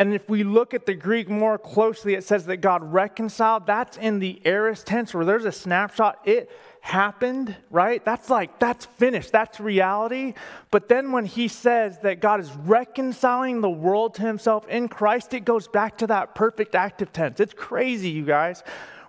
And 0.00 0.14
if 0.14 0.26
we 0.30 0.44
look 0.44 0.72
at 0.72 0.86
the 0.86 0.94
Greek 0.94 1.28
more 1.28 1.58
closely, 1.58 2.14
it 2.14 2.24
says 2.24 2.46
that 2.46 2.56
God 2.56 2.82
reconciled. 2.82 3.66
That's 3.66 3.98
in 3.98 4.18
the 4.18 4.40
aorist 4.46 4.86
tense 4.86 5.12
where 5.12 5.26
there's 5.26 5.44
a 5.44 5.52
snapshot. 5.52 6.20
It 6.24 6.50
happened, 6.80 7.54
right? 7.68 8.02
That's 8.02 8.30
like, 8.30 8.58
that's 8.58 8.86
finished. 8.86 9.30
That's 9.30 9.60
reality. 9.60 10.32
But 10.70 10.88
then 10.88 11.12
when 11.12 11.26
he 11.26 11.48
says 11.48 11.98
that 11.98 12.22
God 12.22 12.40
is 12.40 12.50
reconciling 12.64 13.60
the 13.60 13.68
world 13.68 14.14
to 14.14 14.22
himself 14.22 14.66
in 14.68 14.88
Christ, 14.88 15.34
it 15.34 15.44
goes 15.44 15.68
back 15.68 15.98
to 15.98 16.06
that 16.06 16.34
perfect 16.34 16.74
active 16.74 17.12
tense. 17.12 17.38
It's 17.38 17.52
crazy, 17.52 18.08
you 18.08 18.24
guys. 18.24 18.62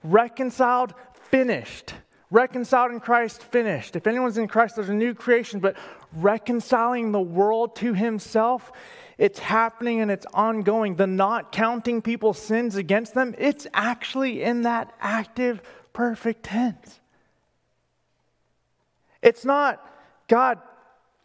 Reconciled, 0.04 0.94
finished. 1.14 1.94
Reconciled 2.32 2.92
in 2.92 3.00
Christ, 3.00 3.44
finished. 3.44 3.96
If 3.96 4.08
anyone's 4.08 4.38
in 4.38 4.50
Christ, 4.50 4.76
there's 4.76 4.90
a 4.90 4.94
new 4.94 5.14
creation. 5.14 5.62
But 5.62 5.78
reconciling 6.12 7.14
the 7.14 7.22
world 7.22 7.78
to 7.78 7.94
himself, 7.94 8.74
it's 9.22 9.38
happening 9.38 10.02
and 10.02 10.10
it's 10.10 10.26
ongoing. 10.34 10.96
The 10.96 11.06
not 11.06 11.52
counting 11.52 12.02
people's 12.02 12.40
sins 12.40 12.76
against 12.76 13.14
them, 13.14 13.36
it's 13.38 13.68
actually 13.72 14.42
in 14.42 14.64
that 14.64 14.96
active, 15.00 15.62
perfect 15.94 16.42
tense. 16.42 17.00
It's 19.22 19.46
not 19.46 19.88
God 20.28 20.58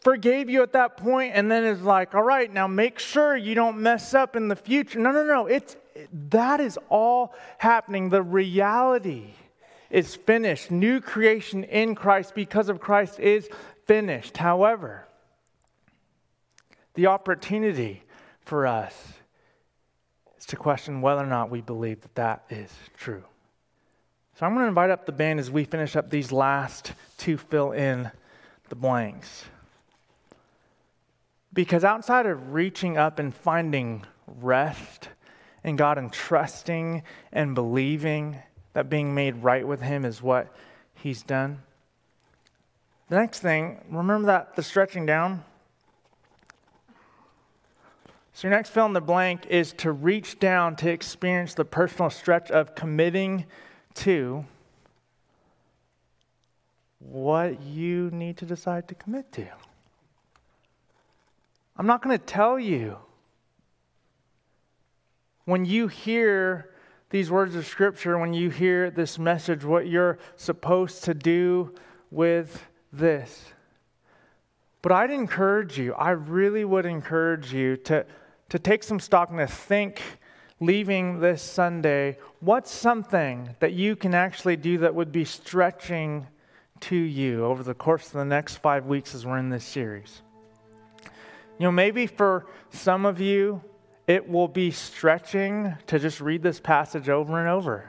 forgave 0.01 0.51
you 0.51 0.63
at 0.63 0.75
that 0.75 0.99
point 0.99 1.33
and 1.35 1.51
then 1.51 1.65
is 1.65 1.81
like, 1.81 2.15
all 2.15 2.23
right, 2.23 2.53
now 2.53 2.67
make 2.67 2.99
sure 2.99 3.35
you 3.35 3.55
don't 3.55 3.79
mess 3.79 4.13
up 4.13 4.37
in 4.37 4.49
the 4.49 4.57
future. 4.57 4.99
No, 4.99 5.11
no, 5.11 5.25
no. 5.25 5.47
It's 5.47 5.79
that 6.29 6.61
is 6.61 6.79
all 6.91 7.35
happening. 7.57 8.11
The 8.11 8.23
reality 8.23 9.31
is 9.89 10.15
finished. 10.15 10.71
New 10.71 11.01
creation 11.01 11.65
in 11.65 11.95
Christ 11.95 12.35
because 12.35 12.69
of 12.69 12.79
Christ 12.79 13.19
is 13.21 13.49
finished. 13.87 14.37
However, 14.37 15.06
the 16.97 17.07
opportunity 17.07 18.03
for 18.41 18.67
us 18.67 19.13
is 20.39 20.47
to 20.47 20.57
question 20.57 21.03
whether 21.03 21.23
or 21.23 21.27
not 21.27 21.51
we 21.51 21.61
believe 21.61 22.01
that 22.01 22.15
that 22.17 22.45
is 22.51 22.73
true. 22.97 23.23
So 24.39 24.45
I'm 24.45 24.53
going 24.53 24.65
to 24.65 24.69
invite 24.69 24.91
up 24.91 25.07
the 25.07 25.13
band 25.13 25.39
as 25.39 25.51
we 25.51 25.65
finish 25.65 25.95
up 25.95 26.11
these 26.11 26.33
last 26.33 26.93
to 27.19 27.39
fill 27.39 27.73
in 27.73 28.11
the 28.69 28.75
blanks. 28.75 29.45
Because 31.53 31.85
outside 31.85 32.27
of 32.27 32.53
reaching 32.53 32.99
up 32.99 33.19
and 33.19 33.35
finding 33.35 34.05
rest 34.27 35.09
in 35.65 35.77
God 35.77 35.97
and 35.99 36.13
trusting 36.13 37.03
and 37.33 37.55
believing 37.55 38.37
that 38.73 38.91
being 38.91 39.15
made 39.15 39.43
right 39.43 39.67
with 39.67 39.81
Him 39.81 40.05
is 40.05 40.23
what 40.23 40.55
He's 40.95 41.23
done, 41.23 41.63
the 43.09 43.17
next 43.17 43.41
thing, 43.41 43.85
remember 43.89 44.27
that 44.27 44.57
the 44.57 44.63
stretching 44.63 45.07
down? 45.07 45.45
So, 48.37 48.49
your 48.49 48.55
next 48.55 48.69
fill 48.69 48.85
in 48.85 48.93
the 48.93 49.01
blank 49.01 49.47
is 49.47 49.73
to 49.79 49.93
reach 49.93 50.39
down 50.39 50.77
to 50.77 50.91
experience 50.91 51.55
the 51.55 51.65
personal 51.65 52.11
stretch 52.11 52.51
of 52.51 52.75
committing 52.75 53.47
to 53.95 54.45
what 56.99 57.63
you 57.63 58.11
need 58.11 58.37
to 58.37 58.45
decide 58.45 58.89
to 58.89 58.95
commit 58.95 59.33
to. 59.33 59.47
I'm 61.79 61.87
not 61.87 62.03
going 62.03 62.19
to 62.19 62.23
tell 62.23 62.61
you. 62.61 62.99
When 65.47 65.65
you 65.65 65.89
hear 65.89 66.75
these 67.09 67.31
words 67.31 67.55
of 67.55 67.67
Scripture, 67.67 68.19
when 68.19 68.35
you 68.35 68.51
hear 68.51 68.91
this 68.91 69.19
message, 69.19 69.65
what 69.65 69.87
you're 69.87 70.19
supposed 70.37 71.05
to 71.05 71.15
do 71.15 71.75
with 72.11 72.63
this. 72.93 73.47
But 74.83 74.93
I'd 74.93 75.11
encourage 75.11 75.79
you, 75.79 75.95
I 75.95 76.11
really 76.11 76.67
would 76.67 76.85
encourage 76.85 77.51
you 77.51 77.79
to 77.79 78.05
to 78.49 78.59
take 78.59 78.83
some 78.83 79.01
stock 79.01 79.31
and 79.31 79.39
to 79.39 79.47
think 79.47 80.03
leaving 80.61 81.21
this 81.21 81.43
Sunday, 81.43 82.17
what's 82.41 82.71
something 82.71 83.55
that 83.61 83.73
you 83.73 83.97
can 83.97 84.15
actually 84.15 84.57
do 84.57 84.79
that 84.79 84.95
would 84.95 85.13
be 85.13 85.25
stretching 85.25 86.27
to 86.81 86.97
you 86.97 87.45
over 87.45 87.63
the 87.63 87.75
course 87.75 88.07
of 88.07 88.13
the 88.13 88.25
next 88.25 88.57
five 88.59 88.87
weeks 88.87 89.15
as 89.15 89.27
we're 89.27 89.39
in 89.39 89.51
this 89.51 89.65
series? 89.65 90.23
You 91.59 91.65
know, 91.65 91.73
maybe 91.73 92.07
for 92.07 92.47
some 92.71 93.07
of 93.07 93.21
you, 93.21 93.63
it 94.07 94.29
will 94.29 94.49
be 94.49 94.71
stretching 94.71 95.75
to 95.87 95.99
just 95.99 96.21
read 96.21 96.43
this 96.43 96.61
passage 96.61 97.09
over 97.09 97.41
and 97.41 97.49
over. 97.49 97.89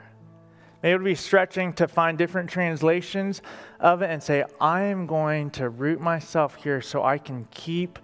Maybe 0.82 0.94
it'll 0.94 1.04
be 1.04 1.14
stretching 1.14 1.72
to 1.74 1.88
find 1.88 2.16
different 2.16 2.48
translations 2.48 3.42
of 3.80 4.02
it 4.02 4.10
and 4.10 4.22
say, 4.22 4.44
I 4.60 4.82
am 4.82 5.06
going 5.06 5.50
to 5.50 5.68
root 5.68 6.00
myself 6.00 6.54
here 6.54 6.80
so 6.80 7.02
I 7.02 7.18
can 7.18 7.46
keep 7.50 7.98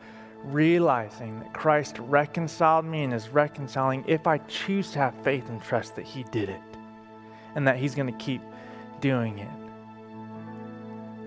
realizing 0.45 1.41
that 1.41 1.53
Christ 1.55 1.99
reconciled 1.99 2.85
me 2.85 3.03
and 3.05 3.15
is 3.15 3.29
reconciling 3.29 4.05
if 4.07 4.27
I 4.27 4.39
choose 4.39 4.91
to 4.93 4.99
have 4.99 5.15
faith 5.23 5.49
and 5.49 5.63
trust 5.63 5.97
that 5.97 6.05
He 6.05 6.25
did 6.25 6.49
it 6.49 6.61
and 7.55 7.67
that 7.67 7.77
He's 7.77 7.95
going 7.95 8.13
to 8.13 8.25
keep 8.25 8.43
doing 9.01 9.39
it. 9.39 9.49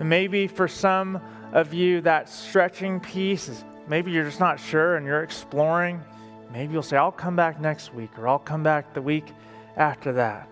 And 0.00 0.08
maybe 0.08 0.46
for 0.46 0.68
some 0.68 1.20
of 1.52 1.74
you, 1.74 2.00
that 2.02 2.28
stretching 2.28 3.00
piece 3.00 3.48
is 3.48 3.64
maybe 3.88 4.12
you're 4.12 4.24
just 4.24 4.40
not 4.40 4.60
sure 4.60 4.96
and 4.96 5.06
you're 5.06 5.22
exploring. 5.22 6.02
Maybe 6.52 6.72
you'll 6.72 6.82
say, 6.82 6.96
I'll 6.96 7.10
come 7.10 7.36
back 7.36 7.60
next 7.60 7.92
week 7.92 8.10
or 8.18 8.28
I'll 8.28 8.38
come 8.38 8.62
back 8.62 8.94
the 8.94 9.02
week 9.02 9.26
after 9.76 10.12
that. 10.12 10.48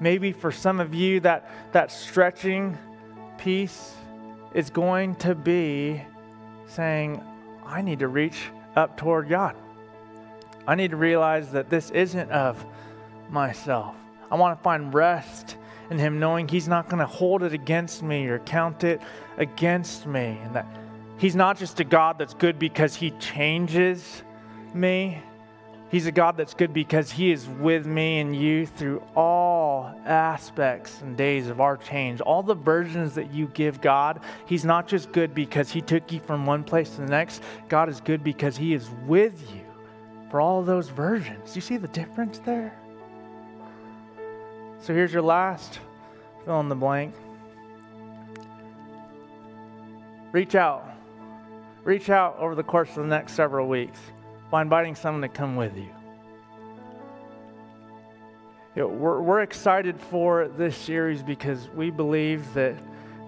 Maybe 0.00 0.32
for 0.32 0.50
some 0.50 0.80
of 0.80 0.92
you, 0.92 1.20
that, 1.20 1.48
that 1.72 1.92
stretching 1.92 2.76
piece 3.38 3.94
is 4.52 4.70
going 4.70 5.14
to 5.16 5.34
be 5.34 6.02
saying, 6.66 7.22
I 7.66 7.82
need 7.82 8.00
to 8.00 8.08
reach 8.08 8.46
up 8.76 8.96
toward 8.96 9.28
God. 9.28 9.56
I 10.66 10.74
need 10.74 10.90
to 10.92 10.96
realize 10.96 11.52
that 11.52 11.68
this 11.70 11.90
isn't 11.90 12.30
of 12.30 12.64
myself. 13.30 13.94
I 14.30 14.36
want 14.36 14.58
to 14.58 14.62
find 14.62 14.92
rest 14.92 15.56
in 15.90 15.98
Him, 15.98 16.18
knowing 16.18 16.48
He's 16.48 16.68
not 16.68 16.88
going 16.88 17.00
to 17.00 17.06
hold 17.06 17.42
it 17.42 17.52
against 17.52 18.02
me 18.02 18.26
or 18.26 18.38
count 18.40 18.84
it 18.84 19.00
against 19.36 20.06
me. 20.06 20.38
And 20.42 20.54
that 20.56 20.66
He's 21.18 21.36
not 21.36 21.58
just 21.58 21.78
a 21.80 21.84
God 21.84 22.18
that's 22.18 22.34
good 22.34 22.58
because 22.58 22.94
He 22.94 23.10
changes 23.12 24.22
me, 24.72 25.22
He's 25.90 26.06
a 26.06 26.12
God 26.12 26.36
that's 26.36 26.54
good 26.54 26.72
because 26.72 27.10
He 27.12 27.30
is 27.30 27.46
with 27.46 27.86
me 27.86 28.18
and 28.20 28.34
you 28.34 28.66
through 28.66 29.02
all 29.14 29.53
aspects 30.04 31.00
and 31.00 31.16
days 31.16 31.48
of 31.48 31.60
our 31.60 31.76
change. 31.76 32.20
All 32.20 32.42
the 32.42 32.54
versions 32.54 33.14
that 33.14 33.32
you 33.32 33.46
give 33.48 33.80
God, 33.80 34.20
He's 34.46 34.64
not 34.64 34.86
just 34.88 35.12
good 35.12 35.34
because 35.34 35.70
He 35.70 35.80
took 35.80 36.10
you 36.12 36.20
from 36.20 36.46
one 36.46 36.64
place 36.64 36.90
to 36.90 37.02
the 37.02 37.06
next. 37.06 37.42
God 37.68 37.88
is 37.88 38.00
good 38.00 38.22
because 38.22 38.56
He 38.56 38.74
is 38.74 38.88
with 39.06 39.40
you 39.54 39.62
for 40.30 40.40
all 40.40 40.62
those 40.62 40.88
versions. 40.88 41.54
You 41.54 41.62
see 41.62 41.76
the 41.76 41.88
difference 41.88 42.40
there? 42.40 42.76
So 44.80 44.92
here's 44.92 45.12
your 45.12 45.22
last 45.22 45.78
fill 46.44 46.60
in 46.60 46.68
the 46.68 46.74
blank. 46.74 47.14
Reach 50.32 50.54
out. 50.54 50.90
Reach 51.84 52.10
out 52.10 52.36
over 52.38 52.54
the 52.54 52.62
course 52.62 52.90
of 52.90 52.96
the 52.96 53.08
next 53.08 53.32
several 53.32 53.68
weeks 53.68 54.00
by 54.50 54.62
inviting 54.62 54.94
someone 54.94 55.22
to 55.22 55.28
come 55.28 55.56
with 55.56 55.76
you. 55.76 55.88
You 58.74 58.82
know, 58.82 58.88
we're, 58.88 59.20
we're 59.20 59.42
excited 59.42 60.00
for 60.00 60.48
this 60.48 60.76
series 60.76 61.22
because 61.22 61.68
we 61.76 61.90
believe 61.90 62.52
that 62.54 62.74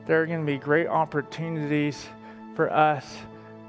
there 0.05 0.21
are 0.21 0.27
going 0.27 0.41
to 0.41 0.47
be 0.47 0.59
great 0.59 0.89
opportunities 0.89 2.09
for 2.57 2.73
us 2.73 3.19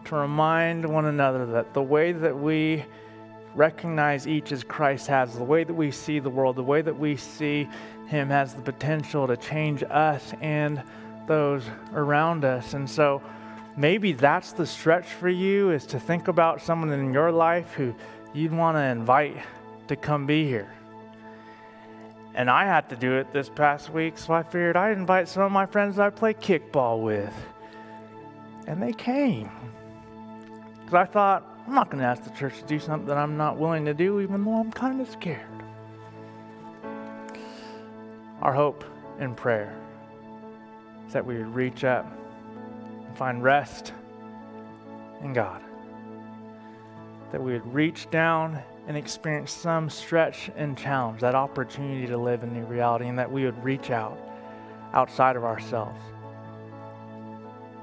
to 0.06 0.16
remind 0.16 0.84
one 0.84 1.06
another 1.06 1.46
that 1.46 1.74
the 1.76 1.82
way 1.82 2.14
that 2.14 2.36
we 2.36 2.84
recognize 3.54 4.28
each 4.28 4.52
as 4.52 4.64
Christ 4.64 5.06
has, 5.08 5.36
the 5.36 5.44
way 5.44 5.64
that 5.64 5.74
we 5.74 5.92
see 5.92 6.18
the 6.18 6.30
world, 6.30 6.56
the 6.56 6.64
way 6.64 6.82
that 6.82 6.98
we 6.98 7.16
see 7.16 7.68
Him 8.08 8.30
has 8.30 8.56
the 8.56 8.62
potential 8.62 9.28
to 9.28 9.38
change 9.38 9.84
us 9.84 10.34
and 10.42 10.82
those 11.28 11.64
around 11.94 12.44
us. 12.44 12.74
And 12.74 12.90
so, 12.90 13.22
maybe 13.76 14.14
that's 14.14 14.54
the 14.54 14.66
stretch 14.66 15.06
for 15.06 15.30
you 15.30 15.72
is 15.72 15.86
to 15.88 16.00
think 16.00 16.28
about 16.28 16.62
someone 16.62 16.92
in 16.92 17.14
your 17.14 17.32
life 17.32 17.74
who 17.74 17.94
you'd 18.34 18.54
want 18.54 18.78
to 18.78 18.82
invite 18.82 19.38
to 19.88 19.96
come 19.96 20.26
be 20.26 20.48
here. 20.48 20.77
And 22.38 22.52
I 22.52 22.66
had 22.66 22.88
to 22.90 22.96
do 22.96 23.14
it 23.14 23.34
this 23.34 23.50
past 23.50 23.90
week, 23.90 24.16
so 24.16 24.32
I 24.32 24.44
figured 24.44 24.78
I'd 24.78 24.96
invite 24.96 25.28
some 25.28 25.42
of 25.42 25.52
my 25.52 25.66
friends 25.66 25.98
I 25.98 26.12
play 26.12 26.36
kickball 26.36 27.02
with. 27.02 27.34
And 28.68 28.80
they 28.80 28.94
came. 28.94 29.50
Because 30.86 30.94
I 30.94 31.06
thought, 31.06 31.44
I'm 31.66 31.74
not 31.74 31.90
going 31.90 32.00
to 32.00 32.06
ask 32.06 32.24
the 32.24 32.30
church 32.30 32.60
to 32.60 32.66
do 32.66 32.78
something 32.78 33.08
that 33.08 33.18
I'm 33.18 33.38
not 33.38 33.58
willing 33.58 33.86
to 33.86 33.94
do, 33.96 34.20
even 34.22 34.46
though 34.46 34.54
I'm 34.54 34.72
kind 34.72 35.02
of 35.02 35.10
scared. 35.10 35.48
Our 38.44 38.54
hope 38.54 38.86
and 39.18 39.36
prayer 39.36 39.76
is 41.08 41.14
that 41.14 41.26
we 41.26 41.40
would 41.40 41.56
reach 41.56 41.84
up 41.86 42.06
and 43.04 43.18
find 43.18 43.42
rest 43.42 43.94
in 45.24 45.34
God. 45.34 45.64
That 47.32 47.42
we 47.42 47.54
would 47.54 47.74
reach 47.74 48.12
down 48.12 48.62
and 48.88 48.96
experience 48.96 49.52
some 49.52 49.90
stretch 49.90 50.50
and 50.56 50.78
challenge, 50.78 51.20
that 51.22 51.36
opportunity 51.36 52.08
to 52.08 52.18
live 52.18 52.44
in 52.44 52.54
new 52.54 52.66
reality, 52.66 53.08
and 53.08 53.20
that 53.20 53.30
we 53.30 53.44
would 53.44 53.62
reach 53.64 53.92
out 53.92 54.18
outside 54.94 55.36
of 55.36 55.44
ourselves. 55.44 56.00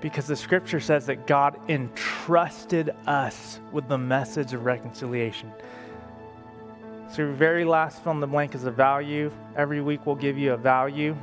Because 0.01 0.27
the 0.27 0.37
scripture 0.37 0.81
says 0.81 1.07
that 1.07 1.27
God 1.27 1.59
entrusted 1.69 2.95
us 3.07 3.61
with 3.71 3.89
the 3.89 3.99
message 3.99 4.53
of 4.55 4.65
reconciliation. 4.65 5.53
So, 7.11 7.23
your 7.23 7.33
very 7.33 7.65
last 7.65 8.03
fill 8.03 8.13
in 8.13 8.21
the 8.21 8.27
blank 8.27 8.55
is 8.55 8.65
a 8.65 8.71
value. 8.71 9.31
Every 9.57 9.81
week 9.81 10.05
we'll 10.05 10.17
give 10.17 10.37
you 10.37 10.53
a 10.53 10.57
value. 10.57 11.17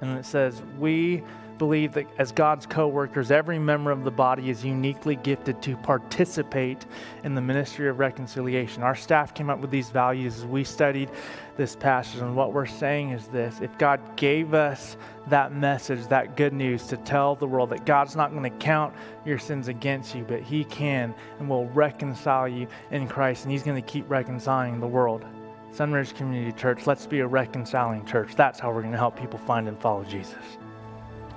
And 0.00 0.16
it 0.18 0.24
says, 0.24 0.62
We 0.78 1.24
believe 1.58 1.92
that 1.94 2.06
as 2.18 2.32
God's 2.32 2.66
co 2.66 2.88
workers, 2.88 3.30
every 3.30 3.58
member 3.58 3.90
of 3.90 4.04
the 4.04 4.10
body 4.10 4.48
is 4.50 4.64
uniquely 4.64 5.16
gifted 5.16 5.60
to 5.62 5.76
participate 5.76 6.86
in 7.24 7.34
the 7.34 7.40
ministry 7.40 7.88
of 7.88 7.98
reconciliation. 7.98 8.82
Our 8.82 8.94
staff 8.94 9.34
came 9.34 9.50
up 9.50 9.58
with 9.58 9.70
these 9.70 9.90
values 9.90 10.38
as 10.38 10.46
we 10.46 10.64
studied 10.64 11.10
this 11.56 11.74
passage, 11.74 12.20
and 12.20 12.36
what 12.36 12.52
we're 12.52 12.66
saying 12.66 13.10
is 13.10 13.26
this 13.26 13.60
if 13.60 13.76
God 13.78 14.00
gave 14.16 14.54
us 14.54 14.96
that 15.26 15.52
message, 15.52 16.06
that 16.06 16.36
good 16.36 16.52
news 16.52 16.86
to 16.86 16.96
tell 16.98 17.34
the 17.34 17.46
world 17.46 17.70
that 17.70 17.84
God's 17.84 18.16
not 18.16 18.30
going 18.30 18.44
to 18.44 18.58
count 18.58 18.94
your 19.24 19.38
sins 19.38 19.68
against 19.68 20.14
you, 20.14 20.24
but 20.24 20.40
He 20.40 20.64
can 20.64 21.14
and 21.40 21.48
will 21.48 21.66
reconcile 21.70 22.48
you 22.48 22.68
in 22.90 23.08
Christ, 23.08 23.44
and 23.44 23.52
He's 23.52 23.62
going 23.64 23.80
to 23.80 23.86
keep 23.86 24.08
reconciling 24.08 24.80
the 24.80 24.86
world. 24.86 25.24
Sunridge 25.72 26.14
Community 26.14 26.52
Church, 26.52 26.86
let's 26.86 27.06
be 27.06 27.20
a 27.20 27.26
reconciling 27.26 28.04
church. 28.06 28.34
That's 28.34 28.58
how 28.58 28.72
we're 28.72 28.80
going 28.80 28.92
to 28.92 28.98
help 28.98 29.18
people 29.18 29.38
find 29.38 29.68
and 29.68 29.78
follow 29.78 30.04
Jesus. 30.04 30.34